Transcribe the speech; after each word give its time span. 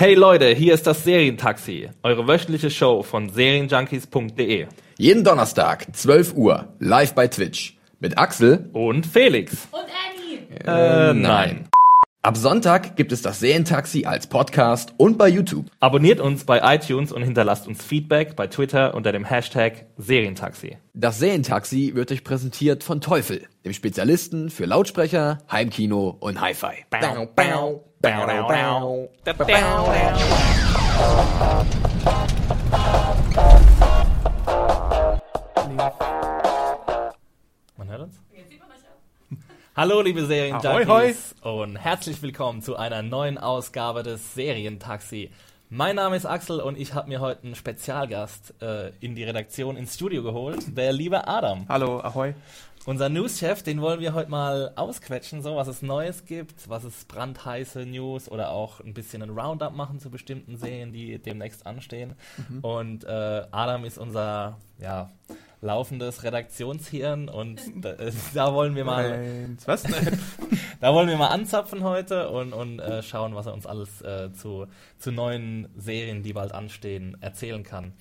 Hey 0.00 0.14
Leute, 0.14 0.54
hier 0.54 0.74
ist 0.74 0.86
das 0.86 1.02
Serientaxi, 1.02 1.90
eure 2.04 2.28
wöchentliche 2.28 2.70
Show 2.70 3.02
von 3.02 3.30
serienjunkies.de. 3.30 4.68
Jeden 4.96 5.24
Donnerstag, 5.24 5.88
12 5.92 6.34
Uhr, 6.36 6.68
live 6.78 7.16
bei 7.16 7.26
Twitch. 7.26 7.76
Mit 7.98 8.16
Axel. 8.16 8.70
Und 8.74 9.08
Felix. 9.08 9.66
Und 9.72 9.80
Annie. 10.70 11.10
Äh, 11.10 11.14
nein. 11.14 11.68
Ab 12.22 12.36
Sonntag 12.36 12.94
gibt 12.94 13.10
es 13.10 13.22
das 13.22 13.40
Serientaxi 13.40 14.04
als 14.04 14.28
Podcast 14.28 14.94
und 14.98 15.18
bei 15.18 15.28
YouTube. 15.28 15.66
Abonniert 15.80 16.20
uns 16.20 16.44
bei 16.44 16.60
iTunes 16.76 17.10
und 17.10 17.24
hinterlasst 17.24 17.66
uns 17.66 17.82
Feedback 17.82 18.36
bei 18.36 18.46
Twitter 18.46 18.94
unter 18.94 19.10
dem 19.10 19.24
Hashtag 19.24 19.86
Serientaxi. 19.96 20.76
Das 20.94 21.18
Serientaxi 21.18 21.96
wird 21.96 22.12
euch 22.12 22.22
präsentiert 22.22 22.84
von 22.84 23.00
Teufel, 23.00 23.46
dem 23.68 23.74
Spezialisten 23.74 24.48
für 24.50 24.64
Lautsprecher, 24.64 25.38
Heimkino 25.50 26.16
und 26.20 26.40
Hi-Fi. 26.40 26.86
Man 37.76 37.88
hört 37.88 38.00
uns? 38.00 38.16
Hallo 39.76 40.00
liebe 40.00 40.24
Serienjunkies 40.24 41.34
und 41.42 41.76
herzlich 41.76 42.22
willkommen 42.22 42.62
zu 42.62 42.76
einer 42.76 43.02
neuen 43.02 43.36
Ausgabe 43.36 44.02
des 44.02 44.34
Serientaxi. 44.34 45.30
Mein 45.70 45.96
Name 45.96 46.16
ist 46.16 46.24
Axel 46.24 46.60
und 46.60 46.78
ich 46.78 46.94
habe 46.94 47.10
mir 47.10 47.20
heute 47.20 47.44
einen 47.44 47.54
Spezialgast 47.54 48.54
äh, 48.62 48.90
in 49.00 49.14
die 49.14 49.24
Redaktion 49.24 49.76
ins 49.76 49.96
Studio 49.96 50.22
geholt, 50.22 50.74
der 50.74 50.94
liebe 50.94 51.28
Adam. 51.28 51.66
Hallo, 51.68 52.00
ahoi. 52.00 52.34
Unser 52.86 53.10
Newschef, 53.10 53.62
den 53.62 53.82
wollen 53.82 54.00
wir 54.00 54.14
heute 54.14 54.30
mal 54.30 54.72
ausquetschen, 54.76 55.42
so 55.42 55.56
was 55.56 55.68
es 55.68 55.82
Neues 55.82 56.24
gibt, 56.24 56.70
was 56.70 56.84
es 56.84 57.04
brandheiße 57.04 57.84
News 57.84 58.30
oder 58.30 58.48
auch 58.48 58.80
ein 58.80 58.94
bisschen 58.94 59.22
ein 59.22 59.28
Roundup 59.28 59.74
machen 59.74 60.00
zu 60.00 60.08
bestimmten 60.08 60.56
Serien, 60.56 60.90
die 60.94 61.18
demnächst 61.18 61.66
anstehen. 61.66 62.14
Und 62.62 63.04
äh, 63.04 63.42
Adam 63.50 63.84
ist 63.84 63.98
unser 63.98 64.56
ja, 64.80 65.10
laufendes 65.60 66.22
Redaktionshirn 66.22 67.28
und 67.28 67.60
da, 67.76 67.90
äh, 67.92 68.12
da 68.34 68.54
wollen 68.54 68.74
wir 68.76 68.84
mal 68.84 69.12
Eins, 69.12 69.66
was? 69.66 69.82
da 70.80 70.94
wollen 70.94 71.08
wir 71.08 71.16
mal 71.16 71.28
anzapfen 71.28 71.82
heute 71.82 72.30
und, 72.30 72.52
und 72.52 72.78
äh, 72.78 73.02
schauen, 73.02 73.34
was 73.34 73.46
er 73.46 73.54
uns 73.54 73.66
alles 73.66 74.02
äh, 74.02 74.32
zu, 74.32 74.66
zu 74.98 75.10
neuen 75.10 75.68
Serien, 75.76 76.22
die 76.22 76.32
bald 76.32 76.52
anstehen, 76.52 77.16
erzählen 77.20 77.62
kann. 77.62 77.92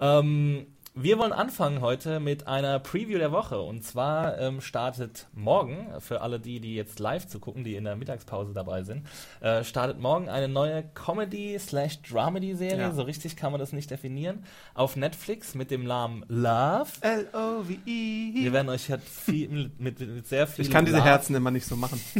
Ähm, 0.00 0.66
wir 1.02 1.18
wollen 1.18 1.32
anfangen 1.32 1.80
heute 1.80 2.20
mit 2.20 2.46
einer 2.46 2.78
Preview 2.78 3.18
der 3.18 3.32
Woche. 3.32 3.60
Und 3.60 3.82
zwar 3.84 4.38
ähm, 4.38 4.60
startet 4.60 5.26
morgen, 5.34 5.88
für 6.00 6.20
alle 6.20 6.38
die, 6.40 6.60
die 6.60 6.74
jetzt 6.74 6.98
live 6.98 7.26
zu 7.26 7.38
gucken, 7.40 7.64
die 7.64 7.76
in 7.76 7.84
der 7.84 7.96
Mittagspause 7.96 8.52
dabei 8.52 8.82
sind, 8.82 9.06
äh, 9.40 9.64
startet 9.64 9.98
morgen 10.00 10.28
eine 10.28 10.48
neue 10.48 10.82
Comedy-slash-Dramedy-Serie. 10.94 12.78
Ja. 12.78 12.92
So 12.92 13.02
richtig 13.02 13.36
kann 13.36 13.52
man 13.52 13.60
das 13.60 13.72
nicht 13.72 13.90
definieren. 13.90 14.44
Auf 14.74 14.96
Netflix 14.96 15.54
mit 15.54 15.70
dem 15.70 15.84
Namen 15.84 16.24
Love. 16.28 16.90
L-O-V-E. 17.00 18.34
Wir 18.34 18.52
werden 18.52 18.68
euch 18.68 18.90
halt 18.90 19.02
viel, 19.02 19.48
mit, 19.48 19.80
mit, 19.80 20.00
mit 20.00 20.26
sehr 20.28 20.46
viel. 20.46 20.64
Ich 20.64 20.70
kann 20.70 20.84
diese 20.84 20.98
Love- 20.98 21.06
Herzen 21.08 21.34
immer 21.34 21.50
nicht 21.50 21.66
so 21.66 21.76
machen. 21.76 22.00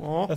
Oh. 0.00 0.28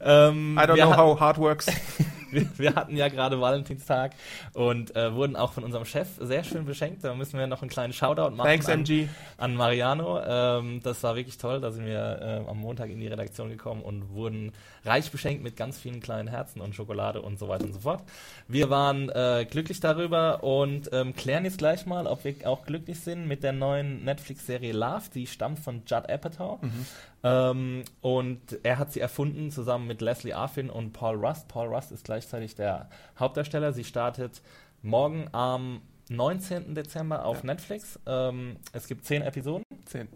Ähm, 0.00 0.58
I 0.58 0.62
don't 0.66 0.76
know 0.76 0.96
how 0.96 1.18
hard 1.18 1.38
works. 1.38 1.66
wir, 2.34 2.46
wir 2.56 2.74
hatten 2.74 2.96
ja 2.96 3.08
gerade 3.08 3.40
Valentinstag 3.40 4.12
und 4.52 4.94
äh, 4.96 5.14
wurden 5.14 5.36
auch 5.36 5.52
von 5.52 5.64
unserem 5.64 5.84
Chef 5.84 6.08
sehr 6.20 6.44
schön 6.44 6.64
beschenkt. 6.64 7.04
Da 7.04 7.14
müssen 7.14 7.38
wir 7.38 7.46
noch 7.46 7.62
einen 7.62 7.70
kleinen 7.70 7.92
Shoutout 7.92 8.34
machen 8.34 8.46
Thanks, 8.48 8.68
an, 8.68 8.80
MG. 8.80 9.08
an 9.38 9.54
Mariano. 9.54 10.20
Ähm, 10.20 10.80
das 10.82 11.02
war 11.02 11.16
wirklich 11.16 11.38
toll. 11.38 11.60
Da 11.60 11.70
sind 11.70 11.86
wir 11.86 12.44
äh, 12.46 12.50
am 12.50 12.58
Montag 12.58 12.90
in 12.90 13.00
die 13.00 13.06
Redaktion 13.06 13.48
gekommen 13.48 13.82
und 13.82 14.10
wurden 14.10 14.52
reich 14.84 15.10
beschenkt 15.10 15.42
mit 15.42 15.56
ganz 15.56 15.78
vielen 15.78 16.00
kleinen 16.00 16.28
Herzen 16.28 16.60
und 16.60 16.74
Schokolade 16.74 17.22
und 17.22 17.38
so 17.38 17.48
weiter 17.48 17.64
und 17.64 17.72
so 17.72 17.80
fort. 17.80 18.02
Wir 18.48 18.70
waren 18.70 19.08
äh, 19.08 19.46
glücklich 19.48 19.80
darüber 19.80 20.44
und 20.44 20.90
ähm, 20.92 21.14
klären 21.14 21.44
jetzt 21.44 21.58
gleich 21.58 21.86
mal, 21.86 22.06
ob 22.06 22.24
wir 22.24 22.34
auch 22.44 22.66
glücklich 22.66 23.00
sind 23.00 23.26
mit 23.26 23.42
der 23.42 23.52
neuen 23.52 24.04
Netflix-Serie 24.04 24.72
Love. 24.72 25.04
Die 25.14 25.26
stammt 25.26 25.58
von 25.60 25.82
Judd 25.86 26.10
Apatow. 26.10 26.58
Ähm, 27.24 27.84
und 28.02 28.58
er 28.62 28.78
hat 28.78 28.92
sie 28.92 29.00
erfunden 29.00 29.50
zusammen 29.50 29.86
mit 29.86 30.00
Leslie 30.02 30.34
Arfin 30.34 30.68
und 30.70 30.92
Paul 30.92 31.16
Rust. 31.24 31.48
Paul 31.48 31.68
Rust 31.74 31.90
ist 31.90 32.04
gleichzeitig 32.04 32.54
der 32.54 32.90
Hauptdarsteller. 33.18 33.72
Sie 33.72 33.84
startet 33.84 34.42
morgen 34.82 35.28
am 35.32 35.80
19. 36.10 36.74
Dezember 36.74 37.24
auf 37.24 37.42
Netflix. 37.42 37.98
Ähm, 38.06 38.56
es 38.72 38.86
gibt 38.86 39.06
zehn 39.06 39.22
Episoden. 39.22 39.64
Zehn. 39.86 40.06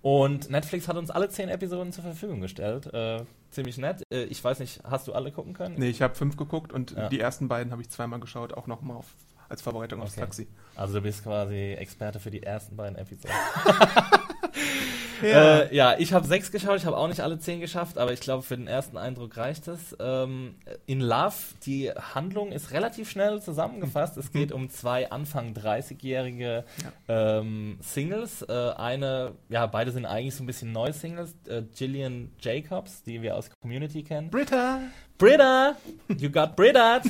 Und 0.00 0.48
Netflix 0.48 0.86
hat 0.86 0.96
uns 0.96 1.10
alle 1.10 1.28
zehn 1.28 1.48
Episoden 1.48 1.92
zur 1.92 2.04
Verfügung 2.04 2.40
gestellt. 2.40 2.86
Äh, 2.94 3.24
ziemlich 3.50 3.76
nett. 3.78 4.04
Äh, 4.12 4.22
ich 4.24 4.42
weiß 4.44 4.60
nicht, 4.60 4.80
hast 4.84 5.08
du 5.08 5.12
alle 5.14 5.32
gucken 5.32 5.54
können? 5.54 5.74
Nee, 5.76 5.88
ich 5.90 6.02
habe 6.02 6.14
fünf 6.14 6.36
geguckt 6.36 6.72
und 6.72 6.92
Ja. 6.92 7.08
die 7.08 7.18
ersten 7.18 7.48
beiden 7.48 7.72
habe 7.72 7.82
ich 7.82 7.88
zweimal 7.90 8.20
geschaut, 8.20 8.52
auch 8.54 8.68
nochmal 8.68 9.00
als 9.48 9.60
Vorbereitung 9.60 10.00
aufs 10.00 10.12
Okay. 10.12 10.20
Taxi. 10.20 10.46
Also 10.76 10.94
du 10.94 11.00
bist 11.00 11.24
quasi 11.24 11.72
Experte 11.72 12.20
für 12.20 12.30
die 12.30 12.44
ersten 12.44 12.76
beiden 12.76 12.96
Episoden. 12.96 13.34
Ja. 15.22 15.60
Äh, 15.60 15.74
ja, 15.74 15.98
ich 15.98 16.12
habe 16.12 16.26
sechs 16.26 16.50
geschaut, 16.52 16.76
ich 16.76 16.86
habe 16.86 16.96
auch 16.96 17.08
nicht 17.08 17.20
alle 17.20 17.38
zehn 17.38 17.60
geschafft, 17.60 17.98
aber 17.98 18.12
ich 18.12 18.20
glaube, 18.20 18.42
für 18.42 18.56
den 18.56 18.66
ersten 18.66 18.96
Eindruck 18.96 19.36
reicht 19.36 19.68
es. 19.68 19.96
Ähm, 20.00 20.56
in 20.86 21.00
Love, 21.00 21.34
die 21.64 21.90
Handlung 21.90 22.52
ist 22.52 22.72
relativ 22.72 23.10
schnell 23.10 23.40
zusammengefasst. 23.42 24.16
Es 24.16 24.32
geht 24.32 24.52
um 24.52 24.70
zwei 24.70 25.10
Anfang 25.10 25.54
30-jährige 25.54 26.64
ähm, 27.08 27.78
Singles. 27.80 28.42
Äh, 28.42 28.70
eine, 28.76 29.32
ja, 29.48 29.66
beide 29.66 29.90
sind 29.90 30.06
eigentlich 30.06 30.34
so 30.34 30.44
ein 30.44 30.46
bisschen 30.46 30.72
neue 30.72 30.92
Singles. 30.92 31.34
Äh, 31.48 31.62
Gillian 31.76 32.30
Jacobs, 32.40 33.02
die 33.02 33.22
wir 33.22 33.36
aus 33.36 33.50
Community 33.60 34.02
kennen. 34.02 34.30
Britta! 34.30 34.80
Britta! 35.18 35.76
You 36.16 36.30
got 36.30 36.54
Britta! 36.54 37.02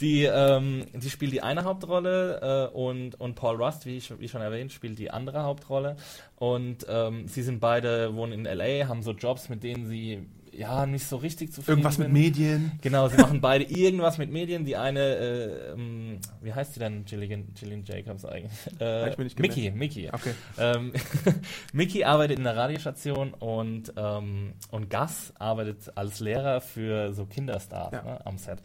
die, 0.00 0.24
ähm, 0.24 0.86
die 0.92 1.08
spielt 1.08 1.32
die 1.32 1.40
eine 1.40 1.62
Hauptrolle 1.62 2.70
äh, 2.72 2.76
und, 2.76 3.18
und 3.20 3.36
Paul 3.36 3.62
Rust, 3.62 3.86
wie, 3.86 3.96
ich, 3.96 4.18
wie 4.18 4.28
schon 4.28 4.42
erwähnt, 4.42 4.72
spielt 4.72 4.98
die 4.98 5.12
andere 5.12 5.44
Hauptrolle. 5.44 5.96
Und 6.34 6.84
ähm, 6.88 7.28
sie 7.28 7.42
sind 7.42 7.60
beide, 7.60 8.14
wohnen 8.16 8.32
in 8.32 8.46
L.A., 8.46 8.88
haben 8.88 9.02
so 9.02 9.12
Jobs, 9.12 9.48
mit 9.48 9.62
denen 9.62 9.86
sie 9.86 10.26
ja 10.58 10.86
nicht 10.86 11.06
so 11.06 11.16
richtig 11.16 11.52
zufrieden 11.52 11.78
Irgendwas 11.78 11.98
mit. 11.98 12.12
Medien. 12.12 12.72
Genau, 12.82 13.08
sie 13.08 13.16
machen 13.16 13.40
beide 13.40 13.64
irgendwas 13.64 14.18
mit 14.18 14.30
Medien. 14.30 14.64
Die 14.64 14.76
eine, 14.76 15.00
äh, 15.00 15.72
ähm, 15.72 16.18
wie 16.42 16.52
heißt 16.54 16.74
sie 16.74 16.80
denn, 16.80 17.04
Gillian, 17.04 17.52
Gillian 17.54 17.84
Jacobs 17.84 18.24
eigentlich? 18.24 18.52
Äh, 18.80 19.10
ich 19.10 19.18
mir 19.18 19.24
nicht 19.24 19.38
Mickey. 19.38 19.70
Mickey. 19.70 20.08
Okay. 20.12 20.34
Ähm, 20.58 20.92
Mickey 21.72 22.04
arbeitet 22.04 22.38
in 22.38 22.44
der 22.44 22.56
Radiostation 22.56 23.32
und, 23.34 23.92
ähm, 23.96 24.52
und 24.70 24.90
Gus 24.90 25.32
arbeitet 25.38 25.96
als 25.96 26.20
Lehrer 26.20 26.60
für 26.60 27.12
so 27.12 27.26
Kinderstars 27.26 27.92
Ja. 27.92 28.02
ne, 28.02 28.26
am 28.26 28.38
Set. 28.38 28.58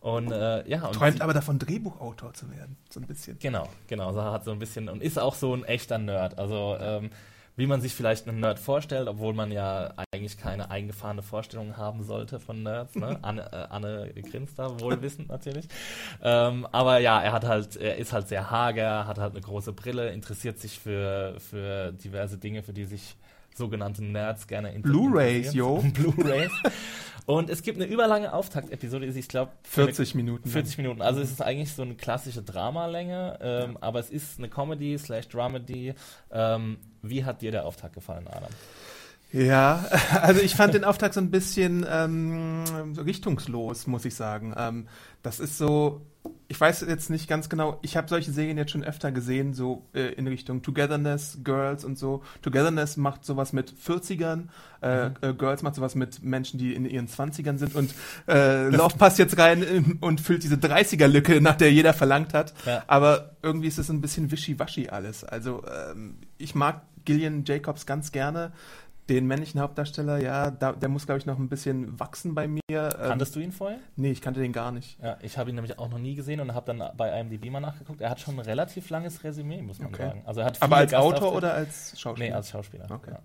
Und 0.00 0.30
äh, 0.30 0.68
ja, 0.68 0.86
und 0.86 0.94
Träumt 0.94 1.16
sie- 1.16 1.22
aber 1.22 1.32
davon, 1.34 1.58
Drehbuchautor 1.58 2.32
zu 2.32 2.50
werden. 2.50 2.76
So 2.88 3.00
ein 3.00 3.06
bisschen. 3.06 3.36
Genau, 3.40 3.68
genau. 3.88 4.12
So 4.12 4.22
hat 4.22 4.44
so 4.44 4.52
ein 4.52 4.58
bisschen 4.60 4.88
und 4.88 5.02
ist 5.02 5.18
auch 5.18 5.34
so 5.34 5.54
ein 5.54 5.64
echter 5.64 5.98
Nerd. 5.98 6.38
Also 6.38 6.76
ähm, 6.80 7.10
wie 7.58 7.66
man 7.66 7.80
sich 7.80 7.92
vielleicht 7.92 8.28
einen 8.28 8.38
Nerd 8.38 8.60
vorstellt, 8.60 9.08
obwohl 9.08 9.34
man 9.34 9.50
ja 9.50 9.92
eigentlich 10.12 10.38
keine 10.38 10.70
eingefahrene 10.70 11.22
Vorstellung 11.22 11.76
haben 11.76 12.04
sollte 12.04 12.38
von 12.38 12.62
Nerds. 12.62 12.94
Ne? 12.94 13.18
Anne, 13.22 13.52
äh, 13.52 13.66
Anne 13.68 14.12
grinst 14.30 14.60
da 14.60 14.78
wohlwissend 14.78 15.28
natürlich. 15.28 15.66
Ähm, 16.22 16.68
aber 16.70 17.00
ja, 17.00 17.20
er 17.20 17.32
hat 17.32 17.44
halt, 17.44 17.76
er 17.76 17.96
ist 17.96 18.12
halt 18.12 18.28
sehr 18.28 18.52
hager, 18.52 19.08
hat 19.08 19.18
halt 19.18 19.32
eine 19.32 19.40
große 19.40 19.72
Brille, 19.72 20.10
interessiert 20.10 20.60
sich 20.60 20.78
für, 20.78 21.34
für 21.40 21.90
diverse 21.90 22.38
Dinge, 22.38 22.62
für 22.62 22.72
die 22.72 22.84
sich 22.84 23.16
sogenannte 23.58 24.04
Nerds 24.04 24.46
gerne 24.46 24.70
Blu-rays, 24.78 25.52
interessieren. 25.52 25.92
Blu-rays. 26.14 26.52
Und 27.26 27.50
es 27.50 27.62
gibt 27.62 27.78
eine 27.78 27.84
überlange 27.84 28.32
Auftaktepisode, 28.32 29.04
ist, 29.04 29.16
ich 29.16 29.28
glaube, 29.28 29.52
40 29.64 30.14
Minuten. 30.14 30.48
40 30.48 30.78
Minuten. 30.78 31.02
Also 31.02 31.20
es 31.20 31.30
ist 31.30 31.42
eigentlich 31.42 31.74
so 31.74 31.82
eine 31.82 31.94
klassische 31.94 32.42
Dramalänge, 32.42 33.38
ähm, 33.42 33.76
aber 33.82 34.00
es 34.00 34.08
ist 34.08 34.38
eine 34.38 34.48
Comedy 34.48 34.96
slash 34.96 35.28
Dramedy. 35.28 35.92
Ähm, 36.30 36.78
wie 37.02 37.24
hat 37.26 37.42
dir 37.42 37.50
der 37.50 37.66
Auftakt 37.66 37.94
gefallen, 37.94 38.26
Adam? 38.28 38.48
Ja, 39.30 39.84
also 40.22 40.40
ich 40.40 40.54
fand 40.54 40.74
den 40.74 40.84
Auftakt 40.84 41.14
so 41.14 41.20
ein 41.20 41.30
bisschen 41.30 41.84
ähm, 41.88 42.64
so 42.94 43.02
richtungslos, 43.02 43.86
muss 43.86 44.04
ich 44.04 44.14
sagen. 44.14 44.54
Ähm, 44.56 44.86
das 45.22 45.38
ist 45.40 45.58
so, 45.58 46.00
ich 46.46 46.58
weiß 46.58 46.80
jetzt 46.88 47.10
nicht 47.10 47.28
ganz 47.28 47.50
genau, 47.50 47.78
ich 47.82 47.96
habe 47.98 48.08
solche 48.08 48.32
Serien 48.32 48.56
jetzt 48.56 48.70
schon 48.70 48.84
öfter 48.84 49.12
gesehen, 49.12 49.52
so 49.52 49.84
äh, 49.92 50.12
in 50.14 50.26
Richtung 50.28 50.62
Togetherness, 50.62 51.40
Girls 51.44 51.84
und 51.84 51.98
so. 51.98 52.22
Togetherness 52.40 52.96
macht 52.96 53.24
sowas 53.24 53.52
mit 53.52 53.70
40ern, 53.70 54.44
äh, 54.80 55.08
Mhm. 55.10 55.14
äh, 55.20 55.34
Girls 55.34 55.62
macht 55.62 55.74
sowas 55.74 55.94
mit 55.94 56.22
Menschen, 56.22 56.58
die 56.58 56.72
in 56.74 56.86
ihren 56.86 57.08
20ern 57.08 57.58
sind 57.58 57.74
und 57.74 57.92
äh, 58.28 58.68
Love 58.70 58.96
passt 58.96 59.18
jetzt 59.18 59.36
rein 59.36 59.98
und 60.00 60.20
füllt 60.22 60.42
diese 60.42 60.56
30er-Lücke, 60.56 61.42
nach 61.42 61.56
der 61.56 61.70
jeder 61.70 61.92
verlangt 61.92 62.32
hat. 62.32 62.54
Ja. 62.64 62.82
Aber 62.86 63.32
irgendwie 63.42 63.68
ist 63.68 63.78
es 63.78 63.90
ein 63.90 64.00
bisschen 64.00 64.30
wischiwaschi 64.30 64.88
alles. 64.88 65.22
Also 65.24 65.64
ähm, 65.66 66.14
ich 66.38 66.54
mag 66.54 66.80
Gillian 67.04 67.44
Jacobs 67.44 67.84
ganz 67.86 68.12
gerne. 68.12 68.52
Den 69.08 69.26
männlichen 69.26 69.60
Hauptdarsteller, 69.60 70.18
ja, 70.18 70.50
da, 70.50 70.72
der 70.72 70.88
muss, 70.90 71.06
glaube 71.06 71.18
ich, 71.18 71.24
noch 71.26 71.38
ein 71.38 71.48
bisschen 71.48 71.98
wachsen 71.98 72.34
bei 72.34 72.46
mir. 72.46 72.60
Ähm, 72.70 72.88
Kanntest 73.08 73.34
du 73.36 73.40
ihn 73.40 73.52
vorher? 73.52 73.78
nee, 73.96 74.10
ich 74.10 74.20
kannte 74.20 74.40
den 74.40 74.52
gar 74.52 74.70
nicht. 74.70 74.98
Ja, 75.02 75.16
ich 75.22 75.38
habe 75.38 75.48
ihn 75.48 75.54
nämlich 75.54 75.78
auch 75.78 75.88
noch 75.88 75.98
nie 75.98 76.14
gesehen 76.14 76.40
und 76.40 76.52
habe 76.54 76.74
dann 76.74 76.96
bei 76.96 77.18
IMDb 77.18 77.50
mal 77.50 77.60
nachgeguckt. 77.60 78.00
Er 78.02 78.10
hat 78.10 78.20
schon 78.20 78.34
ein 78.34 78.40
relativ 78.40 78.90
langes 78.90 79.24
Resümee, 79.24 79.62
muss 79.62 79.78
man 79.78 79.88
Okay. 79.94 80.08
sagen. 80.08 80.22
Also 80.26 80.40
er 80.40 80.46
hat 80.46 80.60
Aber 80.62 80.76
als 80.76 80.92
Autor 80.92 81.10
Gastauftritte. 81.12 81.36
oder 81.36 81.54
als 81.54 81.98
Schauspieler? 82.00 82.28
Nee, 82.28 82.34
als 82.34 82.50
Schauspieler. 82.50 82.86
Okay. 82.90 83.10
Ja. 83.12 83.18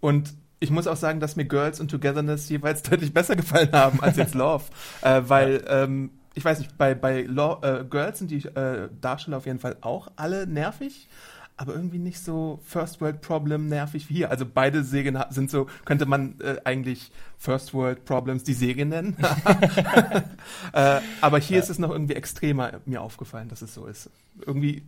Und 0.00 0.34
ich 0.60 0.70
muss 0.70 0.86
auch 0.86 0.96
sagen, 0.96 1.20
dass 1.20 1.36
mir 1.36 1.44
Girls 1.44 1.80
und 1.80 1.90
Togetherness 1.90 2.48
jeweils 2.48 2.82
deutlich 2.88 3.12
besser 3.12 3.36
gefallen 3.36 3.72
haben 3.72 4.00
als 4.00 4.16
jetzt 4.16 4.34
Love. 4.34 4.64
äh, 5.02 5.20
weil, 5.26 5.62
ähm, 5.68 6.10
ich 6.34 6.44
weiß 6.44 6.58
nicht, 6.60 6.76
bei, 6.78 6.94
bei 6.94 7.22
Lo 7.22 7.58
äh, 7.62 7.84
Girls 7.88 8.18
sind 8.20 8.30
die 8.30 8.44
äh, 8.46 8.88
Darsteller 9.00 9.36
auf 9.36 9.46
jeden 9.46 9.58
Fall 9.58 9.76
auch 9.82 10.08
alle 10.16 10.46
nervig. 10.46 11.08
Aber 11.56 11.74
irgendwie 11.74 11.98
nicht 11.98 12.18
so 12.18 12.60
First 12.64 13.00
World 13.00 13.20
Problem 13.20 13.68
nervig 13.68 14.08
wie 14.10 14.14
hier. 14.14 14.30
Also 14.30 14.44
beide 14.44 14.82
Serien 14.82 15.22
sind 15.30 15.50
so, 15.50 15.68
könnte 15.84 16.04
man 16.04 16.40
äh, 16.40 16.56
eigentlich 16.64 17.12
First 17.38 17.74
World 17.74 18.04
Problems 18.04 18.42
die 18.42 18.54
Serie 18.54 18.86
nennen. 18.86 19.16
äh, 20.72 21.00
aber 21.20 21.38
hier 21.38 21.60
ist 21.60 21.70
es 21.70 21.78
noch 21.78 21.90
irgendwie 21.90 22.14
extremer 22.14 22.80
mir 22.86 23.02
aufgefallen, 23.02 23.48
dass 23.48 23.62
es 23.62 23.72
so 23.72 23.86
ist. 23.86 24.10
Irgendwie 24.44 24.82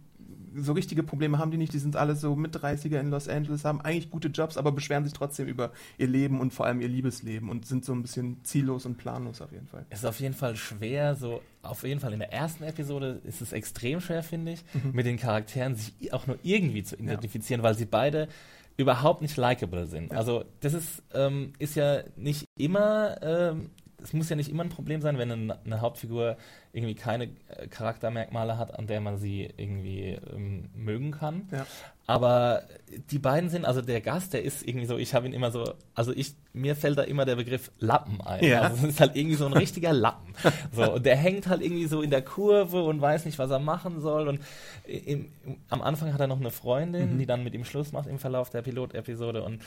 so 0.57 0.73
richtige 0.73 1.03
Probleme 1.03 1.39
haben 1.39 1.51
die 1.51 1.57
nicht. 1.57 1.73
Die 1.73 1.79
sind 1.79 1.97
alle 1.97 2.17
so 2.17 2.37
mit 2.37 2.57
30er 2.57 2.99
in 2.99 3.11
Los 3.11 3.29
Angeles, 3.29 3.65
haben 3.65 3.81
eigentlich 3.81 4.11
gute 4.11 4.29
Jobs, 4.29 4.57
aber 4.57 4.73
beschweren 4.73 5.05
sich 5.05 5.13
trotzdem 5.13 5.47
über 5.47 5.73
ihr 5.99 6.07
Leben 6.07 6.41
und 6.41 6.53
vor 6.53 6.67
allem 6.67 6.81
ihr 6.81 6.89
Liebesleben 6.89 7.49
und 7.49 7.67
sind 7.67 7.85
so 7.85 7.93
ein 7.93 8.03
bisschen 8.03 8.45
ziellos 8.45 8.87
und 8.87 8.97
planlos 8.97 9.41
auf 9.41 9.53
jeden 9.53 9.67
Fall. 9.67 9.87
Es 9.91 10.01
ist 10.01 10.05
auf 10.05 10.21
jeden 10.21 10.35
Fall 10.35 10.57
schwer, 10.57 11.15
so 11.15 11.43
auf 11.63 11.83
jeden 11.83 12.01
Fall 12.01 12.13
in 12.13 12.21
der 12.21 12.33
ersten 12.33 12.65
Episode 12.65 13.21
ist 13.25 13.41
es 13.41 13.53
extrem 13.53 14.01
schwer, 14.01 14.23
finde 14.23 14.53
ich, 14.53 14.65
mit 14.93 15.07
den 15.07 15.17
Charakteren 15.17 15.75
sich 15.75 16.13
auch 16.13 16.27
nur 16.27 16.39
irgendwie 16.43 16.83
zu 16.83 16.97
identifizieren, 16.97 17.63
weil 17.63 17.75
sie 17.75 17.87
beide 17.87 18.29
überhaupt 18.77 19.23
nicht 19.23 19.37
likable 19.37 19.87
sind. 19.87 20.13
Also 20.13 20.45
das 20.61 20.75
ist, 20.75 21.03
ähm, 21.15 21.53
ist 21.59 21.77
ja 21.77 22.03
nicht 22.17 22.45
immer, 22.59 23.17
ähm, 23.23 23.71
es 24.07 24.13
muss 24.13 24.29
ja 24.29 24.37
nicht 24.37 24.49
immer 24.49 24.63
ein 24.63 24.69
Problem 24.69 25.01
sein, 25.01 25.19
wenn 25.19 25.33
eine, 25.33 25.59
eine 25.65 25.81
Hauptfigur 25.81 26.37
irgendwie 26.73 26.95
keine 26.95 27.25
äh, 27.49 27.67
Charaktermerkmale 27.69 28.57
hat, 28.57 28.79
an 28.79 28.87
der 28.87 29.01
man 29.01 29.19
sie 29.19 29.53
irgendwie 29.57 30.17
ähm, 30.33 30.69
mögen 30.77 31.11
kann. 31.11 31.49
Ja. 31.51 31.67
Aber 32.07 32.63
die 33.11 33.19
beiden 33.19 33.51
sind, 33.51 33.65
also 33.65 33.83
der 33.83 34.01
Gast, 34.01 34.33
der 34.33 34.45
ist 34.45 34.63
irgendwie 34.67 34.87
so, 34.87 34.97
ich 34.97 35.13
habe 35.13 35.27
ihn 35.27 35.33
immer 35.33 35.51
so, 35.51 35.75
also 35.93 36.13
ich, 36.13 36.37
mir 36.53 36.77
fällt 36.77 36.99
da 36.99 37.03
immer 37.03 37.25
der 37.25 37.35
Begriff 37.35 37.73
Lappen 37.81 38.21
ein. 38.21 38.45
Ja. 38.45 38.61
Also 38.61 38.87
es 38.87 38.93
ist 38.93 39.01
halt 39.01 39.17
irgendwie 39.17 39.35
so 39.35 39.47
ein 39.47 39.53
richtiger 39.53 39.93
Lappen. 39.93 40.33
So, 40.71 40.95
und 40.95 41.05
der 41.05 41.17
hängt 41.17 41.49
halt 41.49 41.63
irgendwie 41.63 41.87
so 41.87 42.03
in 42.03 42.11
der 42.11 42.23
Kurve 42.23 42.85
und 42.85 43.01
weiß 43.01 43.25
nicht, 43.25 43.41
was 43.41 43.51
er 43.51 43.59
machen 43.59 44.01
soll. 44.01 44.29
Und 44.29 44.41
im, 44.85 45.31
im, 45.45 45.57
am 45.69 45.83
Anfang 45.83 46.13
hat 46.13 46.21
er 46.21 46.29
noch 46.29 46.39
eine 46.41 46.51
Freundin, 46.51 47.15
Mhm. 47.15 47.19
die 47.19 47.27
dann 47.27 47.43
mit 47.43 47.55
ihm 47.55 47.65
Schluss 47.65 47.91
macht 47.91 48.07
im 48.07 48.21
Verlauf 48.21 48.51
der 48.51 48.63
Pilotepisode. 48.63 49.43
Und 49.43 49.63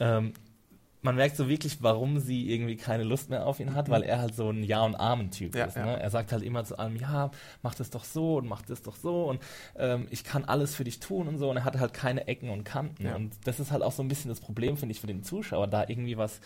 ähm, 0.00 0.32
man 1.04 1.14
merkt 1.16 1.36
so 1.36 1.48
wirklich, 1.48 1.82
warum 1.82 2.18
sie 2.18 2.50
irgendwie 2.52 2.76
keine 2.76 3.04
Lust 3.04 3.30
mehr 3.30 3.46
auf 3.46 3.60
ihn 3.60 3.74
hat, 3.74 3.88
weil 3.88 4.02
er 4.02 4.18
halt 4.20 4.34
so 4.34 4.50
ein 4.50 4.64
Ja- 4.64 4.82
und 4.82 4.96
Amen-Typ 4.96 5.52
Mhm. 5.54 5.58
Ja, 5.58 5.64
ist. 5.66 5.76
ja. 5.76 5.84
Ne? 5.86 6.00
Er 6.00 6.10
sagt 6.10 6.32
halt 6.32 6.42
immer 6.42 6.64
zu 6.64 6.78
allem, 6.78 6.96
ja, 6.96 7.30
mach 7.62 7.74
das 7.74 7.90
doch 7.90 8.04
so 8.04 8.36
und 8.38 8.48
mach 8.48 8.62
das 8.62 8.82
doch 8.82 8.96
so 8.96 9.24
und 9.24 9.40
ähm, 9.76 10.06
ich 10.10 10.24
kann 10.24 10.44
alles 10.44 10.74
für 10.74 10.84
dich 10.84 10.98
tun 11.00 11.28
und 11.28 11.38
so. 11.38 11.48
Und 11.50 11.58
er 11.58 11.64
hat 11.64 11.78
halt 11.78 11.94
keine 11.94 12.26
Ecken 12.26 12.50
und 12.50 12.64
Kanten. 12.64 13.04
Ja. 13.04 13.14
Und 13.14 13.34
das 13.44 13.60
ist 13.60 13.70
halt 13.70 13.82
auch 13.82 13.92
so 13.92 14.02
ein 14.02 14.08
bisschen 14.08 14.30
das 14.30 14.40
Problem, 14.40 14.76
finde 14.76 14.92
ich, 14.92 15.00
für 15.00 15.06
den 15.06 15.22
Zuschauer, 15.22 15.68
da 15.68 15.84
irgendwie 15.86 16.16
was 16.16 16.40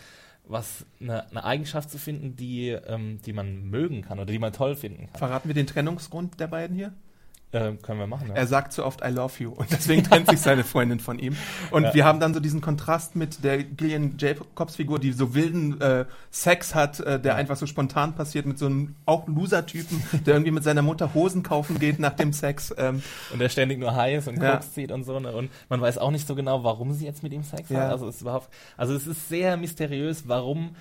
was 0.51 0.83
eine, 0.99 1.29
eine 1.29 1.43
Eigenschaft 1.43 1.91
zu 1.91 1.99
finden, 1.99 2.35
die, 2.35 2.69
ähm, 2.69 3.19
die 3.23 3.33
man 3.33 3.69
mögen 3.69 4.01
kann 4.01 4.17
oder 4.19 4.31
die 4.31 4.39
man 4.39 4.51
toll 4.51 4.75
finden 4.75 5.05
kann. 5.05 5.17
Verraten 5.19 5.47
wir 5.47 5.53
den 5.53 5.67
Trennungsgrund 5.67 6.39
der 6.39 6.47
beiden 6.47 6.75
hier? 6.75 6.91
Ähm, 7.51 7.81
können 7.81 7.99
wir 7.99 8.05
machen, 8.05 8.27
ja. 8.29 8.35
Er 8.35 8.45
sagt 8.45 8.73
zu 8.73 8.85
oft 8.85 9.01
I 9.03 9.09
love 9.09 9.33
you 9.43 9.49
und 9.51 9.71
deswegen 9.71 10.03
trennt 10.03 10.29
sich 10.29 10.39
seine 10.39 10.63
Freundin 10.63 10.99
von 10.99 11.17
ihm. 11.17 11.35
Und 11.71 11.83
Ja. 11.83 11.93
wir 11.95 12.05
haben 12.05 12.19
dann 12.19 12.33
so 12.35 12.39
diesen 12.39 12.61
Kontrast 12.61 13.15
mit 13.15 13.43
der 13.43 13.63
Gillian 13.63 14.15
Jacobs 14.19 14.75
Figur, 14.75 14.99
die 14.99 15.11
so 15.13 15.33
wilden 15.33 15.81
äh, 15.81 16.05
Sex 16.29 16.75
hat, 16.75 16.99
äh, 16.99 17.19
der 17.19 17.35
einfach 17.35 17.55
so 17.57 17.65
spontan 17.65 18.13
passiert 18.13 18.45
mit 18.45 18.59
so 18.59 18.67
einem 18.67 18.93
auch 19.07 19.27
Loser-Typen, 19.27 20.03
der 20.27 20.35
irgendwie 20.35 20.51
mit 20.51 20.63
seiner 20.63 20.83
Mutter 20.83 21.15
Hosen 21.15 21.41
kaufen 21.41 21.79
geht 21.79 21.97
nach 21.97 22.13
dem 22.13 22.33
Sex. 22.33 22.71
Ähm, 22.77 23.01
Und 23.33 23.39
der 23.39 23.49
ständig 23.49 23.79
nur 23.79 23.95
heiß 23.95 24.27
und 24.27 24.39
Ja. 24.39 24.51
Koks 24.57 24.73
zieht 24.73 24.91
und 24.91 25.03
so. 25.03 25.19
Ne? 25.19 25.31
Und 25.31 25.49
man 25.69 25.81
weiß 25.81 25.97
auch 25.97 26.11
nicht 26.11 26.27
so 26.27 26.35
genau, 26.35 26.63
warum 26.63 26.93
sie 26.93 27.05
jetzt 27.05 27.23
mit 27.23 27.33
ihm 27.33 27.41
Sex 27.41 27.67
hat. 27.71 27.89
Also 27.89 28.07
es 28.07 28.17
ist 28.17 28.21
überhaupt, 28.21 28.49
also 28.77 28.93
es 28.93 29.07
ist 29.07 29.27
sehr 29.27 29.57
mysteriös, 29.57 30.23
warum 30.27 30.75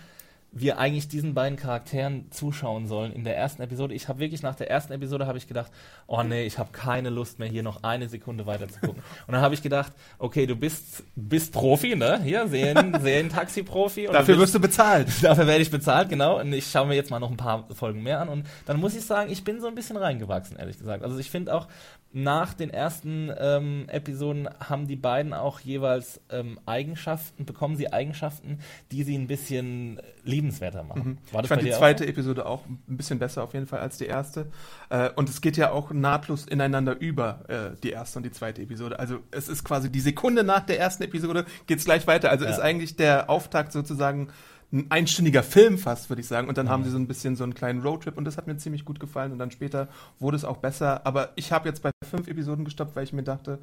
wir 0.51 0.79
eigentlich 0.79 1.09
diesen 1.09 1.35
beiden 1.35 1.59
Charakteren 1.59 2.31
zuschauen 2.31 2.87
sollen 2.87 3.13
in 3.13 3.25
der 3.25 3.37
ersten 3.37 3.61
Episode. 3.63 3.95
Ich 3.95 4.09
habe 4.09 4.19
wirklich 4.19 4.43
nach 4.43 4.55
der 4.55 4.71
ersten 4.71 4.93
Episode 4.93 5.27
habe 5.27 5.37
ich 5.37 5.47
gedacht, 5.47 5.71
oh 6.07 6.23
nee, 6.23 6.47
ich 6.47 6.59
habe 6.59 6.71
keine 6.73 7.11
Lust 7.11 7.39
mehr 7.39 7.49
hier 7.49 7.63
noch 7.63 7.83
eine 7.83 8.09
Sekunde 8.09 8.47
weiter 8.47 8.67
zu 8.69 8.81
gucken. 8.81 9.03
und 9.27 9.33
dann 9.33 9.43
habe 9.43 9.55
ich 9.55 9.63
gedacht, 9.63 9.93
okay, 10.19 10.47
du 10.47 10.57
bist 10.57 11.05
bist 11.15 11.53
Profi, 11.53 11.97
ne? 11.97 12.21
Hier 12.23 12.49
Serien 12.49 12.99
Serien 13.01 13.29
Taxi 13.29 13.63
Profi 13.63 14.07
dafür 14.07 14.35
du 14.35 14.41
wirst 14.41 14.55
du 14.55 14.61
bezahlt. 14.61 15.09
Dafür 15.23 15.47
werde 15.47 15.63
ich 15.63 15.71
bezahlt, 15.71 16.09
genau. 16.09 16.41
Und 16.41 16.53
ich 16.53 16.71
schaue 16.71 16.87
mir 16.87 16.95
jetzt 16.95 17.11
mal 17.11 17.21
noch 17.21 17.31
ein 17.31 17.37
paar 17.37 17.67
Folgen 17.75 18.03
mehr 18.03 18.21
an. 18.21 18.29
Und 18.29 18.47
dann 18.67 18.79
muss 18.79 18.95
ich 18.95 19.05
sagen, 19.05 19.31
ich 19.31 19.45
bin 19.45 19.61
so 19.61 19.67
ein 19.67 19.75
bisschen 19.75 19.97
reingewachsen, 19.97 20.57
ehrlich 20.57 20.79
gesagt. 20.79 21.03
Also 21.03 21.19
ich 21.19 21.31
finde 21.31 21.55
auch, 21.55 21.69
nach 22.13 22.55
den 22.55 22.71
ersten 22.71 23.31
ähm, 23.39 23.85
Episoden 23.89 24.49
haben 24.67 24.87
die 24.89 24.97
beiden 24.97 25.35
auch 25.35 25.61
jeweils 25.61 26.21
ähm, 26.31 26.59
Eigenschaften, 26.65 27.45
bekommen 27.45 27.77
sie 27.77 27.93
Eigenschaften, 27.93 28.61
die 28.91 29.03
sie 29.03 29.15
ein 29.17 29.27
bisschen 29.27 30.01
liebenswerter 30.25 30.83
machen. 30.85 31.19
War 31.33 31.43
Mhm. 31.43 31.45
Ich 31.45 31.49
fand 31.49 31.63
die 31.63 31.73
auch 31.75 31.79
zweite 31.79 32.05
so? 32.05 32.11
Episode 32.11 32.47
auch 32.47 32.65
ein 32.67 32.97
bisschen 32.97 33.19
besser 33.19 33.43
auf 33.43 33.53
jeden 33.53 33.67
Fall 33.67 33.81
als 33.81 33.99
die 33.99 34.07
erste. 34.07 34.47
Äh, 34.89 35.11
und 35.17 35.29
es 35.29 35.41
geht 35.43 35.57
ja 35.59 35.71
auch 35.71 35.91
nahtlos 35.91 36.47
ineinander 36.47 36.99
über, 36.99 37.45
äh, 37.49 37.77
die 37.83 37.91
erste 37.91 38.19
und 38.19 38.23
die 38.23 38.33
zweite 38.33 38.63
Episode. 38.63 38.99
Also 38.99 39.19
es 39.31 39.49
ist 39.49 39.63
quasi 39.65 39.91
die 39.93 40.01
Sekunde 40.01 40.45
nach 40.45 40.65
der 40.65 40.79
ersten 40.81 41.03
Episode 41.03 41.45
geht's 41.67 41.85
gleich 41.85 42.07
weiter. 42.07 42.31
Also 42.31 42.47
Ja. 42.47 42.51
ist 42.51 42.61
eigentlich 42.61 42.97
der 42.97 43.29
Auftakt 43.29 43.73
sozusagen 43.73 44.29
ein 44.73 44.91
einstündiger 44.91 45.43
Film 45.43 45.79
fast, 45.79 46.11
würde 46.11 46.21
ich 46.21 46.29
sagen. 46.29 46.49
Und 46.49 46.59
dann 46.59 46.67
Mhm. 46.67 46.71
haben 46.71 46.85
sie 46.85 46.91
so 46.91 46.99
ein 46.99 47.07
bisschen 47.09 47.37
so 47.37 47.45
einen 47.45 47.55
kleinen 47.55 47.81
Roadtrip 47.83 48.17
und 48.19 48.25
das 48.25 48.37
hat 48.37 48.47
mir 48.47 48.57
ziemlich 48.59 48.85
gut 48.85 49.01
gefallen. 49.01 49.33
Und 49.33 49.39
dann 49.39 49.51
später 49.51 49.89
wurde 50.19 50.37
es 50.37 50.45
auch 50.45 50.59
besser. 50.59 51.07
Aber 51.07 51.31
ich 51.37 51.53
habe 51.53 51.69
jetzt 51.69 51.83
bei 51.83 51.91
fünf 52.09 52.29
Episoden 52.29 52.65
gestoppt, 52.65 52.95
weil 52.95 53.05
ich 53.05 53.13
mir 53.13 53.23
dachte, 53.23 53.59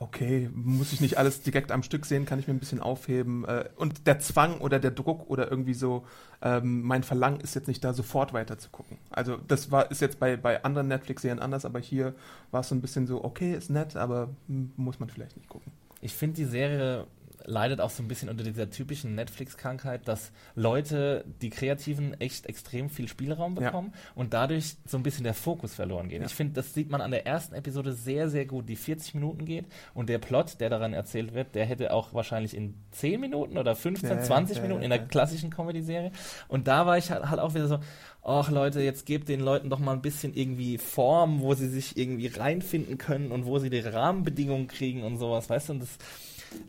okay, 0.00 0.48
muss 0.54 0.92
ich 0.92 1.00
nicht 1.00 1.18
alles 1.18 1.42
direkt 1.42 1.72
am 1.72 1.82
Stück 1.82 2.06
sehen, 2.06 2.24
kann 2.24 2.38
ich 2.38 2.46
mir 2.46 2.54
ein 2.54 2.60
bisschen 2.60 2.78
aufheben. 2.78 3.44
Äh, 3.46 3.64
Und 3.74 4.06
der 4.06 4.20
Zwang 4.20 4.58
oder 4.58 4.78
der 4.78 4.92
Druck 4.92 5.28
oder 5.28 5.50
irgendwie 5.50 5.74
so, 5.74 6.04
ähm, 6.40 6.82
mein 6.82 7.02
Verlangen 7.02 7.40
ist 7.40 7.56
jetzt 7.56 7.66
nicht 7.66 7.82
da, 7.82 7.92
sofort 7.92 8.32
weiter 8.32 8.58
zu 8.58 8.68
gucken. 8.70 8.96
Also 9.10 9.38
das 9.48 9.72
war, 9.72 9.90
ist 9.90 10.00
jetzt 10.00 10.20
bei, 10.20 10.36
bei 10.36 10.62
anderen 10.62 10.86
Netflix-Serien 10.86 11.40
anders, 11.40 11.64
aber 11.64 11.80
hier 11.80 12.14
war 12.52 12.60
es 12.60 12.68
so 12.68 12.76
ein 12.76 12.80
bisschen 12.80 13.08
so, 13.08 13.24
okay, 13.24 13.54
ist 13.54 13.70
nett, 13.70 13.96
aber 13.96 14.28
hm, 14.46 14.70
muss 14.76 15.00
man 15.00 15.08
vielleicht 15.08 15.36
nicht 15.36 15.48
gucken. 15.48 15.72
Ich 16.00 16.14
finde, 16.14 16.36
die 16.36 16.44
Serie 16.44 17.08
leidet 17.48 17.80
auch 17.80 17.90
so 17.90 18.02
ein 18.02 18.08
bisschen 18.08 18.28
unter 18.28 18.44
dieser 18.44 18.70
typischen 18.70 19.14
Netflix-Krankheit, 19.14 20.06
dass 20.06 20.32
Leute, 20.54 21.24
die 21.40 21.50
Kreativen, 21.50 22.18
echt 22.20 22.46
extrem 22.46 22.90
viel 22.90 23.08
Spielraum 23.08 23.56
Ja. 23.56 23.66
bekommen 23.70 23.92
und 24.14 24.34
dadurch 24.34 24.76
so 24.86 24.96
ein 24.96 25.02
bisschen 25.02 25.24
der 25.24 25.34
Fokus 25.34 25.74
verloren 25.74 26.08
geht. 26.08 26.20
Ja. 26.20 26.26
Ich 26.26 26.34
finde, 26.34 26.54
das 26.54 26.74
sieht 26.74 26.90
man 26.90 27.00
an 27.00 27.10
der 27.10 27.26
ersten 27.26 27.54
Episode 27.54 27.92
sehr, 27.92 28.28
sehr 28.28 28.44
gut, 28.46 28.68
die 28.68 28.76
40 28.76 29.14
Minuten 29.14 29.44
geht 29.44 29.66
und 29.94 30.08
der 30.08 30.18
Plot, 30.18 30.60
der 30.60 30.70
daran 30.70 30.92
erzählt 30.92 31.34
wird, 31.34 31.54
der 31.54 31.64
hätte 31.66 31.92
auch 31.92 32.14
wahrscheinlich 32.14 32.54
in 32.56 32.74
10 32.92 33.20
Minuten 33.20 33.56
oder 33.58 33.74
15, 33.74 34.10
Ja, 34.10 34.16
ja, 34.16 34.22
20 34.22 34.56
ja, 34.58 34.62
Minuten 34.62 34.80
ja, 34.80 34.84
in 34.84 34.90
der 34.90 35.00
ja. 35.00 35.06
klassischen 35.06 35.50
Comedy-Serie. 35.50 36.12
Und 36.48 36.68
da 36.68 36.86
war 36.86 36.98
ich 36.98 37.10
halt, 37.10 37.30
halt 37.30 37.40
auch 37.40 37.54
wieder 37.54 37.68
so, 37.68 37.78
ach 38.22 38.50
Leute, 38.50 38.80
jetzt 38.82 39.06
gebt 39.06 39.28
den 39.28 39.40
Leuten 39.40 39.70
doch 39.70 39.78
mal 39.78 39.92
ein 39.92 40.02
bisschen 40.02 40.34
irgendwie 40.34 40.76
Form, 40.78 41.40
wo 41.40 41.54
sie 41.54 41.68
sich 41.68 41.96
irgendwie 41.96 42.26
reinfinden 42.26 42.98
können 42.98 43.32
und 43.32 43.46
wo 43.46 43.58
sie 43.58 43.70
die 43.70 43.80
Rahmenbedingungen 43.80 44.66
kriegen 44.68 45.02
und 45.02 45.16
sowas, 45.16 45.48
weißt 45.48 45.70
du? 45.70 45.72
Und 45.74 45.80
das 45.80 45.96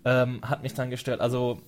ähm, 0.06 0.42
hat 0.42 0.64
mich 0.64 0.74
dann 0.74 0.90
gestört. 0.90 1.22
Also 1.22 1.62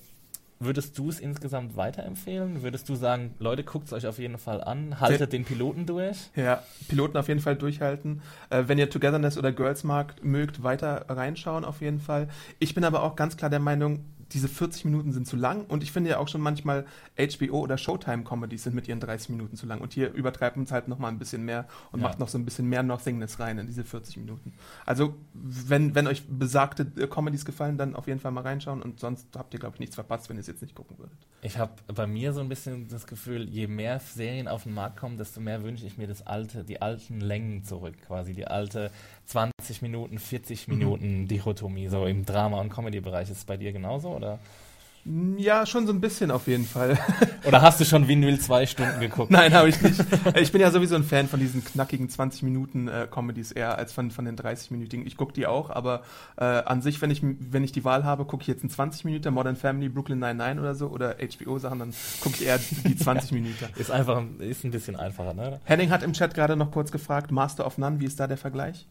würdest 0.60 0.98
du 0.98 1.10
es 1.10 1.20
insgesamt 1.20 1.75
weiterempfehlen? 1.75 2.62
Würdest 2.62 2.88
du 2.88 2.96
sagen, 2.96 3.34
Leute, 3.39 3.63
guckt 3.63 3.88
es 3.88 3.94
euch 3.94 4.06
auf 4.06 4.20
jeden 4.20 4.38
Fall 4.38 4.63
an, 4.63 5.00
haltet 5.00 5.34
den 5.34 5.44
Piloten 5.44 5.86
durch? 5.86 6.30
Ja, 6.36 6.63
Piloten 6.88 7.18
auf 7.18 7.27
jeden 7.27 7.39
Fall 7.39 7.56
durchhalten. 7.56 8.22
Äh, 8.50 8.63
wenn 8.68 8.77
ihr 8.77 8.89
Togetherness 8.89 9.38
oder 9.38 9.51
Girls 9.51 9.84
mag, 9.84 10.24
mögt, 10.24 10.63
weiter 10.63 11.06
reinschauen 11.10 11.65
auf 11.65 11.82
jeden 11.82 12.00
Fall. 12.00 12.30
Ich 12.60 12.75
bin 12.75 12.84
aber 12.84 13.03
auch 13.03 13.15
ganz 13.15 13.38
klar 13.38 13.50
der 13.50 13.60
Meinung, 13.60 14.06
diese 14.33 14.47
40 14.47 14.85
Minuten 14.85 15.11
sind 15.11 15.27
zu 15.27 15.35
lang 15.35 15.65
und 15.65 15.83
ich 15.83 15.91
finde 15.91 16.09
ja 16.11 16.17
auch 16.17 16.27
schon 16.27 16.41
manchmal 16.41 16.85
HBO 17.17 17.59
oder 17.59 17.77
Showtime-Comedies 17.77 18.63
sind 18.63 18.75
mit 18.75 18.88
ihren 18.88 19.00
30 19.00 19.29
Minuten 19.29 19.55
zu 19.55 19.65
lang 19.65 19.81
und 19.81 19.93
hier 19.93 20.11
übertreibt 20.13 20.57
man 20.57 20.65
es 20.65 20.71
halt 20.71 20.88
nochmal 20.88 21.11
ein 21.11 21.19
bisschen 21.19 21.43
mehr 21.43 21.67
und 21.91 22.00
Ja. 22.01 22.07
macht 22.07 22.19
noch 22.19 22.27
so 22.29 22.38
ein 22.38 22.45
bisschen 22.45 22.67
mehr 22.67 22.83
Nothingness 22.83 23.39
rein 23.39 23.57
in 23.57 23.67
diese 23.67 23.83
40 23.83 24.17
Minuten. 24.17 24.53
Also, 24.85 25.15
wenn, 25.33 25.95
wenn 25.95 26.07
euch 26.07 26.23
besagte 26.27 26.91
äh, 26.97 27.07
Comedies 27.07 27.45
gefallen, 27.45 27.77
dann 27.77 27.95
auf 27.95 28.07
jeden 28.07 28.19
Fall 28.19 28.31
mal 28.31 28.41
reinschauen 28.41 28.81
und 28.81 29.00
sonst 29.00 29.27
habt 29.35 29.53
ihr, 29.53 29.59
glaube 29.59 29.75
ich, 29.75 29.79
nichts 29.79 29.95
verpasst, 29.95 30.29
wenn 30.29 30.38
ihr 30.38 30.41
es 30.41 30.47
jetzt 30.47 30.61
nicht 30.61 30.75
gucken 30.75 30.97
würdet. 30.97 31.17
Ich 31.41 31.57
habe 31.57 31.71
bei 31.93 32.07
mir 32.07 32.33
so 32.33 32.39
ein 32.41 32.50
bisschen 32.50 32.88
das 32.88 33.07
Gefühl, 33.07 33.50
je 33.50 33.67
mehr 33.67 34.00
Serien 34.00 34.47
auf 34.47 34.63
den 34.63 34.73
Markt 34.73 34.97
kommen, 34.97 35.17
desto 35.17 35.41
mehr 35.41 35.63
wünsche 35.63 35.85
ich 35.85 35.97
mir 35.97 36.07
das 36.07 36.25
alte, 36.25 36.63
die 36.63 36.81
alten 36.81 37.19
Längen 37.19 37.63
zurück, 37.63 37.95
quasi 38.07 38.33
die 38.33 38.47
alte 38.47 38.91
20 39.31 39.81
Minuten, 39.81 40.19
40 40.19 40.67
Mhm. 40.67 40.77
Minuten 40.77 41.27
Dichotomie, 41.27 41.88
so 41.88 42.05
im 42.05 42.25
Drama- 42.25 42.59
und 42.59 42.69
Comedy-Bereich. 42.69 43.29
Ist 43.29 43.38
es 43.38 43.45
bei 43.45 43.57
dir 43.57 43.71
genauso 43.71 44.09
oder? 44.09 44.39
Ja, 45.38 45.65
schon 45.65 45.88
so 45.88 45.93
ein 45.93 46.00
bisschen 46.00 46.29
auf 46.29 46.45
jeden 46.45 46.63
Fall. 46.65 46.95
Oder 47.47 47.63
hast 47.63 47.79
du 47.79 47.85
schon 47.85 48.07
Windmill 48.07 48.39
zwei 48.39 48.67
Stunden 48.67 49.00
geguckt? 49.00 49.31
Nein, 49.39 49.51
habe 49.51 49.67
ich 49.69 49.81
nicht. 49.81 50.00
Ich 50.35 50.51
bin 50.51 50.61
ja 50.61 50.69
sowieso 50.69 50.93
ein 50.93 51.03
Fan 51.03 51.27
von 51.27 51.39
diesen 51.39 51.65
knackigen 51.65 52.07
20 52.07 52.43
Minuten 52.43 52.88
äh, 52.88 53.07
Comedies 53.09 53.51
eher 53.51 53.79
als 53.79 53.93
von, 53.93 54.11
von 54.11 54.25
den 54.25 54.35
30-minütigen. 54.38 55.07
Ich 55.07 55.17
gucke 55.17 55.33
die 55.33 55.47
auch, 55.47 55.71
aber 55.71 56.03
äh, 56.38 56.43
an 56.43 56.83
sich, 56.83 57.01
wenn 57.01 57.09
ich, 57.09 57.21
wenn 57.23 57.63
ich 57.63 57.71
die 57.71 57.83
Wahl 57.83 58.03
habe, 58.03 58.25
gucke 58.25 58.43
ich 58.43 58.47
jetzt 58.47 58.61
einen 58.61 58.69
20 58.69 59.03
Minuten 59.05 59.33
Modern 59.33 59.55
Family, 59.55 59.89
Brooklyn 59.89 60.19
99 60.19 60.59
oder 60.61 60.75
so 60.75 60.89
oder 60.89 61.15
HBO-Sachen, 61.15 61.79
dann 61.79 61.93
gucke 62.21 62.35
ich 62.35 62.45
eher 62.45 62.59
die 62.59 62.95
20 62.95 63.31
Minuten. 63.31 63.65
Ist 63.77 63.89
einfach, 63.89 64.21
ist 64.38 64.63
ein 64.63 64.69
bisschen 64.69 64.97
einfacher, 64.97 65.33
ne? 65.33 65.59
Henning 65.63 65.89
hat 65.89 66.03
im 66.03 66.13
Chat 66.13 66.35
gerade 66.35 66.55
noch 66.55 66.69
kurz 66.69 66.91
gefragt, 66.91 67.31
Master 67.31 67.65
of 67.65 67.79
None, 67.79 68.00
wie 68.01 68.05
ist 68.05 68.19
da 68.19 68.27
der 68.27 68.38
Vergleich? 68.38 68.85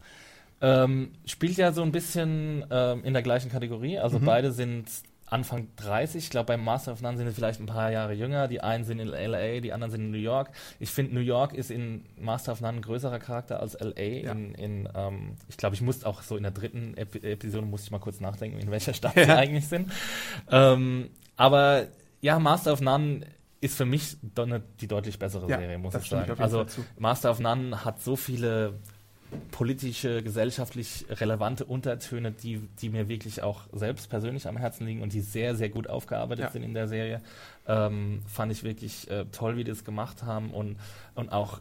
Ähm, 0.61 1.11
spielt 1.25 1.57
ja 1.57 1.71
so 1.71 1.81
ein 1.81 1.91
bisschen 1.91 2.65
ähm, 2.69 3.03
in 3.03 3.13
der 3.13 3.23
gleichen 3.23 3.49
Kategorie. 3.51 3.97
Also 3.99 4.19
Mhm. 4.19 4.25
beide 4.25 4.51
sind 4.51 4.85
Anfang 5.25 5.69
30. 5.77 6.25
Ich 6.25 6.29
glaube, 6.29 6.47
beim 6.47 6.63
Master 6.63 6.91
of 6.91 7.01
None 7.01 7.15
sind 7.17 7.25
es 7.25 7.35
vielleicht 7.35 7.61
ein 7.61 7.65
paar 7.65 7.89
Jahre 7.89 8.11
jünger. 8.13 8.49
Die 8.49 8.59
einen 8.61 8.83
sind 8.83 8.99
in 8.99 9.07
LA, 9.07 9.61
die 9.61 9.71
anderen 9.71 9.89
sind 9.91 10.01
in 10.01 10.11
New 10.11 10.17
York. 10.17 10.51
Ich 10.77 10.89
finde, 10.89 11.15
New 11.15 11.21
York 11.21 11.53
ist 11.53 11.71
in 11.71 12.03
Master 12.19 12.51
of 12.51 12.59
None 12.59 12.79
ein 12.79 12.81
größerer 12.81 13.17
Charakter 13.17 13.61
als 13.61 13.79
LA. 13.79 14.01
Ja. 14.01 14.31
In, 14.33 14.53
in, 14.55 14.89
ähm, 14.93 15.35
ich 15.47 15.55
glaube, 15.55 15.73
ich 15.73 15.81
musste 15.81 16.05
auch 16.05 16.21
so 16.21 16.35
in 16.35 16.43
der 16.43 16.51
dritten 16.51 16.95
Epi 16.97 17.19
Episode, 17.19 17.65
musste 17.65 17.85
ich 17.85 17.91
mal 17.91 17.99
kurz 17.99 18.19
nachdenken, 18.19 18.59
in 18.59 18.69
welcher 18.71 18.93
Stadt 18.93 19.13
sie 19.15 19.21
Ja. 19.21 19.37
eigentlich 19.37 19.67
sind. 19.67 19.89
Ähm, 20.51 21.09
aber 21.37 21.87
ja, 22.19 22.37
Master 22.37 22.73
of 22.73 22.81
None 22.81 23.21
ist 23.61 23.77
für 23.77 23.85
mich 23.85 24.17
die 24.81 24.87
deutlich 24.87 25.17
bessere 25.17 25.47
Ja, 25.49 25.59
Serie, 25.59 25.77
muss 25.77 25.95
ich 25.95 26.01
ich 26.03 26.09
sagen. 26.09 26.27
jeden 26.29 26.41
also. 26.41 26.65
Master 26.99 27.31
of 27.31 27.39
None 27.39 27.85
hat 27.85 28.01
so 28.01 28.15
viele 28.15 28.73
politische, 29.51 30.23
gesellschaftlich 30.23 31.05
relevante 31.09 31.65
Untertöne, 31.65 32.31
die, 32.31 32.59
die 32.81 32.89
mir 32.89 33.07
wirklich 33.09 33.43
auch 33.43 33.63
selbst 33.73 34.09
persönlich 34.09 34.47
am 34.47 34.57
Herzen 34.57 34.85
liegen 34.85 35.01
und 35.01 35.13
die 35.13 35.21
sehr, 35.21 35.55
sehr 35.55 35.69
gut 35.69 35.87
aufgearbeitet 35.87 36.45
Ja. 36.45 36.51
sind 36.51 36.63
in 36.63 36.73
der 36.73 36.87
Serie. 36.87 37.21
Ähm, 37.67 38.23
fand 38.27 38.51
ich 38.51 38.63
wirklich 38.63 39.09
äh, 39.11 39.25
toll, 39.31 39.57
wie 39.57 39.63
die 39.63 39.71
das 39.71 39.83
gemacht 39.85 40.23
haben 40.23 40.51
und, 40.51 40.77
und 41.15 41.31
auch 41.31 41.59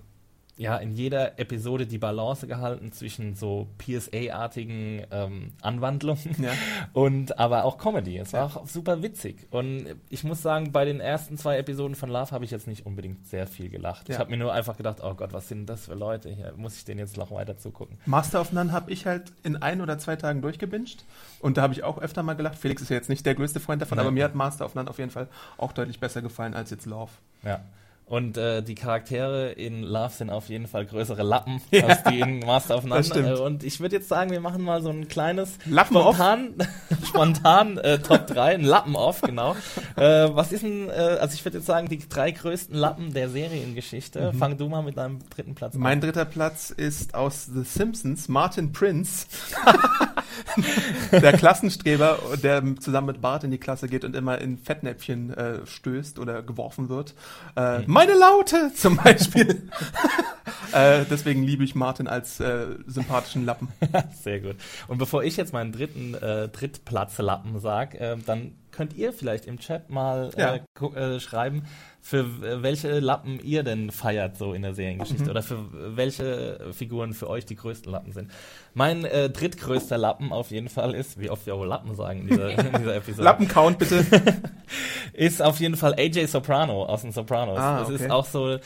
ja, 0.60 0.76
in 0.76 0.92
jeder 0.92 1.38
Episode 1.38 1.86
die 1.86 1.96
Balance 1.96 2.46
gehalten 2.46 2.92
zwischen 2.92 3.34
so 3.34 3.66
PSA-artigen 3.78 5.06
ähm, 5.10 5.52
Anwandlungen 5.62 6.36
Ja. 6.38 6.52
und 6.92 7.38
aber 7.38 7.64
auch 7.64 7.78
Comedy. 7.78 8.18
Es 8.18 8.34
war 8.34 8.44
auch 8.44 8.66
super 8.66 9.02
witzig. 9.02 9.46
Und 9.50 9.86
ich 10.10 10.22
muss 10.22 10.42
sagen, 10.42 10.70
bei 10.70 10.84
den 10.84 11.00
ersten 11.00 11.38
zwei 11.38 11.56
Episoden 11.56 11.94
von 11.94 12.10
Love 12.10 12.32
habe 12.32 12.44
ich 12.44 12.50
jetzt 12.50 12.66
nicht 12.66 12.84
unbedingt 12.84 13.26
sehr 13.26 13.46
viel 13.46 13.70
gelacht. 13.70 14.10
Ja. 14.10 14.16
Ich 14.16 14.18
habe 14.18 14.30
mir 14.30 14.36
nur 14.36 14.52
einfach 14.52 14.76
gedacht, 14.76 14.98
oh 15.02 15.14
Gott, 15.14 15.32
was 15.32 15.48
sind 15.48 15.64
das 15.64 15.86
für 15.86 15.94
Leute 15.94 16.28
hier? 16.28 16.52
Muss 16.58 16.76
ich 16.76 16.84
denen 16.84 16.98
jetzt 16.98 17.16
noch 17.16 17.30
weiter 17.30 17.56
zugucken? 17.56 17.96
Master 18.04 18.42
of 18.42 18.52
None 18.52 18.70
habe 18.70 18.90
ich 18.90 19.06
halt 19.06 19.32
in 19.42 19.56
ein 19.56 19.80
oder 19.80 19.98
zwei 19.98 20.16
Tagen 20.16 20.42
durchgebinged 20.42 21.06
und 21.40 21.56
da 21.56 21.62
habe 21.62 21.72
ich 21.72 21.84
auch 21.84 21.96
öfter 21.96 22.22
mal 22.22 22.34
gelacht. 22.34 22.58
Felix 22.58 22.82
ist 22.82 22.90
ja 22.90 22.96
jetzt 22.96 23.08
nicht 23.08 23.24
der 23.24 23.34
größte 23.34 23.60
Freund 23.60 23.80
davon, 23.80 23.96
Nein. 23.96 24.06
aber 24.06 24.12
mir 24.12 24.24
hat 24.24 24.34
Master 24.34 24.66
of 24.66 24.74
None 24.74 24.90
auf 24.90 24.98
jeden 24.98 25.10
Fall 25.10 25.28
auch 25.56 25.72
deutlich 25.72 26.00
besser 26.00 26.20
gefallen 26.20 26.52
als 26.52 26.68
jetzt 26.68 26.84
Love. 26.84 27.12
Ja. 27.42 27.62
Und 28.10 28.36
äh, 28.36 28.60
die 28.60 28.74
Charaktere 28.74 29.52
in 29.52 29.84
Love 29.84 30.10
sind 30.10 30.30
auf 30.30 30.48
jeden 30.48 30.66
Fall 30.66 30.84
größere 30.84 31.22
Lappen 31.22 31.60
als 31.72 32.02
die 32.02 32.18
in 32.18 32.40
Master 32.40 32.76
of 32.76 32.82
None. 32.82 33.06
Äh, 33.08 33.38
und 33.38 33.62
ich 33.62 33.78
würde 33.78 33.94
jetzt 33.94 34.08
sagen, 34.08 34.32
wir 34.32 34.40
machen 34.40 34.64
mal 34.64 34.82
so 34.82 34.90
ein 34.90 35.06
kleines 35.06 35.58
Lappen-Off? 35.64 36.16
spontan, 36.16 36.54
spontan 37.06 37.78
äh, 37.78 38.00
Top 38.00 38.26
3, 38.26 38.56
ein 38.56 38.64
Lappen-Off, 38.64 39.20
genau. 39.20 39.54
äh, 39.94 40.28
was 40.32 40.50
ist 40.50 40.64
denn, 40.64 40.88
äh, 40.88 41.18
also 41.20 41.34
ich 41.34 41.44
würde 41.44 41.58
jetzt 41.58 41.68
sagen, 41.68 41.88
die 41.88 42.00
drei 42.00 42.32
größten 42.32 42.74
Lappen 42.74 43.14
der 43.14 43.28
Seriengeschichte. 43.28 44.32
Fang 44.36 44.58
du 44.58 44.68
mal 44.68 44.82
mit 44.82 44.96
deinem 44.96 45.20
dritten 45.30 45.54
Platz 45.54 45.76
an. 45.76 45.80
Mein 45.80 46.00
dritter 46.00 46.24
Platz 46.24 46.70
ist 46.70 47.14
aus 47.14 47.46
The 47.46 47.62
Simpsons, 47.62 48.28
Martin 48.28 48.72
Prince. 48.72 49.26
der 51.12 51.32
Klassenstreber, 51.34 52.18
der 52.42 52.62
zusammen 52.80 53.08
mit 53.08 53.20
Bart 53.20 53.44
in 53.44 53.50
die 53.50 53.58
Klasse 53.58 53.88
geht 53.88 54.04
und 54.04 54.16
immer 54.16 54.38
in 54.38 54.58
Fettnäpfchen 54.58 55.32
äh, 55.32 55.66
stößt 55.66 56.18
oder 56.18 56.42
geworfen 56.42 56.88
wird. 56.88 57.14
Äh, 57.56 57.82
Meine 58.00 58.14
Laute 58.14 58.72
zum 58.74 58.96
Beispiel. 58.96 59.68
äh, 60.72 61.04
deswegen 61.10 61.42
liebe 61.42 61.64
ich 61.64 61.74
Martin 61.74 62.08
als 62.08 62.40
äh, 62.40 62.68
sympathischen 62.86 63.44
Lappen. 63.44 63.68
Sehr 64.22 64.40
gut. 64.40 64.56
Und 64.88 64.96
bevor 64.96 65.22
ich 65.22 65.36
jetzt 65.36 65.52
meinen 65.52 65.70
dritten 65.70 66.14
äh, 66.14 66.48
Drittplatzlappen 66.48 67.60
sage, 67.60 68.00
äh, 68.00 68.16
dann 68.24 68.52
könnt 68.80 68.96
ihr 68.96 69.12
vielleicht 69.12 69.44
im 69.44 69.58
Chat 69.58 69.90
mal 69.90 70.30
Ja. 70.38 70.54
äh, 70.54 71.16
äh, 71.16 71.20
schreiben, 71.20 71.64
für 72.00 72.20
äh, 72.20 72.62
welche 72.62 72.98
Lappen 72.98 73.38
ihr 73.44 73.62
denn 73.62 73.90
feiert 73.90 74.38
so 74.38 74.54
in 74.54 74.62
der 74.62 74.72
Seriengeschichte 74.72 75.24
Mhm. 75.24 75.28
oder 75.28 75.42
für 75.42 75.58
welche 75.98 76.68
Figuren 76.72 77.12
für 77.12 77.28
euch 77.28 77.44
die 77.44 77.56
größten 77.56 77.92
Lappen 77.92 78.12
sind. 78.12 78.30
Mein 78.72 79.04
äh, 79.04 79.28
drittgrößter 79.28 79.98
Lappen 79.98 80.32
auf 80.32 80.50
jeden 80.50 80.70
Fall 80.70 80.94
ist, 80.94 81.20
wie 81.20 81.28
oft 81.28 81.44
wir 81.44 81.58
wohl 81.58 81.66
Lappen 81.66 81.94
sagen 81.94 82.20
in 82.20 82.28
dieser, 82.28 82.50
in 82.58 82.72
dieser 82.78 82.96
Episode, 82.96 83.22
Lappencount 83.22 83.78
bitte. 83.78 84.02
ist 85.12 85.42
auf 85.42 85.60
jeden 85.60 85.76
Fall 85.76 85.92
AJ 85.98 86.24
Soprano 86.28 86.84
aus 86.86 87.02
den 87.02 87.12
Sopranos. 87.12 87.58
Ah, 87.58 87.80
das 87.80 87.90
okay. 87.90 88.04
ist 88.04 88.10
auch 88.10 88.24
so 88.24 88.56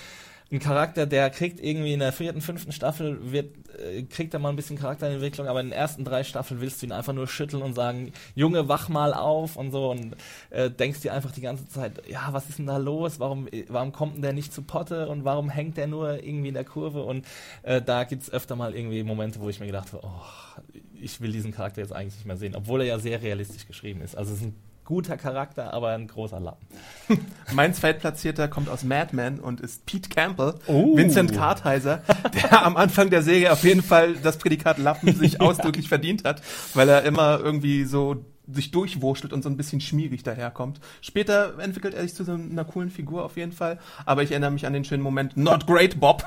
ein 0.53 0.59
Charakter, 0.59 1.07
der 1.07 1.31
kriegt 1.31 1.59
irgendwie 1.59 1.95
in 1.95 2.01
der 2.01 2.13
vierten, 2.13 2.41
fünften 2.41 2.73
Staffel, 2.73 3.33
wird, 3.33 3.55
äh, 3.79 4.03
kriegt 4.03 4.35
er 4.35 4.41
mal 4.41 4.51
ein 4.51 4.57
bisschen 4.57 4.79
Charakterentwicklung, 4.79 5.49
aber 5.49 5.61
in 5.61 5.69
den 5.69 5.73
ersten 5.73 6.05
drei 6.05 6.23
Staffeln 6.23 6.61
willst 6.61 6.81
du 6.81 6.87
ihn 6.87 6.93
einfach 6.93 7.13
nur 7.13 7.27
schütteln 7.27 7.63
und 7.63 7.75
sagen, 7.75 8.13
Junge, 8.35 8.69
wach 8.69 8.89
mal 8.89 9.15
auf 9.15 9.57
und 9.57 9.73
so 9.73 9.91
und 9.91 10.17
äh, 10.51 10.71
denkst 10.71 11.01
dir 11.01 11.13
einfach 11.13 11.33
die 11.33 11.41
ganze 11.41 11.67
Zeit, 11.69 12.03
ja, 12.09 12.29
was 12.33 12.49
ist 12.49 12.59
denn 12.59 12.67
da 12.67 12.77
los? 12.77 13.21
Warum, 13.21 13.49
äh, 13.49 13.65
warum 13.69 13.93
kommt 13.93 14.17
denn 14.17 14.23
der 14.23 14.33
nicht 14.33 14.53
zu 14.53 14.63
Potte 14.63 15.09
und 15.09 15.25
warum 15.25 15.49
hängt 15.49 15.77
der 15.77 15.87
nur 15.87 16.23
irgendwie 16.23 16.49
in 16.49 16.55
der 16.55 16.65
Kurve? 16.65 17.03
Und 17.03 17.27
äh, 17.63 17.81
da 17.81 18.05
gibt's 18.05 18.31
öfter 18.31 18.55
mal 18.55 18.75
irgendwie 18.75 19.03
Momente, 19.03 19.41
wo 19.41 19.49
ich 19.49 19.61
mir 19.61 19.67
gedacht 19.67 19.93
habe, 19.93 20.07
oh, 20.07 20.61
ich 21.01 21.21
will 21.21 21.33
diesen 21.33 21.53
Charakter 21.53 21.81
jetzt 21.81 21.93
eigentlich 21.93 22.15
nicht 22.15 22.27
mehr 22.27 22.37
sehen, 22.37 22.55
obwohl 22.55 22.83
er 22.83 22.87
ja 22.87 22.99
sehr 22.99 23.23
realistisch 23.23 23.67
geschrieben 23.67 24.03
ist. 24.03 24.17
Also 24.17 24.33
es 24.33 24.41
ist 24.41 24.47
ein 24.47 24.55
guter 24.85 25.17
Charakter, 25.17 25.73
aber 25.73 25.91
ein 25.91 26.07
großer 26.07 26.41
Lappen. 26.41 26.67
Mein 27.53 27.75
Zweitplatzierter 27.75 28.49
kommt 28.49 28.69
aus 28.69 28.85
Mad 28.85 29.14
Men 29.14 29.41
und 29.41 29.61
ist 29.61 29.87
Pete 29.87 30.09
Campbell, 30.09 30.55
Oh. 30.67 30.97
Vincent 30.97 31.33
Kartheiser, 31.35 32.03
der 32.35 32.64
am 32.64 32.76
Anfang 32.76 33.11
der 33.11 33.23
Serie 33.23 33.53
auf 33.53 33.64
jeden 33.64 33.83
Fall 33.83 34.14
das 34.14 34.37
Prädikat 34.38 34.79
Lappen 34.79 35.14
sich 35.14 35.41
ausdrücklich 35.41 35.88
verdient 35.88 36.25
hat, 36.25 36.43
weil 36.75 36.88
er 36.88 37.03
immer 37.05 37.41
irgendwie 37.41 37.85
so 37.85 38.25
sich 38.51 38.71
durchwurschtelt 38.71 39.33
und 39.33 39.43
so 39.43 39.49
ein 39.49 39.57
bisschen 39.57 39.81
schmierig 39.81 40.23
daherkommt. 40.23 40.81
Später 41.01 41.59
entwickelt 41.59 41.95
er 41.95 42.03
sich 42.03 42.15
zu 42.15 42.25
so 42.25 42.33
einer 42.33 42.65
coolen 42.65 42.91
Figur 42.91 43.25
auf 43.25 43.37
jeden 43.37 43.53
Fall, 43.53 43.79
aber 44.05 44.23
ich 44.23 44.31
erinnere 44.31 44.51
mich 44.51 44.67
an 44.67 44.73
den 44.73 44.85
schönen 44.85 45.03
Moment 45.03 45.37
Not 45.37 45.67
Great 45.67 46.01
Bob 46.01 46.25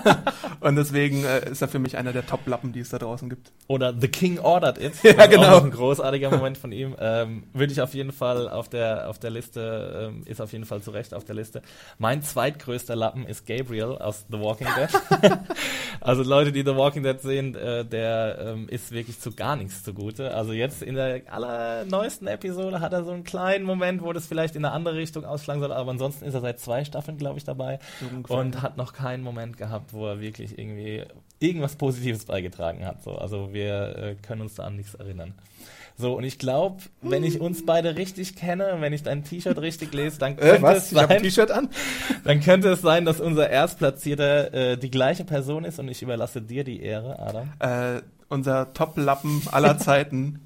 und 0.60 0.76
deswegen 0.76 1.24
äh, 1.24 1.50
ist 1.50 1.62
er 1.62 1.68
für 1.68 1.78
mich 1.78 1.96
einer 1.96 2.12
der 2.12 2.26
Top-Lappen, 2.26 2.72
die 2.72 2.80
es 2.80 2.90
da 2.90 2.98
draußen 2.98 3.28
gibt. 3.28 3.52
Oder 3.68 3.94
The 3.98 4.08
King 4.08 4.38
Ordered 4.38 4.78
It. 4.78 4.92
Ja, 5.16 5.26
genau. 5.26 5.56
Auch 5.56 5.64
ein 5.64 5.70
großartiger 5.70 6.30
Moment 6.30 6.58
von 6.58 6.72
ihm. 6.72 6.94
Ähm, 6.98 7.44
Würde 7.54 7.72
ich 7.72 7.80
auf 7.80 7.94
jeden 7.94 8.12
Fall 8.12 8.48
auf 8.48 8.68
der, 8.68 9.08
auf 9.08 9.18
der 9.18 9.30
Liste, 9.30 10.10
ähm, 10.10 10.22
ist 10.26 10.40
auf 10.40 10.52
jeden 10.52 10.64
Fall 10.64 10.82
zu 10.82 10.90
Recht 10.90 11.14
auf 11.14 11.24
der 11.24 11.34
Liste. 11.34 11.62
Mein 11.98 12.22
zweitgrößter 12.22 12.96
Lappen 12.96 13.26
ist 13.26 13.46
Gabriel 13.46 13.96
aus 13.98 14.26
The 14.30 14.38
Walking 14.38 14.66
Dead. 14.76 15.30
also 16.00 16.22
Leute, 16.22 16.52
die 16.52 16.62
The 16.62 16.76
Walking 16.76 17.02
Dead 17.02 17.20
sehen, 17.20 17.54
äh, 17.54 17.84
der 17.84 18.38
ähm, 18.40 18.68
ist 18.68 18.92
wirklich 18.92 19.18
zu 19.20 19.32
gar 19.32 19.56
nichts 19.56 19.82
zugute. 19.82 20.34
Also 20.34 20.52
jetzt 20.52 20.82
in 20.82 20.96
der 20.96 21.20
allerneuesten 21.46 22.26
Episode 22.28 22.80
hat 22.80 22.92
er 22.92 23.04
so 23.04 23.10
einen 23.12 23.24
kleinen 23.24 23.64
Moment, 23.64 24.02
wo 24.02 24.12
das 24.12 24.26
vielleicht 24.26 24.56
in 24.56 24.64
eine 24.64 24.74
andere 24.74 24.96
Richtung 24.96 25.24
ausschlagen 25.24 25.60
soll, 25.60 25.72
aber 25.72 25.90
ansonsten 25.90 26.24
ist 26.24 26.34
er 26.34 26.40
seit 26.40 26.60
zwei 26.60 26.84
Staffeln, 26.84 27.18
glaube 27.18 27.38
ich, 27.38 27.44
dabei 27.44 27.78
So 28.28 28.34
und 28.34 28.62
hat 28.62 28.76
noch 28.76 28.92
keinen 28.92 29.22
Moment 29.22 29.56
gehabt, 29.56 29.92
wo 29.92 30.06
er 30.06 30.20
wirklich 30.20 30.58
irgendwie 30.58 31.04
irgendwas 31.38 31.76
Positives 31.76 32.24
beigetragen 32.24 32.84
hat. 32.86 33.02
So. 33.02 33.12
Also 33.16 33.52
wir 33.52 33.96
äh, 33.96 34.14
können 34.16 34.42
uns 34.42 34.54
da 34.56 34.64
an 34.64 34.76
nichts 34.76 34.94
erinnern. 34.94 35.34
So, 35.98 36.14
und 36.14 36.24
ich 36.24 36.38
glaube, 36.38 36.82
wenn 37.00 37.24
ich 37.24 37.40
uns 37.40 37.64
beide 37.64 37.96
richtig 37.96 38.36
kenne, 38.36 38.76
wenn 38.80 38.92
ich 38.92 39.02
dein 39.02 39.24
T-Shirt 39.24 39.56
richtig 39.58 39.94
lese, 39.94 40.18
dann 40.18 40.36
könnte, 40.36 40.58
Äh, 40.58 40.62
was? 40.62 40.76
es 40.86 40.92
Ich 40.92 40.98
habe 40.98 41.08
ein 41.08 41.20
sein, 41.20 41.22
T-Shirt 41.22 41.50
an? 41.50 41.68
dann 42.24 42.40
könnte 42.42 42.68
es 42.68 42.82
sein, 42.82 43.06
dass 43.06 43.18
unser 43.18 43.48
Erstplatzierter 43.48 44.52
äh, 44.52 44.76
die 44.76 44.90
gleiche 44.90 45.24
Person 45.24 45.64
ist 45.64 45.78
und 45.78 45.88
ich 45.88 46.02
überlasse 46.02 46.42
dir 46.42 46.64
die 46.64 46.82
Ehre, 46.82 47.18
Adam. 47.18 47.48
Äh, 47.60 48.02
unser 48.28 48.74
Top-Lappen 48.74 49.42
aller 49.52 49.78
Zeiten, 49.78 50.40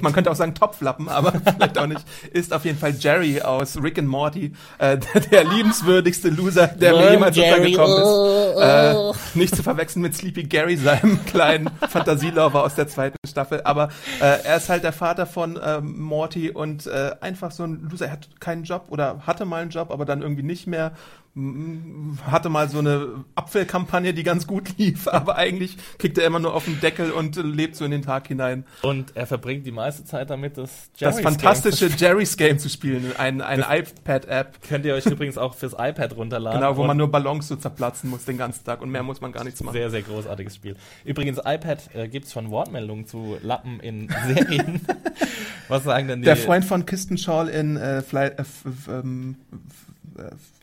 man 0.00 0.12
könnte 0.12 0.30
auch 0.30 0.36
sagen 0.36 0.54
Topflappen, 0.54 1.08
aber 1.08 1.32
vielleicht 1.32 1.78
auch 1.78 1.86
nicht, 1.86 2.04
ist 2.32 2.52
auf 2.52 2.64
jeden 2.64 2.78
Fall 2.78 2.94
Jerry 2.98 3.40
aus 3.40 3.80
Rick 3.82 3.98
and 3.98 4.08
Morty, 4.08 4.52
äh, 4.78 4.98
der, 4.98 5.20
der 5.20 5.44
liebenswürdigste 5.44 6.28
Loser, 6.28 6.68
der 6.68 6.92
mir 6.94 7.12
jemals 7.12 7.36
untergekommen 7.36 8.02
ist. 8.02 8.58
Äh, 8.62 9.38
nicht 9.38 9.56
zu 9.56 9.62
verwechseln 9.62 10.02
mit 10.02 10.14
Sleepy 10.14 10.44
Gary, 10.44 10.76
seinem 10.76 11.24
kleinen 11.24 11.70
Fantasielover 11.88 12.62
aus 12.64 12.74
der 12.74 12.88
zweiten 12.88 13.16
Staffel, 13.26 13.62
aber 13.64 13.88
äh, 14.20 14.44
er 14.44 14.56
ist 14.56 14.68
halt 14.68 14.84
der 14.84 14.92
Vater 14.92 15.26
von 15.26 15.56
äh, 15.56 15.80
Morty 15.80 16.50
und 16.50 16.86
äh, 16.86 17.12
einfach 17.20 17.50
so 17.50 17.64
ein 17.64 17.88
Loser. 17.90 18.06
Er 18.06 18.12
hat 18.12 18.40
keinen 18.40 18.64
Job 18.64 18.86
oder 18.90 19.22
hatte 19.26 19.44
mal 19.44 19.62
einen 19.62 19.70
Job, 19.70 19.90
aber 19.90 20.04
dann 20.04 20.22
irgendwie 20.22 20.42
nicht 20.42 20.66
mehr 20.66 20.92
hatte 21.34 22.50
mal 22.50 22.68
so 22.68 22.80
eine 22.80 23.24
Apfelkampagne, 23.36 24.12
die 24.12 24.22
ganz 24.22 24.46
gut 24.46 24.76
lief, 24.76 25.08
aber 25.12 25.36
eigentlich 25.36 25.78
kriegt 25.98 26.18
er 26.18 26.26
immer 26.26 26.38
nur 26.38 26.52
auf 26.52 26.66
den 26.66 26.78
Deckel 26.80 27.10
und 27.10 27.36
lebt 27.36 27.74
so 27.74 27.86
in 27.86 27.90
den 27.90 28.02
Tag 28.02 28.28
hinein. 28.28 28.64
Und 28.82 29.16
er 29.16 29.26
verbringt 29.26 29.66
die 29.66 29.72
meiste 29.72 30.04
Zeit 30.04 30.28
damit, 30.28 30.58
das 30.58 30.90
Jerry's 30.96 31.16
Das 31.16 31.24
fantastische 31.24 31.88
Game 31.88 31.98
Jerry's 31.98 32.36
Game 32.36 32.58
zu 32.58 32.68
spielen, 32.68 33.14
ein, 33.16 33.40
eine 33.40 33.64
iPad-App. 33.68 34.60
Könnt 34.68 34.84
ihr 34.84 34.94
euch 34.94 35.06
übrigens 35.06 35.38
auch 35.38 35.54
fürs 35.54 35.72
iPad 35.72 36.16
runterladen. 36.16 36.60
Genau, 36.60 36.76
wo 36.76 36.84
man 36.84 36.98
nur 36.98 37.10
Ballons 37.10 37.48
so 37.48 37.56
zerplatzen 37.56 38.10
muss 38.10 38.26
den 38.26 38.36
ganzen 38.36 38.64
Tag 38.64 38.82
und 38.82 38.90
mehr 38.90 39.02
muss 39.02 39.22
man 39.22 39.32
gar 39.32 39.44
nichts 39.44 39.62
machen. 39.62 39.74
Sehr, 39.74 39.90
sehr 39.90 40.02
großartiges 40.02 40.54
Spiel. 40.54 40.76
Übrigens, 41.04 41.38
iPad 41.38 41.94
äh, 41.94 42.08
gibt 42.08 42.26
es 42.26 42.32
schon 42.32 42.50
Wortmeldungen 42.50 43.06
zu 43.06 43.38
Lappen 43.42 43.80
in 43.80 44.08
Serien. 44.26 44.82
Was 45.68 45.84
sagen 45.84 46.08
denn 46.08 46.20
die? 46.20 46.26
Der 46.26 46.36
Freund 46.36 46.64
von 46.64 46.84
Kistenschall 46.84 47.48
in 47.48 47.78
äh, 47.78 48.02
Fly, 48.02 48.26
äh, 48.26 48.44
ähm, 48.90 49.36
äh, 49.50 49.56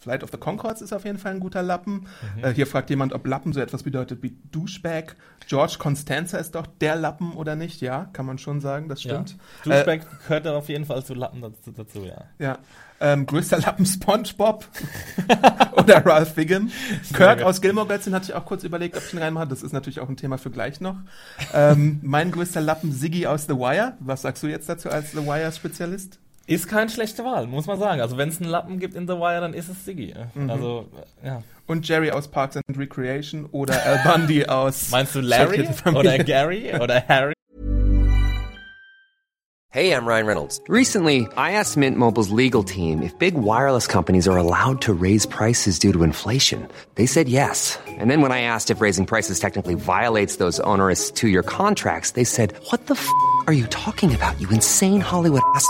Flight 0.02 0.24
of 0.24 0.32
the 0.32 0.38
Concords 0.38 0.82
ist 0.82 0.94
auf 0.94 1.06
jeden 1.06 1.18
Fall 1.18 1.34
ein 1.34 1.40
guter 1.40 1.62
Lappen. 1.62 2.08
Mhm. 2.36 2.44
Äh, 2.44 2.54
hier 2.54 2.68
fragt 2.68 2.90
jemand, 2.90 3.14
ob 3.14 3.26
Lappen 3.28 3.54
so 3.54 3.60
etwas 3.60 3.84
bedeutet 3.84 4.24
wie 4.24 4.38
Douchebag. 4.52 5.16
George 5.48 5.76
Constanza 5.80 6.38
ist 6.38 6.56
doch 6.56 6.68
der 6.68 6.96
Lappen 6.96 7.34
oder 7.34 7.56
nicht? 7.56 7.82
Ja, 7.82 8.10
kann 8.14 8.26
man 8.26 8.38
schon 8.38 8.62
sagen, 8.62 8.88
das 8.90 9.02
stimmt. 9.02 9.36
Ja. 9.66 9.84
Douchebag 9.84 10.02
äh, 10.02 10.24
gehört 10.24 10.46
dann 10.46 10.56
auf 10.56 10.70
jeden 10.70 10.86
Fall 10.86 11.04
zu 11.04 11.14
Lappen 11.14 11.42
dazu, 11.42 11.72
dazu 11.72 12.06
ja. 12.06 12.26
Ja. 12.38 12.60
Ähm, 13.02 13.26
größter 13.26 13.60
Lappen 13.60 13.86
SpongeBob 13.86 14.68
oder 15.78 16.06
Ralph 16.06 16.36
Wiggum. 16.36 16.70
Kirk 17.14 17.42
aus 17.42 17.62
Gilmore 17.62 17.88
Girls, 17.88 18.04
den 18.04 18.14
hatte 18.14 18.26
ich 18.26 18.34
auch 18.34 18.46
kurz 18.46 18.64
überlegt, 18.64 18.98
ob 18.98 19.04
ich 19.06 19.14
ihn 19.14 19.20
reinmache. 19.20 19.48
Das 19.48 19.64
ist 19.64 19.72
natürlich 19.72 20.02
auch 20.02 20.10
ein 20.10 20.18
Thema 20.18 20.38
für 20.38 20.52
gleich 20.52 20.82
noch. 20.82 20.98
Ähm, 21.54 22.00
mein 22.04 22.32
größter 22.32 22.60
Lappen 22.60 22.92
Siggy 22.92 23.26
aus 23.26 23.46
The 23.48 23.56
Wire. 23.56 23.94
Was 24.00 24.24
sagst 24.24 24.44
du 24.44 24.48
jetzt 24.48 24.68
dazu 24.68 24.90
als 24.90 25.12
The 25.12 25.26
Wire-Spezialist? 25.26 26.20
Ist 26.50 26.68
keine 26.68 26.90
schlechte 26.90 27.24
Wahl, 27.24 27.46
muss 27.46 27.68
man 27.68 27.78
sagen. 27.78 28.02
Also 28.02 28.18
wenn 28.18 28.30
es 28.30 28.42
einen 28.42 28.50
Lappen 28.50 28.80
gibt 28.80 28.96
in 28.96 29.08
The 29.08 29.14
Wire, 29.14 29.42
dann 29.42 29.54
ist 29.54 29.70
es 29.70 29.86
Siggy. 29.86 30.16
Mhm. 30.34 30.50
Also, 30.50 30.88
ja. 31.24 31.44
Und 31.68 31.88
Jerry 31.88 32.10
aus 32.10 32.28
Parks 32.28 32.58
and 32.58 32.76
Recreation 32.76 33.46
oder 33.52 33.76
Al 33.86 34.00
Bundy 34.04 34.46
aus... 34.48 34.90
Meinst 34.90 35.14
du 35.14 35.22
Larry 35.22 35.70
oder 35.94 36.18
Gary 36.18 36.74
oder 36.74 37.04
Harry? 37.08 37.34
Hey, 39.72 39.92
I'm 39.92 40.08
Ryan 40.08 40.26
Reynolds. 40.26 40.60
Recently, 40.68 41.28
I 41.38 41.52
asked 41.52 41.78
Mint 41.78 41.96
Mobile's 41.96 42.32
legal 42.32 42.64
team 42.64 43.04
if 43.04 43.16
big 43.20 43.36
wireless 43.36 43.86
companies 43.86 44.28
are 44.28 44.38
allowed 44.38 44.82
to 44.82 44.94
raise 45.00 45.28
prices 45.28 45.78
due 45.78 45.94
to 45.94 46.02
inflation. 46.02 46.68
They 46.96 47.06
said 47.06 47.30
yes. 47.30 47.78
And 48.00 48.10
then 48.10 48.22
when 48.22 48.32
I 48.32 48.42
asked 48.42 48.72
if 48.72 48.82
raising 48.82 49.06
prices 49.06 49.40
technically 49.40 49.76
violates 49.76 50.38
those 50.38 50.60
onerous 50.62 51.12
two-year 51.12 51.44
contracts, 51.44 52.14
they 52.14 52.24
said, 52.24 52.56
what 52.72 52.88
the 52.88 52.96
f*** 52.96 53.08
are 53.46 53.54
you 53.54 53.68
talking 53.68 54.16
about, 54.16 54.42
you 54.42 54.50
insane 54.50 55.02
Hollywood 55.02 55.44
ass?" 55.54 55.70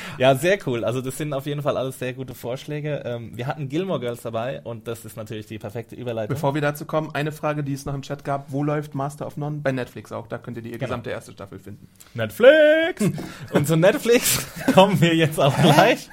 Ja, 0.21 0.35
sehr 0.35 0.59
cool. 0.67 0.85
Also 0.85 1.01
das 1.01 1.17
sind 1.17 1.33
auf 1.33 1.47
jeden 1.47 1.63
Fall 1.63 1.77
alles 1.77 1.97
sehr 1.97 2.13
gute 2.13 2.35
Vorschläge. 2.35 3.01
Ähm, 3.05 3.35
wir 3.35 3.47
hatten 3.47 3.69
Gilmore 3.69 3.99
Girls 3.99 4.21
dabei 4.21 4.61
und 4.61 4.87
das 4.87 5.03
ist 5.03 5.17
natürlich 5.17 5.47
die 5.47 5.57
perfekte 5.57 5.95
Überleitung. 5.95 6.35
Bevor 6.35 6.53
wir 6.53 6.61
dazu 6.61 6.85
kommen, 6.85 7.09
eine 7.15 7.31
Frage, 7.31 7.63
die 7.63 7.73
es 7.73 7.85
noch 7.85 7.95
im 7.95 8.03
Chat 8.03 8.23
gab. 8.23 8.51
Wo 8.51 8.63
läuft 8.63 8.93
Master 8.93 9.25
of 9.25 9.35
None? 9.37 9.61
Bei 9.63 9.71
Netflix 9.71 10.11
auch. 10.11 10.27
Da 10.27 10.37
könnt 10.37 10.57
ihr 10.57 10.63
die 10.63 10.69
genau. 10.69 10.81
gesamte 10.81 11.09
erste 11.09 11.31
Staffel 11.31 11.57
finden. 11.57 11.87
Netflix! 12.13 13.03
und 13.53 13.67
zu 13.67 13.75
Netflix 13.75 14.45
kommen 14.75 15.01
wir 15.01 15.15
jetzt 15.15 15.39
auch 15.39 15.57
gleich. 15.57 16.07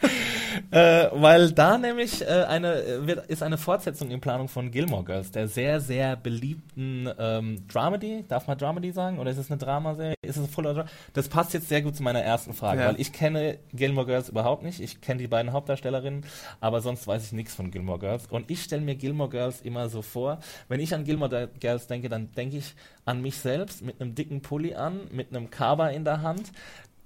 äh, 0.71 1.09
weil 1.13 1.53
da 1.53 1.77
nämlich 1.77 2.23
äh, 2.23 2.45
eine, 2.49 3.07
wird, 3.07 3.27
ist 3.27 3.43
eine 3.43 3.59
Fortsetzung 3.59 4.11
in 4.11 4.23
Planung 4.23 4.49
von 4.49 4.71
Gilmore 4.71 5.05
Girls, 5.05 5.33
der 5.33 5.49
sehr, 5.49 5.81
sehr 5.81 6.17
beliebten 6.17 7.11
ähm, 7.19 7.69
Dramedy. 7.69 8.25
Darf 8.27 8.47
man 8.47 8.57
Dramedy 8.57 8.91
sagen? 8.91 9.19
Oder 9.19 9.33
ist 9.33 9.39
es 9.39 9.51
eine 9.51 9.59
Dramaserie? 9.59 10.15
Ist 10.23 10.39
es 10.39 10.49
Full 10.49 10.65
Drama? 10.65 10.87
Das 11.13 11.29
passt 11.29 11.53
jetzt 11.53 11.69
sehr 11.69 11.83
gut 11.83 11.95
zu 11.95 12.03
meiner 12.03 12.23
ersten 12.23 12.55
Frage, 12.55 12.81
ja. 12.81 12.89
weil 12.89 12.99
ich 12.99 13.13
kenne 13.13 13.59
Gilmore 13.75 13.98
Girls 14.07 14.29
überhaupt 14.29 14.63
nicht. 14.63 14.81
Ich 14.81 15.01
kenne 15.01 15.21
die 15.21 15.29
beiden 15.29 15.53
Hauptdarstellerinnen, 15.53 16.25
aber 16.61 16.81
sonst 16.81 17.07
weiß 17.07 17.25
ich 17.25 17.33
nichts 17.33 17.55
von 17.55 17.71
Gilmore 17.71 17.99
Girls. 17.99 18.27
Und 18.27 18.51
ich 18.51 18.63
stelle 18.63 18.83
mir 18.83 18.95
Gilmore 18.95 19.31
Girls 19.31 19.61
immer 19.61 19.89
so 19.89 20.03
vor, 20.03 20.41
wenn 20.69 20.81
ich 20.81 20.95
an 20.95 21.05
Gilmore 21.05 21.49
Girls 21.61 21.87
denke, 21.87 22.09
dann 22.09 22.33
denke 22.33 22.59
ich 22.59 22.75
an 23.05 23.23
mich 23.23 23.37
selbst 23.37 23.83
mit 23.83 24.01
einem 24.01 24.15
dicken 24.15 24.43
Pulli 24.43 24.75
an, 24.75 25.01
mit 25.13 25.35
einem 25.35 25.51
Kaba 25.51 25.89
in 25.89 26.05
der 26.05 26.23
Hand, 26.23 26.53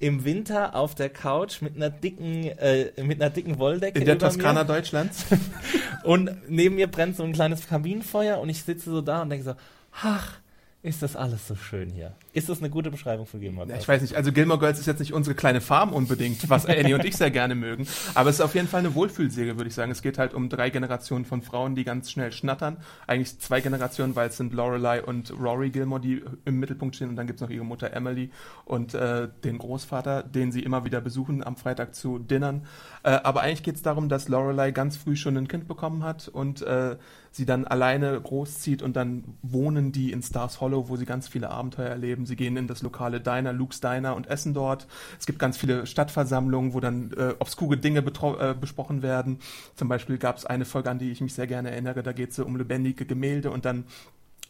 im 0.02 0.25
Winter 0.25 0.75
auf 0.75 0.96
der 0.96 1.11
Couch 1.11 1.62
mit 1.62 1.76
einer 1.76 1.88
dicken, 1.88 2.44
äh, 2.58 2.90
mit 3.02 3.22
einer 3.22 3.30
dicken 3.30 3.58
Wolldecke. 3.58 4.00
In 4.00 4.04
der 4.04 4.18
Toskana 4.18 4.64
Deutschlands. 4.64 5.26
und 6.02 6.30
neben 6.49 6.75
mir 6.75 6.88
brennt 6.88 7.17
so 7.17 7.23
ein 7.23 7.32
kleines 7.32 7.69
Kaminfeuer 7.69 8.40
und 8.40 8.49
ich 8.49 8.64
sitze 8.64 8.90
so 8.90 9.00
da 9.00 9.23
und 9.23 9.30
denke 9.30 9.45
so, 9.45 9.54
ach, 10.02 10.42
ist 10.84 11.00
das 11.00 11.14
alles 11.14 11.47
so 11.47 11.54
schön 11.54 11.90
hier. 11.90 12.16
Ist 12.32 12.49
das 12.49 12.58
eine 12.58 12.68
gute 12.68 12.90
Beschreibung 12.90 13.25
für 13.25 13.38
Gilmore 13.38 13.68
Girls? 13.68 13.82
Ich 13.82 13.88
weiß 13.88 14.02
nicht, 14.02 14.16
also 14.16 14.32
Gilmore 14.32 14.58
Girls 14.58 14.80
ist 14.80 14.86
jetzt 14.86 14.99
nicht 14.99 15.12
unsere 15.12 15.36
kleine 15.36 15.60
Farm 15.60 15.92
unbedingt, 15.92 16.50
was 16.50 16.66
Annie 16.66 16.95
und 16.95 17.04
ich 17.04 17.16
sehr 17.16 17.30
gerne 17.30 17.54
mögen, 17.54 17.86
aber 18.14 18.30
es 18.30 18.36
ist 18.36 18.40
auf 18.40 18.56
jeden 18.56 18.66
Fall 18.66 18.80
eine 18.80 18.97
Wohlfühlserie, 18.97 19.56
würde 19.56 19.68
ich 19.68 19.75
sagen. 19.75 19.92
Es 19.92 20.02
geht 20.02 20.18
halt 20.18 20.34
um 20.34 20.49
drei 20.49 20.71
Generationen 20.71 21.25
von 21.25 21.40
Frauen, 21.40 21.76
die 21.76 21.84
ganz 21.84 22.10
schnell 22.10 22.32
schnattern. 22.32 22.78
Eigentlich 23.06 23.38
zwei 23.38 23.60
Generationen, 23.60 24.16
weil 24.16 24.28
es 24.28 24.36
sind 24.36 24.52
Lorelei 24.52 25.02
und 25.04 25.32
Rory 25.38 25.71
Gilmore, 25.71 26.00
die 26.00 26.25
im 26.45 26.58
Mittelpunkt 26.58 26.97
stehen 26.97 27.10
und 27.10 27.16
dann 27.16 27.28
gibt 27.28 27.36
es 27.36 27.42
noch 27.42 27.50
ihre 27.50 27.64
Mutter 27.64 27.92
Emily 27.92 28.30
und 28.64 28.95
äh, 28.95 29.28
den 29.45 29.58
Großvater, 29.58 30.25
den 30.25 30.50
sie 30.50 30.64
immer 30.64 30.84
wieder 30.84 31.00
besuchen 31.00 31.45
am 31.45 31.56
Freitag 31.56 31.95
zu 31.95 32.18
Dinnern. 32.18 32.66
Äh, 33.04 33.10
aber 33.10 33.42
eigentlich 33.42 33.62
geht 33.62 33.76
es 33.76 33.82
darum, 33.82 34.08
dass 34.08 34.26
Lorelei 34.26 34.73
ganz 34.73 34.97
früh 34.97 35.14
schon 35.14 35.36
ein 35.36 35.47
Kind 35.47 35.68
bekommen 35.68 36.02
hat 36.02 36.26
und 36.26 36.62
äh, 36.62 36.97
sie 37.32 37.47
dann 37.47 37.66
alleine 37.66 38.21
großzieht 38.21 38.82
und 38.82 38.95
dann 38.95 39.25
wohnen 39.42 39.90
die 39.90 40.12
in 40.12 40.23
Stars 40.23 40.60
Hollow, 40.60 40.88
wo 40.88 40.97
sie 40.97 41.06
ganz 41.06 41.26
viele 41.26 41.50
Abenteuer 41.50 41.88
erleben. 41.88 42.26
Sie 42.26 42.36
gehen 42.36 42.56
in 42.56 42.68
das 42.68 42.82
lokale 42.82 43.21
Diner, 43.21 43.52
Luke's 43.52 43.80
Diner 43.80 44.14
und 44.14 44.28
essen 44.28 44.54
dort. 44.54 44.86
Es 45.18 45.26
gibt 45.26 45.38
ganz 45.38 45.56
viele 45.56 45.86
Stadtversammlungen, 45.86 46.75
wo 46.75 46.80
dann 46.80 47.10
äh, 47.12 47.34
obskure 47.38 47.78
Dinge 47.78 48.00
äh, 48.00 48.54
besprochen 48.54 49.02
werden. 49.02 49.38
Zum 49.75 49.88
Beispiel 49.88 50.18
gab 50.18 50.36
es 50.36 50.47
eine 50.47 50.66
Folge, 50.66 50.90
an 50.90 50.99
die 50.99 51.10
ich 51.10 51.23
mich 51.23 51.34
sehr 51.34 51.47
gerne 51.47 51.71
erinnere. 51.71 52.02
Da 52.02 52.12
geht 52.12 52.30
es 52.30 52.36
so 52.36 52.45
um 52.45 52.56
lebendige 52.56 53.06
Gemälde 53.06 53.50
und 53.50 53.64
dann 53.64 53.86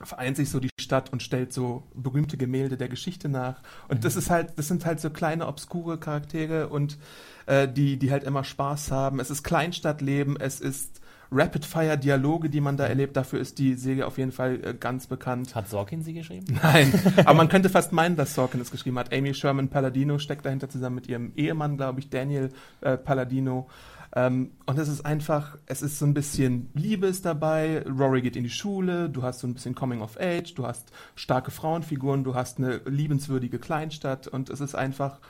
vereint 0.00 0.36
sich 0.36 0.50
so 0.50 0.58
die 0.58 0.70
Stadt 0.80 1.12
und 1.12 1.22
stellt 1.22 1.52
so 1.52 1.84
berühmte 1.94 2.36
Gemälde 2.36 2.76
der 2.76 2.88
Geschichte 2.88 3.28
nach. 3.28 3.60
Und 3.88 3.98
mhm. 3.98 4.00
das 4.02 4.16
ist 4.16 4.30
halt, 4.30 4.52
das 4.56 4.66
sind 4.66 4.84
halt 4.84 5.00
so 5.00 5.10
kleine, 5.10 5.46
obskure 5.46 5.98
Charaktere 5.98 6.68
und 6.68 6.98
äh, 7.46 7.68
die, 7.68 7.96
die 7.98 8.10
halt 8.10 8.24
immer 8.24 8.42
Spaß 8.42 8.90
haben. 8.90 9.20
Es 9.20 9.30
ist 9.30 9.44
Kleinstadtleben, 9.44 10.36
es 10.40 10.60
ist 10.60 11.01
Rapid-Fire-Dialoge, 11.32 12.50
die 12.50 12.60
man 12.60 12.76
da 12.76 12.86
erlebt. 12.86 13.16
Dafür 13.16 13.40
ist 13.40 13.58
die 13.58 13.74
Serie 13.74 14.06
auf 14.06 14.18
jeden 14.18 14.32
Fall 14.32 14.60
äh, 14.62 14.74
ganz 14.74 15.06
bekannt. 15.06 15.54
Hat 15.54 15.68
Sorkin 15.68 16.02
sie 16.02 16.12
geschrieben? 16.12 16.58
Nein, 16.62 16.92
aber 17.16 17.34
man 17.34 17.48
könnte 17.48 17.68
fast 17.68 17.92
meinen, 17.92 18.16
dass 18.16 18.34
Sorkin 18.34 18.60
es 18.60 18.70
geschrieben 18.70 18.98
hat. 18.98 19.12
Amy 19.12 19.34
Sherman 19.34 19.68
Palladino 19.68 20.18
steckt 20.18 20.44
dahinter 20.44 20.68
zusammen 20.68 20.96
mit 20.96 21.08
ihrem 21.08 21.32
Ehemann, 21.36 21.76
glaube 21.76 22.00
ich, 22.00 22.10
Daniel 22.10 22.50
äh, 22.82 22.96
Palladino. 22.96 23.68
Ähm, 24.14 24.50
und 24.66 24.78
es 24.78 24.88
ist 24.88 25.06
einfach, 25.06 25.56
es 25.66 25.80
ist 25.80 25.98
so 25.98 26.04
ein 26.04 26.12
bisschen 26.12 26.70
Liebe 26.74 27.06
ist 27.06 27.24
dabei. 27.24 27.82
Rory 27.86 28.20
geht 28.20 28.36
in 28.36 28.44
die 28.44 28.50
Schule, 28.50 29.08
du 29.08 29.22
hast 29.22 29.40
so 29.40 29.46
ein 29.46 29.54
bisschen 29.54 29.74
Coming 29.74 30.02
of 30.02 30.18
Age, 30.20 30.54
du 30.54 30.66
hast 30.66 30.92
starke 31.14 31.50
Frauenfiguren, 31.50 32.22
du 32.24 32.34
hast 32.34 32.58
eine 32.58 32.82
liebenswürdige 32.84 33.58
Kleinstadt 33.58 34.28
und 34.28 34.50
es 34.50 34.60
ist 34.60 34.74
einfach 34.74 35.20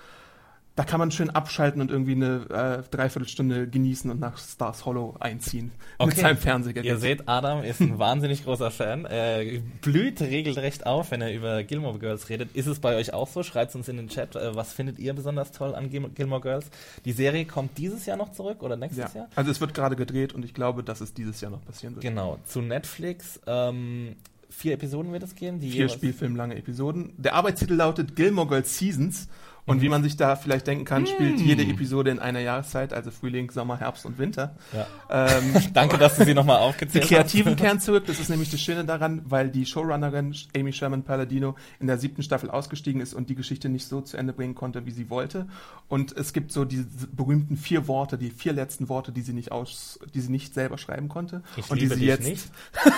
da 0.75 0.85
kann 0.85 0.99
man 0.99 1.11
schön 1.11 1.29
abschalten 1.29 1.83
und 1.83 1.91
irgendwie 1.91 2.13
eine 2.13 2.83
äh, 2.85 2.91
Dreiviertelstunde 2.91 3.69
genießen 3.69 4.11
und 4.11 4.21
nach 4.21 4.39
Stars 4.39 4.87
Hollow 4.87 5.15
einziehen 5.21 5.71
okay. 5.99 6.09
mit 6.09 6.17
seinem 6.17 6.37
Fernsehgerät. 6.39 6.87
Ihr 6.87 6.97
seht, 6.97 7.29
Adam 7.29 7.63
ist 7.63 7.81
ein 7.81 7.99
wahnsinnig 7.99 8.45
großer 8.45 8.71
Fan. 8.71 9.05
Er 9.05 9.61
blüht 9.83 10.23
regelrecht 10.23 10.87
auf, 10.87 11.11
wenn 11.11 11.21
er 11.21 11.35
über 11.35 11.63
Gilmore 11.63 11.99
Girls 11.99 12.31
redet. 12.31 12.57
Ist 12.57 12.67
es 12.67 12.79
bei 12.79 12.97
euch 12.97 13.13
auch 13.13 13.29
so? 13.29 13.43
Schreibt 13.43 13.75
uns 13.75 13.89
in 13.89 13.99
den 13.99 14.09
Chat. 14.09 14.35
Äh, 14.35 14.57
was 14.57 14.73
findet 14.73 14.99
ihr 14.99 15.13
besonders 15.13 15.53
toll 15.53 15.75
an 15.75 15.91
Gilmore 15.91 16.41
Girls? 16.41 16.71
Die 17.05 17.13
Serie 17.13 17.45
kommt 17.45 17.77
dieses 17.77 18.07
Jahr 18.07 18.17
noch 18.17 18.33
zurück 18.33 18.63
oder 18.63 18.77
nächstes 18.77 19.13
ja. 19.13 19.21
Jahr? 19.21 19.29
Also 19.35 19.51
es 19.51 19.61
wird 19.61 19.75
gerade 19.75 19.95
gedreht 19.95 20.33
und 20.33 20.43
ich 20.43 20.55
glaube, 20.55 20.83
dass 20.83 21.03
es 21.03 21.13
dieses 21.13 21.43
Jahr 21.43 21.51
noch 21.51 21.65
passieren 21.65 21.97
wird. 21.97 22.03
Genau. 22.03 22.39
Zu 22.47 22.63
Netflix. 22.63 23.41
Ähm, 23.47 24.17
vier 24.49 24.75
Episoden 24.75 25.13
wird 25.13 25.23
es 25.23 25.35
geben. 25.35 25.61
vier 25.61 25.91
spielfilmlange 25.91 26.57
Episoden. 26.57 27.13
Der 27.19 27.35
Arbeitstitel 27.35 27.75
lautet 27.75 28.17
Gilmore 28.17 28.49
Girls 28.49 28.79
Seasons 28.79 29.29
Und 29.65 29.77
Mhm. 29.77 29.83
wie 29.83 29.89
man 29.91 30.03
sich 30.03 30.17
da 30.17 30.35
vielleicht 30.35 30.67
denken 30.67 30.85
kann, 30.85 31.07
spielt 31.07 31.39
jede 31.39 31.63
Episode 31.63 32.11
in 32.11 32.19
einer 32.19 32.41
Jahreszeit, 32.41 32.93
also 32.93 33.13
Frühling, 33.13 33.49
Sommer, 33.53 33.79
Herbst 33.79 34.05
und 34.05 34.19
Winter. 34.19 34.57
Ja. 34.73 34.87
Ähm, 35.09 35.55
Danke, 35.73 35.99
dass 35.99 36.17
du 36.17 36.25
sie 36.25 36.35
nochmal 36.35 36.57
die 36.59 36.63
aufgezählt 36.65 37.05
Kreativen 37.05 37.53
hast. 37.53 37.61
kehren 37.63 37.79
zurück, 37.79 38.05
das 38.07 38.19
ist 38.19 38.29
nämlich 38.29 38.51
das 38.51 38.61
Schöne 38.61 38.85
daran, 38.85 39.23
weil 39.25 39.51
die 39.51 39.65
Showrunnerin 39.65 40.35
Amy 40.57 40.73
Sherman 40.73 41.05
Palladino 41.05 41.55
in 41.79 41.87
der 41.87 41.99
siebten 41.99 42.25
Staffel 42.25 42.51
ausgestiegen 42.51 43.01
ist 43.01 43.15
und 43.15 43.31
die 43.31 43.37
Geschichte 43.37 43.69
nicht 43.69 43.87
so 43.87 44.01
zu 44.01 44.17
Ende 44.17 44.33
bringen 44.33 44.57
konnte, 44.57 44.85
wie 44.85 44.91
sie 44.91 45.11
wollte. 45.11 45.47
Und 45.89 46.17
es 46.17 46.33
gibt 46.33 46.51
so 46.51 46.65
diese 46.65 46.87
berühmten 47.13 47.57
vier 47.57 47.87
Worte, 47.87 48.19
die 48.19 48.31
vier 48.31 48.55
letzten 48.55 48.89
Worte, 48.89 49.13
die 49.13 49.23
sie 49.23 49.33
nicht 49.33 49.53
aus, 49.53 50.01
die 50.13 50.21
sie 50.21 50.33
nicht 50.33 50.55
selber 50.55 50.77
schreiben 50.77 51.09
konnte. 51.09 51.43
Ich 51.57 51.71
und 51.71 51.81
die 51.81 51.87
sie 51.87 52.05
jetzt 52.07 52.51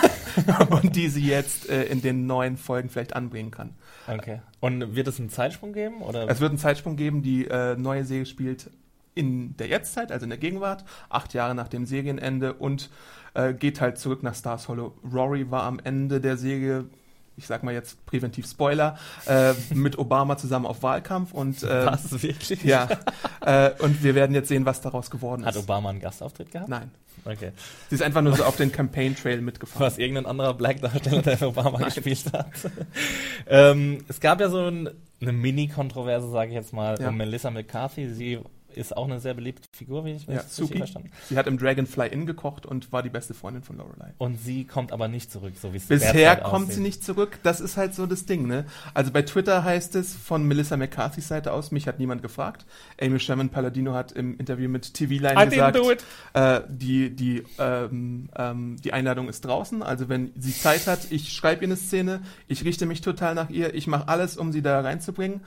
und 0.69 0.95
die 0.95 1.09
sie 1.09 1.27
jetzt 1.27 1.69
äh, 1.69 1.83
in 1.83 2.01
den 2.01 2.25
neuen 2.25 2.57
Folgen 2.57 2.89
vielleicht 2.89 3.15
anbringen 3.15 3.51
kann. 3.51 3.71
Okay. 4.07 4.41
Und 4.65 4.95
wird 4.95 5.07
es 5.07 5.19
einen 5.19 5.29
Zeitsprung 5.29 5.73
geben? 5.73 6.01
Oder? 6.01 6.27
Es 6.27 6.39
wird 6.39 6.49
einen 6.49 6.57
Zeitsprung 6.57 6.95
geben, 6.95 7.21
die 7.21 7.45
äh, 7.45 7.75
neue 7.75 8.03
Serie 8.03 8.25
spielt 8.25 8.71
in 9.13 9.55
der 9.57 9.67
Jetztzeit, 9.67 10.11
also 10.11 10.23
in 10.23 10.31
der 10.31 10.39
Gegenwart, 10.39 10.83
acht 11.07 11.35
Jahre 11.35 11.53
nach 11.53 11.67
dem 11.67 11.85
Serienende 11.85 12.53
und 12.55 12.89
äh, 13.35 13.53
geht 13.53 13.79
halt 13.79 13.99
zurück 13.99 14.23
nach 14.23 14.33
Stars 14.33 14.67
Hollow. 14.67 14.95
Rory 15.13 15.51
war 15.51 15.63
am 15.63 15.79
Ende 15.83 16.19
der 16.19 16.37
Serie, 16.37 16.85
ich 17.37 17.45
sag 17.45 17.61
mal 17.61 17.75
jetzt 17.75 18.03
präventiv 18.07 18.47
Spoiler, 18.47 18.97
äh, 19.27 19.53
mit 19.75 19.99
Obama 19.99 20.35
zusammen 20.35 20.65
auf 20.65 20.81
Wahlkampf 20.81 21.31
und 21.31 21.61
äh, 21.61 21.85
Was, 21.85 22.23
wirklich? 22.23 22.63
ja, 22.63 22.89
äh, 23.45 23.69
und 23.83 24.03
wir 24.03 24.15
werden 24.15 24.33
jetzt 24.33 24.47
sehen, 24.47 24.65
was 24.65 24.81
daraus 24.81 25.11
geworden 25.11 25.45
Hat 25.45 25.55
ist. 25.55 25.61
Obama 25.61 25.91
einen 25.91 25.99
Gastauftritt 25.99 26.51
gehabt? 26.51 26.69
Nein, 26.69 26.89
Okay. 27.25 27.51
sie 27.89 27.95
ist 27.95 28.01
einfach 28.03 28.21
nur 28.21 28.35
so 28.35 28.43
auf 28.43 28.55
den 28.55 28.71
Campaign 28.71 29.15
Trail 29.15 29.41
mitgefahren. 29.41 29.85
Was 29.87 29.97
irgendein 29.97 30.27
anderer 30.27 30.53
Black-Darsteller, 30.53 31.23
der 31.23 31.37
für 31.37 31.47
Obama 31.47 31.79
gespielt 31.79 32.23
hat. 32.31 32.47
ähm, 33.47 34.03
es 34.07 34.19
gab 34.19 34.39
ja 34.39 34.49
so 34.49 34.59
ein, 34.67 34.89
eine 35.21 35.31
Mini-Kontroverse, 35.31 36.29
sage 36.29 36.49
ich 36.49 36.55
jetzt 36.55 36.71
mal, 36.73 36.99
Ja. 37.01 37.09
um 37.09 37.17
Melissa 37.17 37.49
McCarthy. 37.49 38.09
Sie 38.09 38.39
ist 38.77 38.95
auch 38.95 39.05
eine 39.05 39.19
sehr 39.19 39.33
beliebte 39.33 39.67
Figur, 39.71 40.05
wie 40.05 40.13
ich 40.13 40.25
Ja, 40.27 40.35
richtig 40.35 40.51
Suki. 40.53 40.77
verstanden 40.77 41.11
Sie 41.29 41.37
hat 41.37 41.47
im 41.47 41.57
Dragonfly 41.57 42.07
Inn 42.07 42.25
gekocht 42.25 42.65
und 42.65 42.91
war 42.91 43.03
die 43.03 43.09
beste 43.09 43.33
Freundin 43.33 43.63
von 43.63 43.77
Lorelei. 43.77 44.13
Und 44.17 44.39
sie 44.39 44.65
kommt 44.65 44.91
aber 44.91 45.07
nicht 45.07 45.31
zurück, 45.31 45.53
so 45.61 45.73
wie 45.73 45.77
es 45.77 45.87
Bisher 45.87 46.35
kommt 46.37 46.65
aussieht. 46.65 46.75
sie 46.75 46.81
nicht 46.81 47.03
zurück. 47.03 47.39
Das 47.43 47.59
ist 47.59 47.77
halt 47.77 47.93
so 47.95 48.05
das 48.05 48.25
Ding, 48.25 48.47
ne? 48.47 48.65
Also 48.93 49.11
bei 49.11 49.21
Twitter 49.21 49.63
heißt 49.63 49.95
es 49.95 50.15
von 50.15 50.43
Melissa 50.47 50.77
McCarthys 50.77 51.27
Seite 51.27 51.53
aus, 51.53 51.71
mich 51.71 51.87
hat 51.87 51.99
niemand 51.99 52.21
gefragt. 52.21 52.65
Amy 53.01 53.19
Sherman 53.19 53.49
Palladino 53.49 53.93
hat 53.93 54.11
im 54.11 54.37
Interview 54.37 54.69
mit 54.69 54.93
TV 54.93 55.13
I 55.13 55.17
Line 55.19 55.39
didn't 55.39 55.71
gesagt, 55.73 56.05
äh, 56.33 56.61
die, 56.69 57.09
die, 57.15 57.43
ähm, 57.59 58.29
ähm, 58.37 58.77
die 58.83 58.93
Einladung 58.93 59.29
ist 59.29 59.41
draußen. 59.45 59.83
Also 59.83 60.09
wenn 60.09 60.31
sie 60.37 60.53
Zeit 60.53 60.87
hat, 60.87 61.11
ich 61.11 61.33
schreibe 61.33 61.61
ihr 61.63 61.67
eine 61.69 61.77
Szene, 61.77 62.21
ich 62.47 62.63
richte 62.63 62.85
mich 62.85 63.01
total 63.01 63.35
nach 63.35 63.49
ihr, 63.49 63.73
ich 63.73 63.87
mache 63.87 64.07
alles, 64.07 64.37
um 64.37 64.51
sie 64.51 64.61
da 64.61 64.79
reinzubringen. 64.81 65.41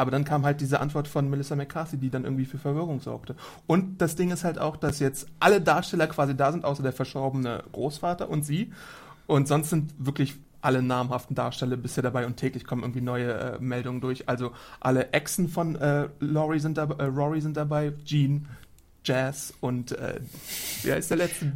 Aber 0.00 0.10
dann 0.10 0.24
kam 0.24 0.46
halt 0.46 0.62
diese 0.62 0.80
Antwort 0.80 1.08
von 1.08 1.28
Melissa 1.28 1.54
McCarthy, 1.56 1.98
die 1.98 2.08
dann 2.08 2.24
irgendwie 2.24 2.46
für 2.46 2.56
Verwirrung 2.56 3.00
sorgte. 3.00 3.36
Und 3.66 4.00
das 4.00 4.16
Ding 4.16 4.30
ist 4.30 4.44
halt 4.44 4.58
auch, 4.58 4.78
dass 4.78 4.98
jetzt 4.98 5.26
alle 5.40 5.60
Darsteller 5.60 6.06
quasi 6.06 6.34
da 6.34 6.52
sind, 6.52 6.64
außer 6.64 6.82
der 6.82 6.94
verstorbene 6.94 7.64
Großvater 7.72 8.30
und 8.30 8.42
sie. 8.42 8.72
Und 9.26 9.46
sonst 9.46 9.68
sind 9.68 9.92
wirklich 9.98 10.36
alle 10.62 10.82
namhaften 10.82 11.36
Darsteller 11.36 11.76
bisher 11.76 12.02
dabei 12.02 12.24
und 12.24 12.38
täglich 12.38 12.64
kommen 12.64 12.82
irgendwie 12.82 13.02
neue 13.02 13.32
äh, 13.32 13.58
Meldungen 13.60 14.00
durch. 14.00 14.26
Also 14.26 14.52
alle 14.80 15.12
Exen 15.12 15.50
von 15.50 15.76
äh, 15.76 16.08
Laurie 16.18 16.60
sind 16.60 16.78
äh, 16.78 16.82
Rory 16.82 17.42
sind 17.42 17.58
dabei, 17.58 17.92
Jean, 18.02 18.48
Jazz 19.04 19.52
und 19.60 19.92
äh, 19.92 20.18
wer 20.82 20.96
ist 20.96 21.10
der 21.10 21.18
letzte? 21.18 21.52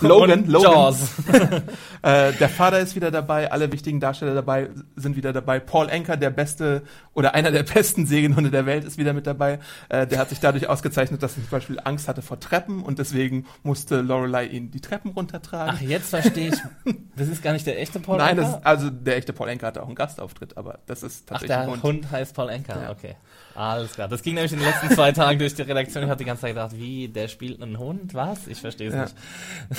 Logan, 0.00 0.40
Und 0.40 0.48
Logan. 0.48 0.72
Jaws. 0.72 0.98
Äh, 2.02 2.32
der 2.34 2.48
Vater 2.48 2.78
ist 2.78 2.94
wieder 2.94 3.10
dabei, 3.10 3.50
alle 3.50 3.72
wichtigen 3.72 3.98
Darsteller 3.98 4.34
dabei 4.34 4.68
sind 4.94 5.16
wieder 5.16 5.32
dabei. 5.32 5.58
Paul 5.58 5.90
Anker, 5.90 6.16
der 6.16 6.30
beste 6.30 6.82
oder 7.14 7.34
einer 7.34 7.50
der 7.50 7.64
besten 7.64 8.06
Segenhunde 8.06 8.50
der 8.52 8.64
Welt, 8.64 8.84
ist 8.84 8.96
wieder 8.96 9.12
mit 9.12 9.26
dabei. 9.26 9.58
Äh, 9.88 10.06
der 10.06 10.18
hat 10.20 10.28
sich 10.28 10.38
dadurch 10.38 10.68
ausgezeichnet, 10.68 11.22
dass 11.24 11.32
er 11.36 11.42
zum 11.42 11.50
Beispiel 11.50 11.80
Angst 11.82 12.06
hatte 12.06 12.22
vor 12.22 12.38
Treppen 12.38 12.82
und 12.82 13.00
deswegen 13.00 13.46
musste 13.64 14.02
Lorelei 14.02 14.46
ihn 14.46 14.70
die 14.70 14.80
Treppen 14.80 15.10
runtertragen. 15.12 15.74
Ach, 15.76 15.80
jetzt 15.80 16.10
verstehe 16.10 16.48
ich. 16.50 16.94
Das 17.16 17.28
ist 17.28 17.42
gar 17.42 17.54
nicht 17.54 17.66
der 17.66 17.80
echte 17.80 17.98
Paul 17.98 18.18
Nein, 18.18 18.36
das 18.36 18.46
Anka? 18.46 18.58
ist, 18.58 18.66
also 18.66 18.90
der 18.90 19.16
echte 19.16 19.32
Paul 19.32 19.48
Anker 19.48 19.68
hatte 19.68 19.82
auch 19.82 19.86
einen 19.86 19.94
Gastauftritt, 19.94 20.56
aber 20.58 20.80
das 20.86 21.02
ist 21.02 21.22
Ach, 21.24 21.38
tatsächlich 21.40 21.56
der 21.56 21.72
ein 21.72 21.82
Hund. 21.82 22.10
heißt 22.10 22.34
Paul 22.36 22.50
Anka, 22.50 22.82
Ja. 22.82 22.90
okay. 22.90 23.16
Alles 23.56 23.92
klar. 23.94 24.06
Das 24.06 24.22
ging 24.22 24.34
nämlich 24.34 24.52
in 24.52 24.58
den 24.58 24.68
letzten 24.68 24.90
zwei 24.90 25.12
Tagen 25.12 25.38
durch 25.38 25.54
die 25.54 25.62
Redaktion. 25.62 26.04
Ich 26.04 26.10
habe 26.10 26.18
die 26.18 26.24
ganze 26.24 26.42
Zeit 26.42 26.50
gedacht, 26.50 26.76
wie, 26.76 27.08
der 27.08 27.28
spielt 27.28 27.62
einen 27.62 27.78
Hund? 27.78 28.12
Was? 28.12 28.46
Ich 28.46 28.60
verstehe 28.60 28.88
es 28.88 28.94
Ja. 28.94 29.02
nicht. 29.04 29.16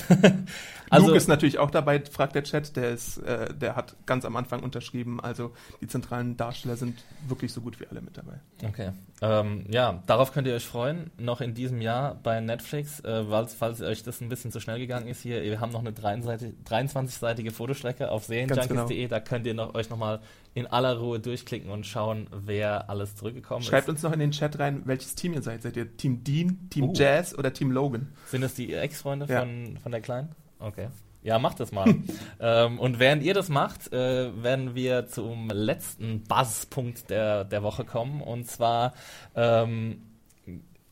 also, 0.89 1.07
Luke 1.07 1.17
ist 1.17 1.27
natürlich 1.27 1.59
auch 1.59 1.69
dabei, 1.69 2.01
fragt 2.11 2.33
der 2.33 2.43
Chat. 2.43 2.75
Der 2.75 2.89
ist, 2.89 3.17
äh, 3.19 3.53
der 3.53 3.75
hat 3.75 3.95
ganz 4.07 4.25
am 4.25 4.35
Anfang 4.35 4.63
unterschrieben. 4.63 5.19
Also 5.19 5.53
die 5.79 5.87
zentralen 5.87 6.37
Darsteller 6.37 6.75
sind 6.75 7.03
wirklich 7.27 7.53
so 7.53 7.61
gut 7.61 7.79
wie 7.79 7.85
alle 7.87 8.01
mit 8.01 8.17
dabei. 8.17 8.39
Okay. 8.67 8.91
Ähm, 9.21 9.65
ja, 9.69 10.01
darauf 10.07 10.33
könnt 10.33 10.47
ihr 10.47 10.55
euch 10.55 10.65
freuen. 10.65 11.11
Noch 11.17 11.41
in 11.41 11.53
diesem 11.53 11.81
Jahr 11.81 12.15
bei 12.15 12.39
Netflix, 12.39 12.99
äh, 13.01 13.23
falls, 13.57 13.81
euch 13.81 14.03
das 14.03 14.21
ein 14.21 14.29
bisschen 14.29 14.51
zu 14.51 14.59
schnell 14.59 14.79
gegangen 14.79 15.07
ist 15.07 15.21
hier. 15.21 15.43
Wir 15.43 15.59
haben 15.59 15.71
noch 15.71 15.79
eine 15.79 15.91
23-seitige 15.91 17.51
Fotostrecke 17.51 18.09
auf 18.09 18.25
serienjunkies.de. 18.25 19.07
Da 19.07 19.19
könnt 19.19 19.45
ihr 19.45 19.53
noch, 19.53 19.75
euch 19.75 19.89
nochmal 19.89 20.19
in 20.53 20.65
aller 20.67 20.97
Ruhe 20.97 21.19
durchklicken 21.19 21.69
und 21.69 21.85
schauen, 21.85 22.27
wer 22.31 22.89
alles 22.89 23.15
zurückgekommen 23.15 23.63
Schreibt 23.63 23.87
ist. 23.87 23.93
uns 23.95 24.03
noch 24.03 24.11
in 24.11 24.19
den 24.19 24.31
Chat 24.31 24.57
rein, 24.59 24.81
welches 24.85 25.15
Team 25.15 25.33
ihr 25.33 25.41
seid. 25.41 25.61
Seid 25.61 25.77
ihr 25.77 25.95
Team 25.97 26.23
Dean, 26.23 26.67
Team 26.69 26.85
Uh. 26.89 26.93
Jazz 26.95 27.37
oder 27.37 27.53
Team 27.53 27.71
Logan? 27.71 28.07
Sind 28.27 28.41
das 28.41 28.55
die 28.55 28.73
Ex-Freunde 28.73 29.27
Ja. 29.29 29.41
von, 29.41 29.77
von 29.81 29.91
der 29.91 30.01
Kleinen? 30.01 30.29
Okay. 30.59 30.87
Ja, 31.23 31.39
macht 31.39 31.59
das 31.59 31.71
mal. 31.71 31.93
ähm, 32.39 32.79
und 32.79 32.99
während 32.99 33.21
ihr 33.21 33.33
das 33.33 33.49
macht, 33.49 33.91
äh, 33.91 34.31
werden 34.43 34.75
wir 34.75 35.07
zum 35.07 35.49
letzten 35.49 36.23
Buzzpunkt 36.23 37.09
der, 37.09 37.43
der 37.43 37.63
Woche 37.63 37.83
kommen. 37.85 38.21
Und 38.21 38.47
zwar 38.47 38.93
ähm, 39.35 40.01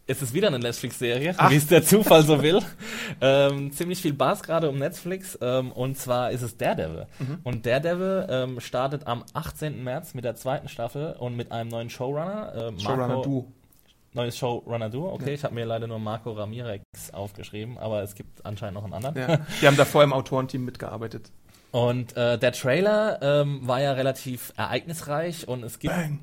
ist 0.08 0.22
es 0.22 0.34
wieder 0.34 0.48
eine 0.48 0.60
Netflix-Serie, 0.60 1.36
wie 1.50 1.56
es 1.56 1.68
der 1.68 1.84
Zufall 1.84 2.24
so 2.24 2.41
will. 2.41 2.62
ähm, 3.22 3.72
ziemlich 3.72 4.02
viel 4.02 4.13
Buzz 4.13 4.44
gerade 4.44 4.70
um 4.70 4.78
Netflix. 4.78 5.38
Ähm, 5.41 5.72
und 5.72 5.98
zwar 5.98 6.32
ist 6.32 6.44
es 6.44 6.58
Daredevil. 6.58 7.08
Mhm. 7.20 7.39
Und 7.44 7.65
Daredevil 7.65 8.28
ähm, 8.30 8.60
startet 8.60 9.08
am 9.08 9.24
18. 9.34 9.84
März 9.84 10.13
mit 10.13 10.24
der 10.24 10.36
zweiten 10.36 10.70
Staffel 10.70 11.15
und 11.18 11.36
mit 11.36 11.52
einem 11.52 11.70
neuen 11.70 11.89
Showrunner. 11.89 12.74
Äh, 12.76 12.80
Showrunner 12.80 13.22
Duo. 13.24 13.52
Neues 14.13 14.38
Showrunner 14.38 14.89
Duo, 14.89 15.12
okay. 15.12 15.30
Ja. 15.30 15.34
Ich 15.34 15.44
habe 15.44 15.56
mir 15.56 15.65
leider 15.65 15.88
nur 15.88 16.00
Marco 16.00 16.32
Ramirez 16.32 16.82
aufgeschrieben, 17.12 17.78
aber 17.78 18.02
es 18.02 18.15
gibt 18.15 18.46
anscheinend 18.46 18.76
noch 18.76 18.86
einen 18.86 18.94
anderen. 18.94 19.15
Ja. 19.18 19.46
Die 19.62 19.68
haben 19.68 19.76
davor 19.76 20.04
im 20.04 20.13
Autorenteam 20.13 20.63
mitgearbeitet. 20.63 21.32
Und 21.72 22.15
äh, 22.15 22.38
der 22.38 22.54
Trailer 22.54 23.20
ähm, 23.22 23.68
war 23.68 23.82
ja 23.82 23.91
relativ 23.91 24.54
ereignisreich 24.56 25.48
und 25.48 25.63
es 25.63 25.80
gibt 25.80 25.94
Bang. 25.94 26.20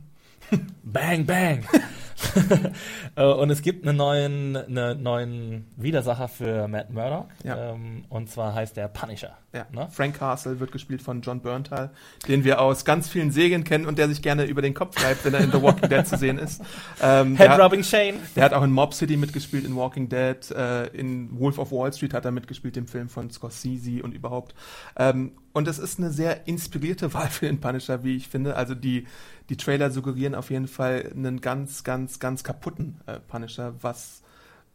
Bang 0.82 1.26
Bang. 1.26 1.66
Äh, 3.14 3.24
und 3.24 3.50
es 3.50 3.60
gibt 3.60 3.86
einen 3.86 3.98
neuen, 3.98 4.56
einen 4.56 5.02
neuen 5.02 5.66
Widersacher 5.76 6.28
für 6.28 6.66
Matt 6.66 6.90
Murdock. 6.90 7.28
Ja. 7.44 7.72
Ähm, 7.72 8.06
und 8.08 8.30
zwar 8.30 8.54
heißt 8.54 8.76
der 8.76 8.88
Punisher. 8.88 9.36
Ja. 9.52 9.66
Ne? 9.70 9.88
Frank 9.90 10.18
Castle 10.18 10.60
wird 10.60 10.72
gespielt 10.72 11.02
von 11.02 11.20
John 11.20 11.40
Berntal, 11.40 11.90
den 12.26 12.42
wir 12.42 12.60
aus 12.60 12.86
ganz 12.86 13.08
vielen 13.08 13.30
Serien 13.30 13.64
kennen 13.64 13.84
und 13.84 13.98
der 13.98 14.08
sich 14.08 14.22
gerne 14.22 14.44
über 14.44 14.62
den 14.62 14.72
Kopf 14.72 15.02
reibt, 15.04 15.26
wenn 15.26 15.34
er 15.34 15.40
in 15.40 15.52
The 15.52 15.60
Walking 15.60 15.90
Dead 15.90 16.06
zu 16.06 16.16
sehen 16.16 16.38
ist. 16.38 16.62
Ähm, 17.04 17.36
der, 17.36 17.48
hat, 17.48 17.56
Head-Rubbing 17.56 17.82
Shane. 17.82 18.14
der 18.36 18.44
hat 18.44 18.52
auch 18.52 18.62
in 18.62 18.70
Mob 18.70 18.94
City 18.94 19.16
mitgespielt, 19.16 19.64
in 19.64 19.74
Walking 19.74 20.08
Dead, 20.08 20.50
äh, 20.52 20.86
in 20.88 21.38
Wolf 21.38 21.58
of 21.58 21.72
Wall 21.72 21.92
Street 21.92 22.14
hat 22.14 22.24
er 22.24 22.30
mitgespielt, 22.30 22.76
dem 22.76 22.86
Film 22.86 23.08
von 23.08 23.30
Scorsese 23.30 24.02
und 24.02 24.14
überhaupt. 24.14 24.54
Ähm, 24.96 25.32
und 25.52 25.68
es 25.68 25.78
ist 25.78 25.98
eine 25.98 26.10
sehr 26.10 26.46
inspirierte 26.46 27.12
Wahl 27.14 27.28
für 27.28 27.46
den 27.46 27.60
Punisher, 27.60 28.04
wie 28.04 28.16
ich 28.16 28.28
finde. 28.28 28.56
Also 28.56 28.74
die, 28.74 29.06
die 29.48 29.56
Trailer 29.56 29.90
suggerieren 29.90 30.34
auf 30.34 30.50
jeden 30.50 30.68
Fall 30.68 31.10
einen 31.14 31.40
ganz, 31.40 31.82
ganz, 31.82 32.18
ganz 32.20 32.44
kaputten 32.44 33.00
äh, 33.06 33.18
Punisher, 33.20 33.74
was 33.80 34.22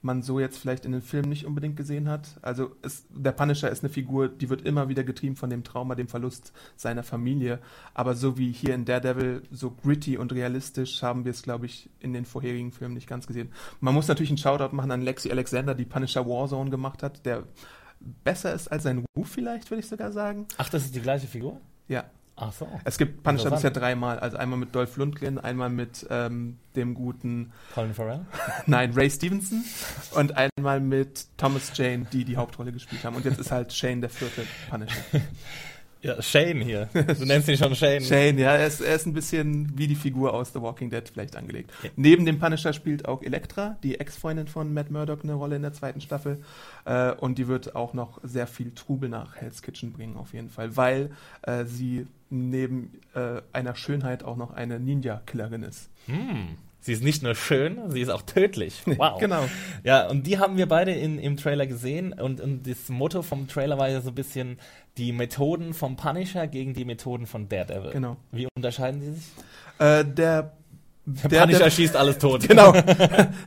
man 0.08 0.24
so 0.24 0.40
jetzt 0.40 0.58
vielleicht 0.58 0.86
in 0.86 0.92
den 0.92 1.04
Filmen 1.04 1.30
nicht 1.30 1.46
unbedingt 1.46 1.78
gesehen 1.78 2.10
hat. 2.10 2.40
Also 2.42 2.76
es, 2.82 3.06
der 3.10 3.34
Punisher 3.34 3.70
ist 3.70 3.84
eine 3.84 3.94
Figur, 3.94 4.28
die 4.28 4.50
wird 4.50 4.64
immer 4.64 4.90
wieder 4.90 5.04
getrieben 5.04 5.36
von 5.36 5.52
dem 5.52 5.64
Trauma, 5.64 5.94
dem 5.94 6.08
Verlust 6.08 6.52
seiner 6.76 7.04
Familie. 7.04 7.60
Aber 7.94 8.16
so 8.16 8.40
wie 8.40 8.52
hier 8.52 8.74
in 8.74 8.86
Daredevil, 8.86 9.44
so 9.52 9.70
gritty 9.70 10.18
und 10.18 10.34
realistisch 10.34 11.04
haben 11.04 11.26
wir 11.26 11.32
es, 11.32 11.44
glaube 11.44 11.68
ich, 11.68 11.92
in 12.00 12.14
den 12.14 12.26
vorherigen 12.26 12.72
Filmen 12.72 12.96
nicht 12.96 13.08
ganz 13.08 13.28
gesehen. 13.28 13.52
Man 13.80 13.94
muss 13.94 14.08
natürlich 14.08 14.32
einen 14.32 14.40
Shoutout 14.40 14.76
machen 14.76 14.90
an 14.90 15.04
Lexi 15.04 15.30
Alexander, 15.30 15.76
die 15.76 15.86
Punisher 15.86 16.26
Warzone 16.26 16.72
gemacht 16.72 17.04
hat, 17.04 17.26
der 17.26 17.44
besser 18.00 18.54
ist 18.54 18.70
als 18.70 18.84
sein 18.84 19.06
Ruf 19.16 19.30
vielleicht, 19.30 19.70
würde 19.70 19.82
ich 19.82 19.88
sogar 19.88 20.12
sagen. 20.12 20.48
Ach, 20.58 20.70
das 20.70 20.86
ist 20.86 20.96
die 20.96 21.02
gleiche 21.02 21.28
Figur? 21.28 21.62
Ja, 21.88 22.06
Ach 22.40 22.54
so. 22.54 22.68
es 22.84 23.00
gibt 23.00 23.24
Punisher 23.24 23.50
bisher 23.50 23.72
dreimal. 23.72 24.20
Also 24.20 24.38
einmal 24.38 24.60
mit 24.60 24.76
Dolph 24.76 24.96
Lundgren, 24.98 25.40
einmal 25.40 25.70
mit 25.70 26.06
ähm, 26.12 26.60
dem 26.76 26.94
guten, 26.94 27.52
Colin 27.74 27.96
Farrell? 27.96 28.26
nein, 28.68 28.94
Ray 28.94 29.10
Stevenson 29.10 29.64
und 30.14 30.34
einmal 30.38 30.80
mit 30.80 31.26
Thomas 31.38 31.72
Jane, 31.74 32.06
die 32.14 32.26
die 32.26 32.38
Hauptrolle 32.38 32.72
gespielt 32.72 33.04
haben. 33.04 33.16
Und 33.16 33.26
jetzt 33.26 33.40
ist 33.40 33.52
halt 33.52 33.74
Shane 33.74 34.02
der 34.02 34.12
vierte 34.12 34.44
Punisher. 34.70 35.02
Ja, 36.08 36.22
Shane 36.22 36.62
hier. 36.62 36.88
Du 36.94 37.26
nennst 37.26 37.50
ihn 37.50 37.58
schon 37.58 37.76
Shane. 37.76 38.02
Shane, 38.02 38.38
ja, 38.38 38.56
er 38.56 38.68
ist, 38.68 38.80
er 38.80 38.96
ist 38.96 39.06
ein 39.06 39.14
bisschen 39.14 39.78
wie 39.78 39.88
die 39.88 39.96
Figur 39.96 40.34
aus 40.34 40.54
The 40.54 40.62
Walking 40.62 40.90
Dead 40.90 41.04
vielleicht 41.08 41.36
angelegt. 41.36 41.72
Neben 41.98 42.26
dem 42.26 42.40
Punisher 42.40 42.72
spielt 42.72 43.06
auch 43.08 43.22
Elektra, 43.22 43.78
die 43.84 44.00
Ex-Freundin 44.00 44.48
von 44.48 44.74
Matt 44.74 44.90
Murdock, 44.90 45.24
eine 45.24 45.34
Rolle 45.34 45.58
in 45.58 45.64
der 45.64 45.74
zweiten 45.74 46.00
Staffel. 46.00 46.42
Äh, 46.86 47.12
und 47.12 47.38
die 47.38 47.50
wird 47.50 47.76
auch 47.76 47.94
noch 47.94 48.20
sehr 48.24 48.48
viel 48.48 48.72
Trubel 48.72 49.10
nach 49.10 49.36
Hell's 49.36 49.62
Kitchen 49.62 49.92
bringen, 49.92 50.16
auf 50.16 50.34
jeden 50.34 50.50
Fall, 50.50 50.78
weil 50.78 51.12
äh, 51.42 51.66
sie 51.66 52.08
neben 52.30 53.02
äh, 53.14 53.42
einer 53.52 53.76
Schönheit 53.76 54.24
auch 54.24 54.38
noch 54.38 54.54
eine 54.54 54.80
Ninja-Killerin 54.80 55.64
ist. 55.64 55.90
Hm. 56.06 56.56
Sie 56.88 56.94
ist 56.94 57.04
nicht 57.04 57.22
nur 57.22 57.36
schön, 57.36 57.92
sie 57.92 58.00
ist 58.00 58.08
auch 58.08 58.22
tödlich. 58.22 58.82
Wow. 58.98 59.20
genau. 59.20 59.44
Ja, 59.84 60.08
und 60.08 60.26
die 60.26 60.40
haben 60.40 60.56
wir 60.56 60.68
beide 60.68 60.92
in, 60.94 61.20
im 61.20 61.36
Trailer 61.36 61.68
gesehen 61.68 62.14
und, 62.14 62.40
und 62.40 62.66
das 62.66 62.88
Motto 62.88 63.24
vom 63.24 63.50
Trailer 63.50 63.78
war 63.78 63.90
ja 63.90 64.00
so 64.00 64.10
ein 64.10 64.16
bisschen 64.16 64.58
die 64.98 65.12
Methoden 65.12 65.74
vom 65.74 65.98
Punisher 65.98 66.48
gegen 66.48 66.74
die 66.74 66.86
Methoden 66.86 67.28
von 67.28 67.50
Daredevil. 67.50 67.92
Genau. 67.92 68.16
Wie 68.32 68.48
unterscheiden 68.56 69.02
sie 69.02 69.12
sich? 69.12 69.26
Äh, 69.80 70.06
der 70.06 70.54
Der 71.06 71.42
Punisher 71.42 71.70
schießt 71.70 71.98
alles 71.98 72.20
tot. 72.20 72.44
Genau. 72.48 72.74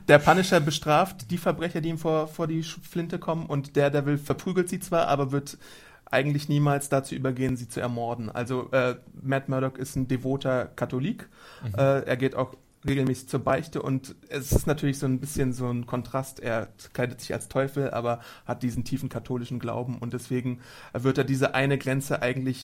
Der 0.07 0.19
Punisher 0.19 0.59
bestraft 0.59 1.31
die 1.31 1.39
Verbrecher, 1.39 1.81
die 1.81 1.89
ihm 1.89 1.97
vor, 1.97 2.27
vor 2.27 2.45
die 2.45 2.61
Flinte 2.61 3.17
kommen 3.17 3.47
und 3.47 3.75
der 3.75 3.89
Devil 3.89 4.19
verprügelt 4.19 4.69
sie 4.69 4.79
zwar, 4.79 5.07
aber 5.07 5.31
wird 5.31 5.57
eigentlich 6.05 6.47
niemals 6.47 6.89
dazu 6.89 7.15
übergehen, 7.15 7.57
sie 7.57 7.67
zu 7.67 7.79
ermorden. 7.79 8.29
Also 8.29 8.69
äh, 8.71 8.97
Matt 9.19 9.49
Murdock 9.49 9.79
ist 9.79 9.95
ein 9.95 10.07
devoter 10.07 10.65
Katholik. 10.75 11.27
Äh, 11.75 12.05
er 12.05 12.17
geht 12.17 12.35
auch 12.35 12.53
regelmäßig 12.87 13.29
zur 13.29 13.41
Beichte 13.41 13.81
und 13.81 14.15
es 14.29 14.51
ist 14.51 14.67
natürlich 14.67 14.97
so 14.97 15.05
ein 15.05 15.19
bisschen 15.19 15.53
so 15.53 15.69
ein 15.69 15.85
Kontrast. 15.85 16.39
Er 16.39 16.69
kleidet 16.93 17.21
sich 17.21 17.33
als 17.33 17.47
Teufel, 17.47 17.91
aber 17.91 18.19
hat 18.45 18.63
diesen 18.63 18.83
tiefen 18.83 19.09
katholischen 19.09 19.59
Glauben 19.59 19.97
und 19.99 20.13
deswegen 20.13 20.61
wird 20.93 21.17
er 21.17 21.23
diese 21.23 21.53
eine 21.53 21.77
Grenze 21.77 22.21
eigentlich 22.21 22.61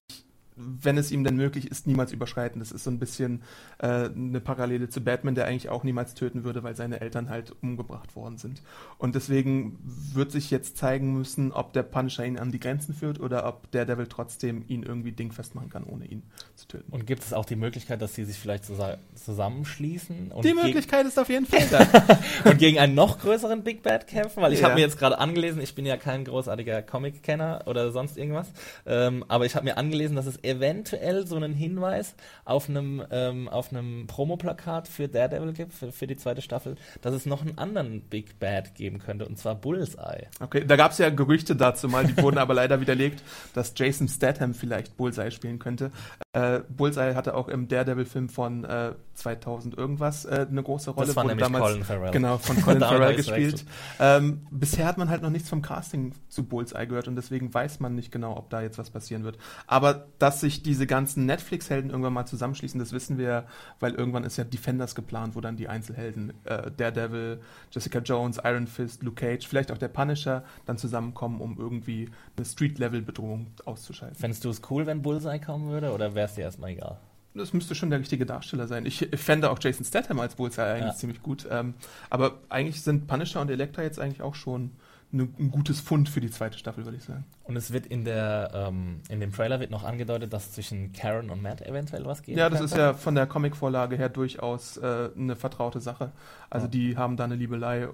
wenn 0.57 0.97
es 0.97 1.11
ihm 1.11 1.23
denn 1.23 1.35
möglich 1.35 1.69
ist, 1.71 1.87
niemals 1.87 2.11
überschreiten. 2.11 2.59
Das 2.59 2.71
ist 2.71 2.83
so 2.83 2.89
ein 2.91 2.99
bisschen 2.99 3.43
äh, 3.79 4.09
eine 4.09 4.39
Parallele 4.41 4.89
zu 4.89 5.01
Batman, 5.01 5.35
der 5.35 5.45
eigentlich 5.45 5.69
auch 5.69 5.83
niemals 5.83 6.13
töten 6.15 6.43
würde, 6.43 6.63
weil 6.63 6.75
seine 6.75 6.99
Eltern 6.99 7.29
halt 7.29 7.53
umgebracht 7.61 8.15
worden 8.15 8.37
sind. 8.37 8.61
Und 8.97 9.15
deswegen 9.15 9.77
wird 10.13 10.31
sich 10.31 10.49
jetzt 10.51 10.77
zeigen 10.77 11.13
müssen, 11.13 11.51
ob 11.51 11.73
der 11.73 11.83
Punisher 11.83 12.25
ihn 12.25 12.39
an 12.39 12.51
die 12.51 12.59
Grenzen 12.59 12.93
führt 12.95 13.19
oder 13.19 13.47
ob 13.47 13.69
der 13.71 13.85
Devil 13.85 14.07
trotzdem 14.07 14.63
ihn 14.67 14.83
irgendwie 14.83 15.11
dingfest 15.11 15.53
machen 15.55 15.69
kann, 15.69 15.83
ohne 15.83 16.05
ihn 16.05 16.23
zu 16.55 16.67
töten. 16.67 16.91
Und 16.91 17.05
gibt 17.05 17.23
es 17.23 17.33
auch 17.33 17.45
die 17.45 17.55
Möglichkeit, 17.55 18.01
dass 18.01 18.15
sie 18.15 18.23
sich 18.25 18.37
vielleicht 18.39 18.63
zusa- 18.65 18.97
zusammenschließen 19.15 20.31
die 20.43 20.53
Möglichkeit 20.53 21.05
ist 21.05 21.19
auf 21.19 21.29
jeden 21.29 21.45
Fall 21.45 21.67
da. 21.69 21.87
und 22.49 22.57
gegen 22.57 22.79
einen 22.79 22.95
noch 22.95 23.19
größeren 23.19 23.63
Big 23.63 23.83
Bad 23.83 24.07
kämpfen? 24.07 24.41
Weil 24.41 24.53
ich 24.53 24.59
Ja. 24.59 24.65
habe 24.65 24.75
mir 24.75 24.81
jetzt 24.81 24.97
gerade 24.97 25.17
angelesen, 25.19 25.61
ich 25.61 25.75
bin 25.75 25.85
ja 25.85 25.97
kein 25.97 26.25
großartiger 26.25 26.81
Comic-Kenner 26.81 27.63
oder 27.67 27.91
sonst 27.91 28.17
irgendwas, 28.17 28.47
ähm, 28.85 29.23
aber 29.27 29.45
ich 29.45 29.55
habe 29.55 29.65
mir 29.65 29.77
angelesen, 29.77 30.15
dass 30.15 30.25
es 30.25 30.37
eventuell 30.47 31.27
so 31.27 31.35
einen 31.35 31.53
Hinweis 31.53 32.15
auf 32.45 32.69
einem, 32.69 33.03
ähm, 33.11 33.47
auf 33.47 33.71
einem 33.71 34.07
Promoplakat 34.07 34.87
für 34.87 35.07
Daredevil 35.07 35.53
gibt, 35.53 35.73
für, 35.73 35.91
für 35.91 36.07
die 36.07 36.17
zweite 36.17 36.41
Staffel, 36.41 36.75
dass 37.01 37.13
es 37.13 37.25
noch 37.25 37.41
einen 37.41 37.57
anderen 37.57 38.01
Big 38.01 38.39
Bad 38.39 38.75
geben 38.75 38.99
könnte, 38.99 39.25
und 39.25 39.37
zwar 39.37 39.55
Bullseye. 39.55 40.27
Okay, 40.39 40.63
da 40.65 40.75
gab 40.75 40.91
es 40.91 40.97
ja 40.97 41.09
Gerüchte 41.09 41.55
dazu 41.55 41.87
mal, 41.87 42.05
die 42.05 42.17
wurden 42.21 42.37
aber 42.37 42.53
leider 42.53 42.79
widerlegt, 42.81 43.23
dass 43.53 43.73
Jason 43.75 44.07
Statham 44.07 44.53
vielleicht 44.53 44.97
Bullseye 44.97 45.31
spielen 45.31 45.59
könnte. 45.59 45.91
Äh, 46.33 46.61
Bullseye 46.69 47.15
hatte 47.15 47.35
auch 47.35 47.47
im 47.47 47.67
Daredevil-Film 47.67 48.29
von 48.29 48.63
äh, 48.63 48.93
2000 49.15 49.77
irgendwas 49.77 50.25
äh, 50.25 50.45
eine 50.49 50.63
große 50.63 50.91
Rolle. 50.91 51.07
Das 51.07 51.15
war 51.15 51.23
nämlich 51.23 51.51
Colin 51.51 51.83
Farrell. 51.83 52.11
Genau, 52.11 52.37
von 52.37 52.61
Colin 52.61 52.79
Farrell 52.81 53.15
gespielt. 53.15 53.65
Ähm, 53.99 54.45
bisher 54.51 54.85
hat 54.85 54.97
man 54.97 55.09
halt 55.09 55.21
noch 55.21 55.29
nichts 55.29 55.49
vom 55.49 55.61
Casting 55.61 56.13
zu 56.29 56.43
Bullseye 56.43 56.87
gehört 56.87 57.07
und 57.07 57.15
deswegen 57.15 57.53
weiß 57.53 57.79
man 57.79 57.95
nicht 57.95 58.11
genau, 58.11 58.37
ob 58.37 58.49
da 58.49 58.61
jetzt 58.61 58.77
was 58.77 58.89
passieren 58.89 59.23
wird. 59.23 59.37
Aber 59.65 60.07
dass 60.37 60.41
sich 60.41 60.61
diese 60.61 60.85
ganzen 60.85 61.25
Netflix-Helden 61.25 61.89
irgendwann 61.89 62.13
mal 62.13 62.27
zusammenschließen, 62.27 62.79
das 62.79 62.91
wissen 62.91 63.17
wir 63.17 63.27
ja, 63.27 63.43
weil 63.79 63.95
irgendwann 63.95 64.23
ist 64.23 64.37
ja 64.37 64.43
Defenders 64.43 64.93
geplant, 64.93 65.35
wo 65.35 65.41
dann 65.41 65.57
die 65.57 65.67
Einzelhelden, 65.67 66.31
äh, 66.43 66.69
Daredevil, 66.77 67.39
Jessica 67.71 67.99
Jones, 67.99 68.39
Iron 68.43 68.67
Fist, 68.67 69.01
Luke 69.01 69.15
Cage, 69.19 69.47
vielleicht 69.47 69.71
auch 69.71 69.79
der 69.79 69.87
Punisher 69.87 70.43
dann 70.67 70.77
zusammenkommen, 70.77 71.41
um 71.41 71.57
irgendwie 71.57 72.09
eine 72.35 72.45
Street-Level-Bedrohung 72.45 73.47
auszuschalten. 73.65 74.15
Fändest 74.15 74.45
du 74.45 74.49
es 74.51 74.61
cool, 74.69 74.85
wenn 74.85 75.01
Bullseye 75.01 75.39
kommen 75.39 75.69
würde, 75.71 75.91
oder 75.91 76.13
wäre 76.13 76.27
es 76.27 76.35
dir 76.35 76.41
erstmal 76.43 76.69
egal? 76.69 76.97
Das 77.33 77.53
müsste 77.53 77.73
schon 77.73 77.89
der 77.89 77.99
richtige 77.99 78.27
Darsteller 78.27 78.67
sein. 78.67 78.85
Ich 78.85 79.09
fände 79.15 79.49
auch 79.49 79.57
Jason 79.59 79.85
Statham 79.85 80.19
als 80.19 80.35
Bullseye 80.35 80.73
eigentlich 80.73 80.93
Ja. 80.93 80.95
ziemlich 80.95 81.23
gut. 81.23 81.47
Ähm, 81.49 81.73
aber 82.11 82.39
eigentlich 82.49 82.83
sind 82.83 83.07
Punisher 83.07 83.41
und 83.41 83.49
Elektra 83.49 83.81
jetzt 83.81 83.99
eigentlich 83.99 84.21
auch 84.21 84.35
schon 84.35 84.71
ne, 85.11 85.27
ein 85.39 85.51
gutes 85.51 85.79
Fund 85.79 86.09
für 86.09 86.21
die 86.21 86.29
zweite 86.31 86.57
Staffel, 86.57 86.85
würde 86.85 86.97
ich 86.97 87.03
sagen. 87.03 87.25
Und 87.43 87.55
es 87.55 87.71
wird 87.71 87.85
in 87.85 88.03
der 88.05 88.51
ähm, 88.53 89.01
in 89.09 89.19
dem 89.19 89.31
Trailer 89.31 89.59
wird 89.59 89.71
noch 89.71 89.83
angedeutet, 89.83 90.33
dass 90.33 90.51
zwischen 90.51 90.91
Karen 90.93 91.29
und 91.29 91.41
Matt 91.41 91.61
eventuell 91.61 92.05
was 92.05 92.21
geht. 92.23 92.37
Ja, 92.37 92.49
das 92.49 92.61
ist 92.61 92.75
ja 92.77 92.93
von 92.93 93.15
der 93.15 93.25
Comicvorlage 93.27 93.95
her 93.97 94.09
durchaus 94.09 94.77
äh, 94.77 95.09
eine 95.17 95.35
vertraute 95.35 95.79
Sache. 95.79 96.11
Also 96.49 96.65
Ja. 96.65 96.71
die 96.71 96.97
haben 96.97 97.17
da 97.17 97.23
eine 97.25 97.35
Liebelei. 97.35 97.87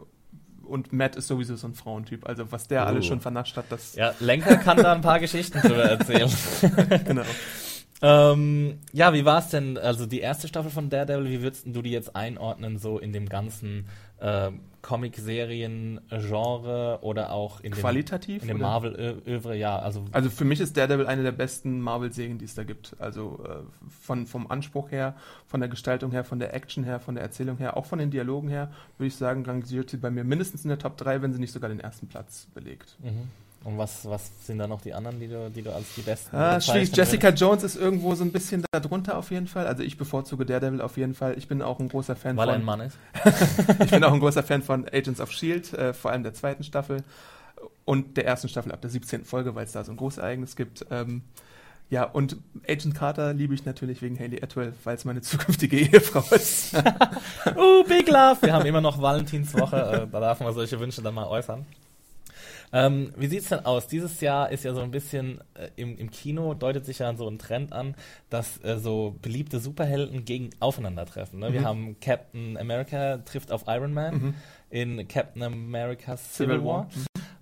Und 0.65 0.93
Matt 0.93 1.17
ist 1.17 1.27
sowieso 1.27 1.57
so 1.57 1.67
ein 1.67 1.73
Frauentyp. 1.73 2.25
Also 2.27 2.51
was 2.53 2.69
der 2.69 2.87
alles 2.87 3.03
Oh. 3.05 3.07
schon 3.09 3.19
vernascht 3.19 3.57
hat, 3.57 3.65
das 3.69 3.95
Ja, 3.95 4.13
Lenker 4.21 4.55
kann 4.55 4.77
da 4.77 4.93
ein 4.93 5.01
paar 5.01 5.19
Geschichten 5.19 5.59
drüber 5.59 5.83
erzählen. 5.83 6.31
genau. 7.05 7.23
Ähm, 8.03 8.79
ja, 8.91 9.13
wie 9.13 9.23
war 9.23 9.39
es 9.39 9.47
denn? 9.47 9.77
Also 9.77 10.05
die 10.05 10.19
erste 10.19 10.49
Staffel 10.49 10.69
von 10.69 10.89
Daredevil, 10.89 11.29
wie 11.29 11.41
würdest 11.41 11.65
du 11.65 11.81
die 11.81 11.91
jetzt 11.91 12.17
einordnen, 12.17 12.77
so 12.77 12.99
in 12.99 13.13
dem 13.13 13.29
ganzen 13.29 13.87
äh, 14.19 14.51
Comic-Serien-Genre 14.81 16.99
oder 17.01 17.31
auch 17.31 17.61
in 17.61 17.71
dem, 17.71 17.79
Qualitativ, 17.79 18.41
in 18.41 18.49
dem? 18.49 18.59
Marvel-Övre? 18.59 19.55
Ja, 19.55 19.79
also 19.79 20.03
Also 20.11 20.29
für 20.29 20.43
mich 20.43 20.59
ist 20.59 20.75
Daredevil 20.75 21.07
eine 21.07 21.23
der 21.23 21.31
besten 21.31 21.79
Marvel-Serien, 21.79 22.39
die 22.39 22.45
es 22.45 22.55
da 22.55 22.65
gibt. 22.65 22.93
Also 22.99 23.41
äh, 23.47 23.59
von, 23.89 24.27
vom 24.27 24.51
Anspruch 24.51 24.91
her, 24.91 25.15
von 25.47 25.61
der 25.61 25.69
Gestaltung 25.69 26.11
her, 26.11 26.25
von 26.25 26.39
der 26.39 26.53
Action 26.53 26.83
her, 26.83 26.99
von 26.99 27.15
der 27.15 27.23
Erzählung 27.23 27.55
her, 27.57 27.77
auch 27.77 27.85
von 27.85 27.99
den 27.99 28.11
Dialogen 28.11 28.49
her, 28.49 28.69
würde 28.97 29.07
ich 29.07 29.15
sagen, 29.15 29.45
rangiert 29.45 29.89
sie 29.89 29.95
bei 29.95 30.11
mir 30.11 30.25
mindestens 30.25 30.65
in 30.65 30.69
der 30.69 30.79
Top 30.79 30.97
3, 30.97 31.21
wenn 31.21 31.31
sie 31.31 31.39
nicht 31.39 31.53
sogar 31.53 31.69
den 31.69 31.79
ersten 31.79 32.07
Platz 32.07 32.47
belegt. 32.53 32.97
mhm. 33.01 33.29
Und 33.63 33.77
was, 33.77 34.05
was 34.05 34.29
sind 34.45 34.57
da 34.57 34.67
noch 34.67 34.81
die 34.81 34.93
anderen, 34.93 35.19
die 35.21 35.27
du, 35.29 35.49
die 35.49 35.61
du 35.61 35.73
als 35.73 35.95
die 35.95 36.01
besten 36.01 36.35
Ah, 36.35 36.59
schwierig. 36.59 36.95
Jessica 36.95 37.29
Jones 37.29 37.63
ist 37.63 37.77
irgendwo 37.77 38.13
so 38.13 38.25
ein 38.25 38.31
bisschen 38.33 38.65
darunter 38.71 39.17
auf 39.17 39.31
jeden 39.31 39.47
Fall. 39.47 39.67
Also 39.67 39.83
ich 39.83 39.97
bevorzuge 39.97 40.45
Daredevil 40.45 40.81
auf 40.81 40.97
jeden 40.97 41.13
Fall. 41.13 41.37
Ich 41.37 41.47
bin 41.47 41.61
auch 41.61 41.79
ein 41.79 41.87
großer 41.87 42.17
Fan 42.17 42.35
würdest? 42.35 42.37
Weil 42.37 42.49
er 42.49 42.53
von. 42.53 42.61
ein 42.61 42.65
Mann 42.65 42.81
ist. 42.81 42.97
Ich 43.85 43.91
bin 43.91 44.03
auch 44.03 44.13
ein 44.13 44.19
großer 44.19 44.43
Fan 44.43 44.63
von 44.63 44.85
Agents 44.91 45.21
of 45.21 45.31
Shield, 45.31 45.71
äh, 45.73 45.93
vor 45.93 46.11
allem 46.11 46.23
der 46.23 46.33
zweiten 46.33 46.63
Staffel 46.63 47.03
und 47.85 48.17
der 48.17 48.25
ersten 48.25 48.49
Staffel 48.49 48.71
ab 48.71 48.81
der 48.81 48.89
17. 48.89 49.23
Folge, 49.23 49.55
weil 49.55 49.65
es 49.65 49.71
da 49.71 49.83
so 49.85 49.91
ein 49.91 49.97
Großereignis 49.97 50.57
gibt. 50.57 50.85
Ähm, 50.91 51.21
ja, 51.89 52.03
und 52.03 52.37
Agent 52.67 52.95
Carter 52.95 53.33
liebe 53.33 53.53
ich 53.53 53.65
natürlich 53.65 54.01
wegen 54.01 54.17
Haley 54.19 54.41
Atwell, 54.43 54.73
weil 54.83 54.95
es 54.95 55.05
meine 55.05 55.21
zukünftige 55.21 55.77
Ehefrau 55.79 56.23
ist. 56.35 56.73
Uh, 56.75 57.83
Big 57.87 58.07
Love! 58.09 58.37
Wir 58.41 58.53
haben 58.53 58.65
immer 58.65 58.81
noch 58.81 59.01
Valentinswoche, 59.01 59.75
äh, 59.77 60.07
da 60.11 60.19
darf 60.19 60.39
man 60.39 60.53
solche 60.53 60.79
Wünsche 60.79 61.01
dann 61.01 61.13
mal 61.13 61.27
äußern. 61.27 61.65
Ähm, 62.73 63.13
wie 63.15 63.27
sieht's 63.27 63.49
denn 63.49 63.65
aus? 63.65 63.87
Dieses 63.87 64.19
Jahr 64.19 64.51
ist 64.51 64.63
ja 64.63 64.73
so 64.73 64.81
ein 64.81 64.89
bisschen 64.89 65.39
äh, 65.53 65.69
im, 65.75 65.95
im 65.97 66.09
Kino 66.09 66.55
deutet 66.55 66.85
sich 66.85 66.99
ja 66.99 67.15
so 67.15 67.27
ein 67.29 67.37
Trend 67.37 67.71
an, 67.71 67.93
dass 68.31 68.63
äh, 68.63 68.79
so 68.79 69.15
beliebte 69.21 69.59
Superhelden 69.59 70.25
gegen 70.25 70.49
aufeinandertreffen. 70.59 71.39
Ne? 71.39 71.53
Wir 71.53 71.61
Mhm. 71.61 71.65
haben 71.65 71.99
Captain 71.99 72.57
America 72.57 73.17
trifft 73.19 73.51
auf 73.51 73.65
Iron 73.67 73.93
Man 73.93 74.13
Mhm. 74.15 74.33
in 74.71 75.07
Captain 75.07 75.43
America 75.43 76.17
Civil, 76.17 76.55
Civil 76.55 76.65
War. 76.65 76.87
War. 76.87 76.87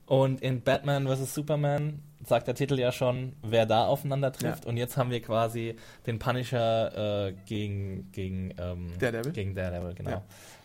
Und 0.05 0.41
in 0.41 0.61
Batman 0.61 1.07
vs. 1.07 1.33
Superman 1.33 2.01
sagt 2.25 2.47
der 2.47 2.55
Titel 2.55 2.77
ja 2.77 2.91
schon, 2.91 3.31
wer 3.41 3.65
da 3.65 3.85
aufeinander 3.85 4.33
trifft. 4.33 4.65
Ja. 4.65 4.69
Und 4.69 4.75
jetzt 4.75 4.97
haben 4.97 5.09
wir 5.09 5.21
quasi 5.21 5.75
den 6.05 6.19
Punisher 6.19 7.27
äh, 7.29 7.33
gegen, 7.45 8.11
gegen, 8.11 8.53
ähm, 8.59 8.91
Daredevil. 8.99 9.31
gegen 9.31 9.55
Daredevil, 9.55 9.93
genau. 9.93 10.09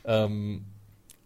Ja. 0.05 0.25
Ähm, 0.25 0.65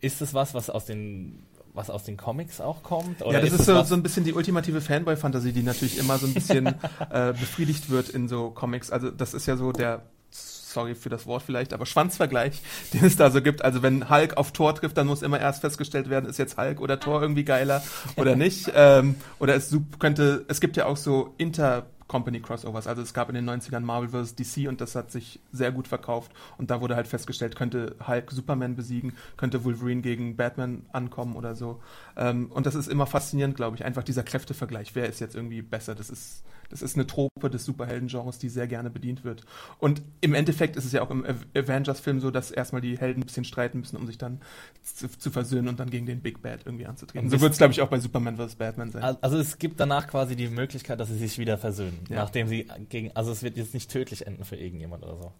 ist 0.02 0.20
es 0.20 0.34
was, 0.34 0.52
was 0.54 0.68
aus 0.70 0.84
den 0.84 1.42
was 1.74 1.90
aus 1.90 2.04
den 2.04 2.16
Comics 2.16 2.60
auch 2.60 2.82
kommt? 2.82 3.20
Ja, 3.20 3.40
das 3.40 3.52
ist, 3.52 3.60
es 3.60 3.66
so, 3.66 3.82
so 3.82 3.94
ein 3.94 4.02
bisschen 4.02 4.24
die 4.24 4.32
ultimative 4.32 4.80
Fanboy-Fantasie, 4.80 5.52
die 5.52 5.62
natürlich 5.62 5.98
immer 5.98 6.18
so 6.18 6.26
ein 6.26 6.34
bisschen 6.34 6.66
äh, 7.10 7.32
befriedigt 7.32 7.90
wird 7.90 8.08
in 8.08 8.28
so 8.28 8.50
Comics. 8.50 8.90
Also 8.90 9.10
das 9.10 9.34
ist 9.34 9.46
ja 9.46 9.56
so 9.56 9.72
der, 9.72 10.02
sorry 10.30 10.94
für 10.94 11.08
das 11.08 11.26
Wort 11.26 11.42
vielleicht, 11.42 11.72
aber 11.72 11.86
Schwanzvergleich, 11.86 12.60
den 12.94 13.04
es 13.04 13.16
da 13.16 13.30
so 13.30 13.42
gibt. 13.42 13.62
Also 13.64 13.82
wenn 13.82 14.10
Hulk 14.10 14.36
auf 14.36 14.52
Thor 14.52 14.74
trifft, 14.74 14.96
dann 14.96 15.06
muss 15.06 15.22
immer 15.22 15.40
erst 15.40 15.60
festgestellt 15.60 16.10
werden, 16.10 16.28
ist 16.28 16.38
jetzt 16.38 16.56
Hulk 16.56 16.80
oder 16.80 16.98
Thor 16.98 17.22
irgendwie 17.22 17.44
geiler 17.44 17.82
oder 18.16 18.36
nicht. 18.36 18.70
Ähm, 18.74 19.16
oder 19.38 19.54
es 19.54 19.74
könnte, 19.98 20.44
es 20.48 20.60
gibt 20.60 20.76
ja 20.76 20.86
auch 20.86 20.96
so 20.96 21.34
Inter- 21.38 21.86
Company 22.10 22.40
Crossovers. 22.40 22.88
Also 22.88 23.02
es 23.02 23.14
gab 23.14 23.28
in 23.28 23.36
den 23.36 23.48
90ern 23.48 23.80
Marvel 23.80 24.08
vs. 24.08 24.34
DC 24.34 24.68
und 24.68 24.80
das 24.80 24.96
hat 24.96 25.12
sich 25.12 25.38
sehr 25.52 25.70
gut 25.70 25.86
verkauft. 25.86 26.32
Und 26.58 26.72
da 26.72 26.80
wurde 26.80 26.96
halt 26.96 27.06
festgestellt, 27.06 27.54
könnte 27.54 27.94
Hulk 28.04 28.32
Superman 28.32 28.74
besiegen, 28.74 29.12
könnte 29.36 29.64
Wolverine 29.64 30.02
gegen 30.02 30.34
Batman 30.34 30.82
ankommen 30.92 31.36
oder 31.36 31.54
so. 31.54 31.80
Ähm, 32.16 32.50
und 32.50 32.66
das 32.66 32.74
ist 32.74 32.88
immer 32.88 33.06
faszinierend, 33.06 33.54
glaube 33.54 33.76
ich. 33.76 33.84
Einfach 33.84 34.02
dieser 34.02 34.24
Kräftevergleich. 34.24 34.96
Wer 34.96 35.08
ist 35.08 35.20
jetzt 35.20 35.36
irgendwie 35.36 35.62
besser? 35.62 35.94
Das 35.94 36.10
ist, 36.10 36.42
das 36.70 36.82
ist 36.82 36.96
eine 36.96 37.06
Trope 37.06 37.50
des 37.50 37.64
Superhelden-Genres, 37.66 38.38
die 38.38 38.48
sehr 38.48 38.66
gerne 38.66 38.88
bedient 38.90 39.24
wird. 39.24 39.44
Und 39.78 40.00
im 40.20 40.34
Endeffekt 40.34 40.76
ist 40.76 40.84
es 40.84 40.92
ja 40.92 41.02
auch 41.02 41.10
im 41.10 41.24
Av- 41.26 41.44
Avengers-Film 41.54 42.20
so, 42.20 42.30
dass 42.30 42.50
erstmal 42.50 42.80
die 42.80 42.96
Helden 42.98 43.22
ein 43.22 43.26
bisschen 43.26 43.44
streiten 43.44 43.80
müssen, 43.80 43.96
um 43.96 44.06
sich 44.06 44.16
dann 44.18 44.40
zu, 44.82 45.08
zu 45.08 45.30
versöhnen 45.30 45.68
und 45.68 45.78
dann 45.80 45.90
gegen 45.90 46.06
den 46.06 46.20
Big 46.22 46.40
Bad 46.42 46.60
irgendwie 46.64 46.86
anzutreten. 46.86 47.26
Und 47.26 47.30
So 47.30 47.40
wird 47.40 47.52
es, 47.52 47.58
glaube 47.58 47.72
ich, 47.72 47.80
auch 47.82 47.88
bei 47.88 47.98
Superman 48.00 48.36
vs. 48.36 48.54
Batman 48.54 48.90
sein. 48.90 49.02
also 49.20 49.38
es 49.38 49.58
gibt 49.58 49.78
danach 49.80 50.06
quasi 50.08 50.36
die 50.36 50.48
Möglichkeit, 50.48 50.98
dass 51.00 51.08
sie 51.08 51.18
sich 51.18 51.38
wieder 51.38 51.58
versöhnen, 51.58 51.98
Ja. 52.08 52.16
nachdem 52.16 52.46
sie 52.48 52.66
gegen, 52.88 53.10
also 53.16 53.32
es 53.32 53.42
wird 53.42 53.56
jetzt 53.56 53.74
nicht 53.74 53.90
tödlich 53.90 54.26
enden 54.26 54.44
für 54.44 54.56
irgendjemand 54.56 55.02
oder 55.04 55.16
so. 55.16 55.32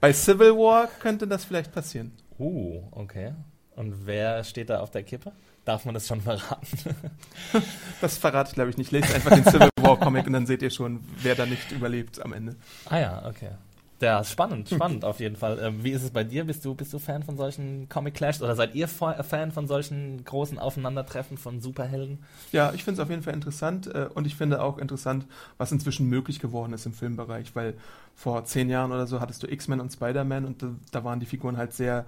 Bei 0.00 0.12
Civil 0.12 0.52
War 0.56 0.88
könnte 1.00 1.26
das 1.26 1.44
vielleicht 1.44 1.72
passieren. 1.72 2.12
Uh, 2.38 2.82
okay. 2.90 3.32
Und 3.76 4.06
wer 4.06 4.42
steht 4.44 4.68
da 4.70 4.80
auf 4.80 4.90
der 4.90 5.02
Kippe? 5.02 5.32
Darf 5.64 5.84
man 5.84 5.94
das 5.94 6.06
schon 6.06 6.20
verraten? 6.20 6.96
Das 8.00 8.18
verrate 8.18 8.48
ich, 8.48 8.54
glaube 8.54 8.70
ich, 8.70 8.76
nicht. 8.76 8.90
Lest 8.90 9.14
einfach 9.14 9.30
den 9.30 9.44
Civil 9.44 9.68
War 9.80 9.96
Comic 9.96 10.26
und 10.26 10.32
dann 10.32 10.44
seht 10.44 10.60
ihr 10.60 10.70
schon, 10.70 11.04
wer 11.22 11.36
da 11.36 11.46
nicht 11.46 11.70
überlebt 11.70 12.20
am 12.20 12.32
Ende. 12.32 12.56
ah 12.86 12.98
ja, 12.98 13.22
okay. 13.26 13.50
Ja, 14.02 14.18
ist 14.18 14.32
spannend, 14.32 14.68
spannend 14.68 15.04
auf 15.04 15.20
jeden 15.20 15.36
Fall. 15.36 15.60
Ähm, 15.62 15.84
wie 15.84 15.92
ist 15.92 16.02
es 16.02 16.10
bei 16.10 16.24
dir? 16.24 16.44
Bist 16.44 16.64
du, 16.64 16.74
bist 16.74 16.92
du 16.92 16.98
Fan 16.98 17.22
von 17.22 17.36
solchen 17.36 17.88
Comic 17.88 18.14
Clash 18.14 18.40
oder 18.40 18.56
seid 18.56 18.74
ihr 18.74 18.88
Fan 18.88 19.52
von 19.52 19.68
solchen 19.68 20.24
großen 20.24 20.58
Aufeinandertreffen 20.58 21.38
von 21.38 21.60
Superhelden? 21.60 22.18
Ja, 22.50 22.72
ich 22.72 22.82
finde 22.82 23.00
es 23.00 23.04
auf 23.04 23.10
jeden 23.10 23.22
Fall 23.22 23.34
interessant 23.34 23.86
äh, 23.86 24.08
und 24.12 24.26
ich 24.26 24.34
finde 24.34 24.60
auch 24.60 24.78
interessant, 24.78 25.26
was 25.56 25.70
inzwischen 25.70 26.08
möglich 26.08 26.40
geworden 26.40 26.72
ist 26.72 26.84
im 26.84 26.94
Filmbereich, 26.94 27.54
weil 27.54 27.74
vor 28.16 28.44
zehn 28.44 28.68
Jahren 28.68 28.90
oder 28.90 29.06
so 29.06 29.20
hattest 29.20 29.44
du 29.44 29.46
X-Men 29.46 29.78
und 29.78 29.92
Spider-Man 29.92 30.46
und 30.46 30.64
da, 30.64 30.70
da 30.90 31.04
waren 31.04 31.20
die 31.20 31.26
Figuren 31.26 31.56
halt 31.56 31.72
sehr 31.72 32.04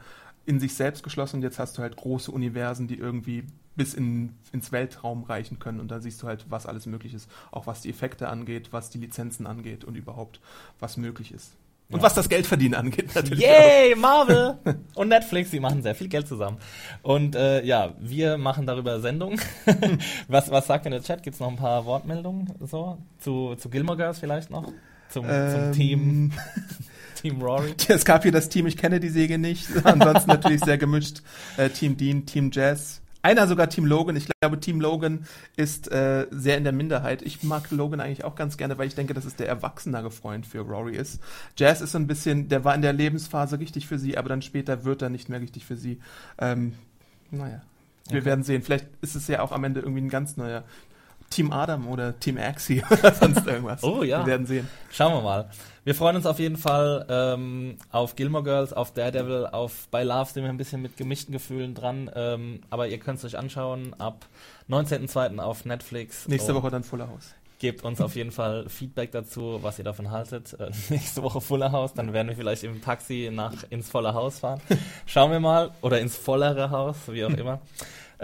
in 0.46 0.61
sich 0.61 0.74
selbst 0.74 1.02
geschlossen 1.02 1.37
und 1.37 1.42
jetzt 1.42 1.59
hast 1.59 1.78
du 1.78 1.83
halt 1.83 1.96
große 1.96 2.30
Universen, 2.30 2.87
die 2.87 2.98
irgendwie 2.98 3.44
bis 3.76 3.94
in, 3.94 4.35
ins 4.52 4.72
Weltraum 4.72 5.24
reichen 5.24 5.59
können 5.59 5.80
und 5.80 5.90
da 5.90 6.00
siehst 6.00 6.22
du 6.22 6.26
halt, 6.26 6.46
was 6.48 6.66
alles 6.66 6.87
möglich 6.87 7.14
ist, 7.14 7.28
auch 7.50 7.66
was 7.66 7.80
die 7.80 7.90
Effekte 7.90 8.28
angeht, 8.28 8.72
was 8.72 8.90
die 8.90 8.98
Lizenzen 8.98 9.46
angeht 9.46 9.85
und 9.85 9.96
überhaupt, 9.96 10.40
was 10.78 10.96
möglich 10.96 11.33
ist. 11.33 11.57
Und 11.90 12.02
was 12.02 12.14
das 12.14 12.28
Geldverdienen 12.28 12.74
angeht, 12.74 13.14
natürlich. 13.14 13.44
Yay, 13.44 13.94
Marvel 13.94 14.59
und 14.94 15.09
Netflix, 15.09 15.50
die 15.50 15.61
machen 15.61 15.83
sehr 15.83 15.94
viel 15.94 16.09
Geld 16.09 16.26
zusammen. 16.26 16.57
Und 17.02 17.37
äh, 17.37 17.62
ja, 17.62 17.92
wir 18.00 18.38
machen 18.38 18.66
darüber 18.66 19.00
Sendungen. 19.00 19.38
was, 20.28 20.50
was 20.50 20.66
sagt 20.66 20.87
denn 20.87 20.92
der 20.92 21.02
Chat? 21.02 21.22
Gibt 21.22 21.35
es 21.35 21.40
noch 21.40 21.48
ein 21.48 21.57
paar 21.57 21.85
Wortmeldungen 21.85 22.54
so 22.61 22.98
zu, 23.18 23.54
zu 23.57 23.68
Gilmore 23.68 23.98
Girls 23.98 24.18
vielleicht 24.18 24.50
noch? 24.50 24.72
Zum, 25.11 25.26
Ähm, 25.28 25.50
zum 25.52 25.72
Team, 25.72 26.33
Team 27.14 27.40
Rory? 27.40 27.74
Es 27.88 28.05
gab 28.05 28.22
hier 28.22 28.33
das 28.33 28.48
Team, 28.48 28.66
ich 28.66 28.77
kenne 28.77 29.00
die 29.00 29.09
Säge 29.09 29.38
nicht. 29.38 29.68
Ansonsten 29.85 30.31
natürlich 30.31 30.64
sehr 30.64 30.79
gemischt. 30.79 31.22
Äh, 31.57 31.70
Team 31.70 31.96
Dean, 31.96 32.27
Team 32.27 32.50
Jazz. 32.53 33.00
Einer 33.22 33.48
sogar 33.48 33.70
Team 33.70 33.87
Logan. 33.87 34.16
Ich 34.16 34.29
glaube, 34.40 34.61
Team 34.61 34.83
Logan 34.83 35.24
ist 35.57 35.90
äh, 35.90 36.27
sehr 36.31 36.59
in 36.59 36.64
der 36.64 36.74
Minderheit. 36.74 37.22
Ich 37.22 37.42
mag 37.42 37.70
Logan 37.70 38.00
eigentlich 38.00 38.22
auch 38.22 38.35
ganz 38.35 38.59
gerne, 38.59 38.77
weil 38.77 38.87
ich 38.87 38.94
denke, 38.94 39.14
dass 39.14 39.24
es 39.24 39.35
der 39.35 39.48
erwachsenere 39.48 40.11
Freund 40.11 40.46
für 40.46 40.61
Rory 40.61 40.94
ist. 40.94 41.22
Jazz 41.57 41.81
ist 41.81 41.92
so 41.92 41.98
ein 41.98 42.07
bisschen, 42.07 42.50
der 42.50 42.64
war 42.64 42.74
in 42.74 42.83
der 42.83 42.92
Lebensphase 42.92 43.59
richtig 43.59 43.87
für 43.87 43.98
sie, 43.98 44.18
aber 44.18 44.29
dann 44.29 44.42
später 44.42 44.85
wird 44.85 45.00
er 45.00 45.09
nicht 45.09 45.31
mehr 45.31 45.40
richtig 45.40 45.64
für 45.64 45.77
sie. 45.77 46.00
Ähm, 46.37 46.74
naja, 47.31 47.62
wir 48.11 48.27
werden 48.27 48.44
sehen. 48.44 48.61
Vielleicht 48.61 48.88
ist 49.00 49.14
es 49.14 49.27
ja 49.27 49.40
auch 49.40 49.53
am 49.53 49.64
Ende 49.64 49.81
irgendwie 49.81 50.03
ein 50.03 50.11
ganz 50.11 50.37
neuer 50.37 50.64
Team 51.30 51.52
Adam 51.52 51.88
oder 51.88 52.18
Team 52.18 52.38
Axie 52.38 52.82
oder 52.90 53.12
sonst 53.12 53.46
irgendwas. 53.46 53.82
Oh, 53.82 54.02
ja. 54.02 54.20
Wir 54.20 54.26
werden 54.26 54.46
sehen. 54.46 54.68
Schauen 54.90 55.12
wir 55.14 55.22
mal. 55.22 55.50
Wir 55.84 55.94
freuen 55.94 56.16
uns 56.16 56.24
auf 56.24 56.38
jeden 56.38 56.56
Fall 56.56 57.04
ähm, 57.10 57.76
auf 57.90 58.16
Gilmore 58.16 58.42
Girls, 58.42 58.72
auf 58.72 58.92
Daredevil, 58.92 59.46
auf 59.52 59.87
bei 59.90 60.02
Love 60.02 60.30
sind 60.30 60.42
wir 60.42 60.48
ein 60.48 60.56
bisschen 60.56 60.80
mit 60.80 60.96
gemischten 60.96 61.32
Gefühlen 61.32 61.74
dran. 61.74 62.10
Ähm, 62.14 62.60
aber 62.70 62.88
ihr 62.88 62.98
könnt 62.98 63.18
es 63.18 63.24
euch 63.24 63.37
anschauen 63.37 63.94
ab 63.98 64.26
19.02. 64.70 65.38
auf 65.38 65.66
Netflix. 65.66 66.26
Nächste 66.26 66.54
Woche 66.54 66.70
dann 66.70 66.84
Fuller 66.84 67.08
House. 67.08 67.34
Gebt 67.58 67.84
uns 67.84 68.00
auf 68.00 68.16
jeden 68.16 68.32
Fall 68.32 68.68
Feedback 68.68 69.12
dazu, 69.12 69.58
was 69.62 69.78
ihr 69.78 69.84
davon 69.84 70.10
haltet. 70.10 70.54
Äh, 70.58 70.70
nächste 70.88 71.22
Woche 71.22 71.40
Fuller 71.40 71.70
Haus, 71.72 71.92
dann 71.92 72.12
werden 72.12 72.28
wir 72.28 72.37
vielleicht 72.37 72.64
im 72.64 72.80
Taxi 72.80 73.30
nach 73.32 73.52
ins 73.70 73.90
volle 73.90 74.14
Haus 74.14 74.38
fahren. 74.38 74.60
Schauen 75.06 75.30
wir 75.30 75.40
mal. 75.40 75.70
Oder 75.82 76.00
ins 76.00 76.16
vollere 76.16 76.70
Haus, 76.70 76.96
wie 77.08 77.24
auch 77.24 77.30
immer. 77.30 77.60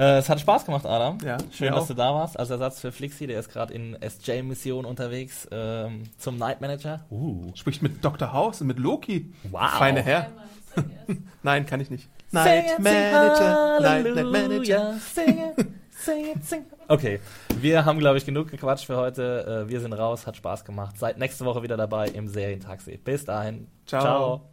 Äh, 0.00 0.16
es 0.16 0.30
hat 0.30 0.40
Spaß 0.40 0.64
gemacht, 0.64 0.86
Adam. 0.86 1.18
Ja, 1.22 1.36
Schön, 1.52 1.72
dass 1.72 1.82
auch. 1.82 1.88
du 1.88 1.94
da 1.94 2.14
warst. 2.14 2.38
Als 2.38 2.48
Ersatz 2.48 2.80
für 2.80 2.90
Flixi, 2.90 3.26
der 3.26 3.38
ist 3.38 3.52
gerade 3.52 3.74
in 3.74 3.98
SJ-Mission 4.00 4.86
unterwegs 4.86 5.46
ähm, 5.52 6.04
zum 6.16 6.38
Night 6.38 6.62
Manager. 6.62 7.04
Uh. 7.10 7.52
Spricht 7.54 7.82
mit 7.82 8.02
Dr. 8.02 8.32
House 8.32 8.62
und 8.62 8.68
mit 8.68 8.78
Loki. 8.78 9.30
Wow. 9.50 9.68
Feine 9.72 10.00
Herr. 10.00 10.28
Nein, 11.42 11.66
kann 11.66 11.80
ich 11.80 11.90
nicht. 11.90 12.08
Night 12.30 12.64
it, 12.64 12.78
Manager, 12.78 13.80
Night, 13.80 14.24
Manager. 14.24 14.94
Sing 15.14 15.38
it, 15.38 15.66
sing 15.90 16.24
it, 16.34 16.44
sing. 16.46 16.64
Okay, 16.88 17.20
wir 17.60 17.84
haben, 17.84 17.98
glaube 17.98 18.18
ich, 18.18 18.24
genug 18.24 18.48
gequatscht 18.48 18.86
für 18.86 18.96
heute. 18.96 19.64
Äh, 19.66 19.68
wir 19.70 19.80
sind 19.80 19.92
raus, 19.92 20.26
hat 20.26 20.36
Spaß 20.36 20.64
gemacht. 20.64 20.98
Seid 20.98 21.18
nächste 21.18 21.44
Woche 21.44 21.62
wieder 21.62 21.76
dabei 21.76 22.08
im 22.08 22.26
Serientaxi. 22.26 22.96
Bis 22.96 23.26
dahin. 23.26 23.68
Ciao. 23.86 24.48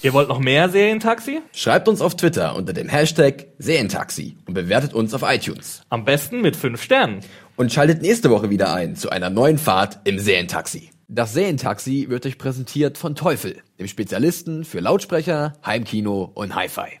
Ihr 0.00 0.12
wollt 0.12 0.28
noch 0.28 0.38
mehr 0.38 0.68
Serientaxi? 0.68 1.40
Schreibt 1.52 1.88
uns 1.88 2.00
auf 2.00 2.14
Twitter 2.14 2.54
unter 2.54 2.72
dem 2.72 2.88
Hashtag 2.88 3.48
Serientaxi 3.58 4.36
und 4.46 4.54
bewertet 4.54 4.94
uns 4.94 5.12
auf 5.12 5.22
iTunes. 5.24 5.82
Am 5.88 6.04
besten 6.04 6.40
mit 6.40 6.54
fünf 6.54 6.80
Sternen. 6.82 7.20
Und 7.56 7.72
schaltet 7.72 8.00
nächste 8.00 8.30
Woche 8.30 8.48
wieder 8.48 8.72
ein 8.72 8.94
zu 8.94 9.10
einer 9.10 9.28
neuen 9.28 9.58
Fahrt 9.58 9.98
im 10.04 10.20
Serientaxi. 10.20 10.90
Das 11.08 11.32
Serientaxi 11.32 12.06
wird 12.08 12.26
euch 12.26 12.38
präsentiert 12.38 12.96
von 12.96 13.16
Teufel, 13.16 13.56
dem 13.80 13.88
Spezialisten 13.88 14.64
für 14.64 14.78
Lautsprecher, 14.78 15.54
Heimkino 15.66 16.30
und 16.32 16.54
Hi-Fi. 16.54 17.00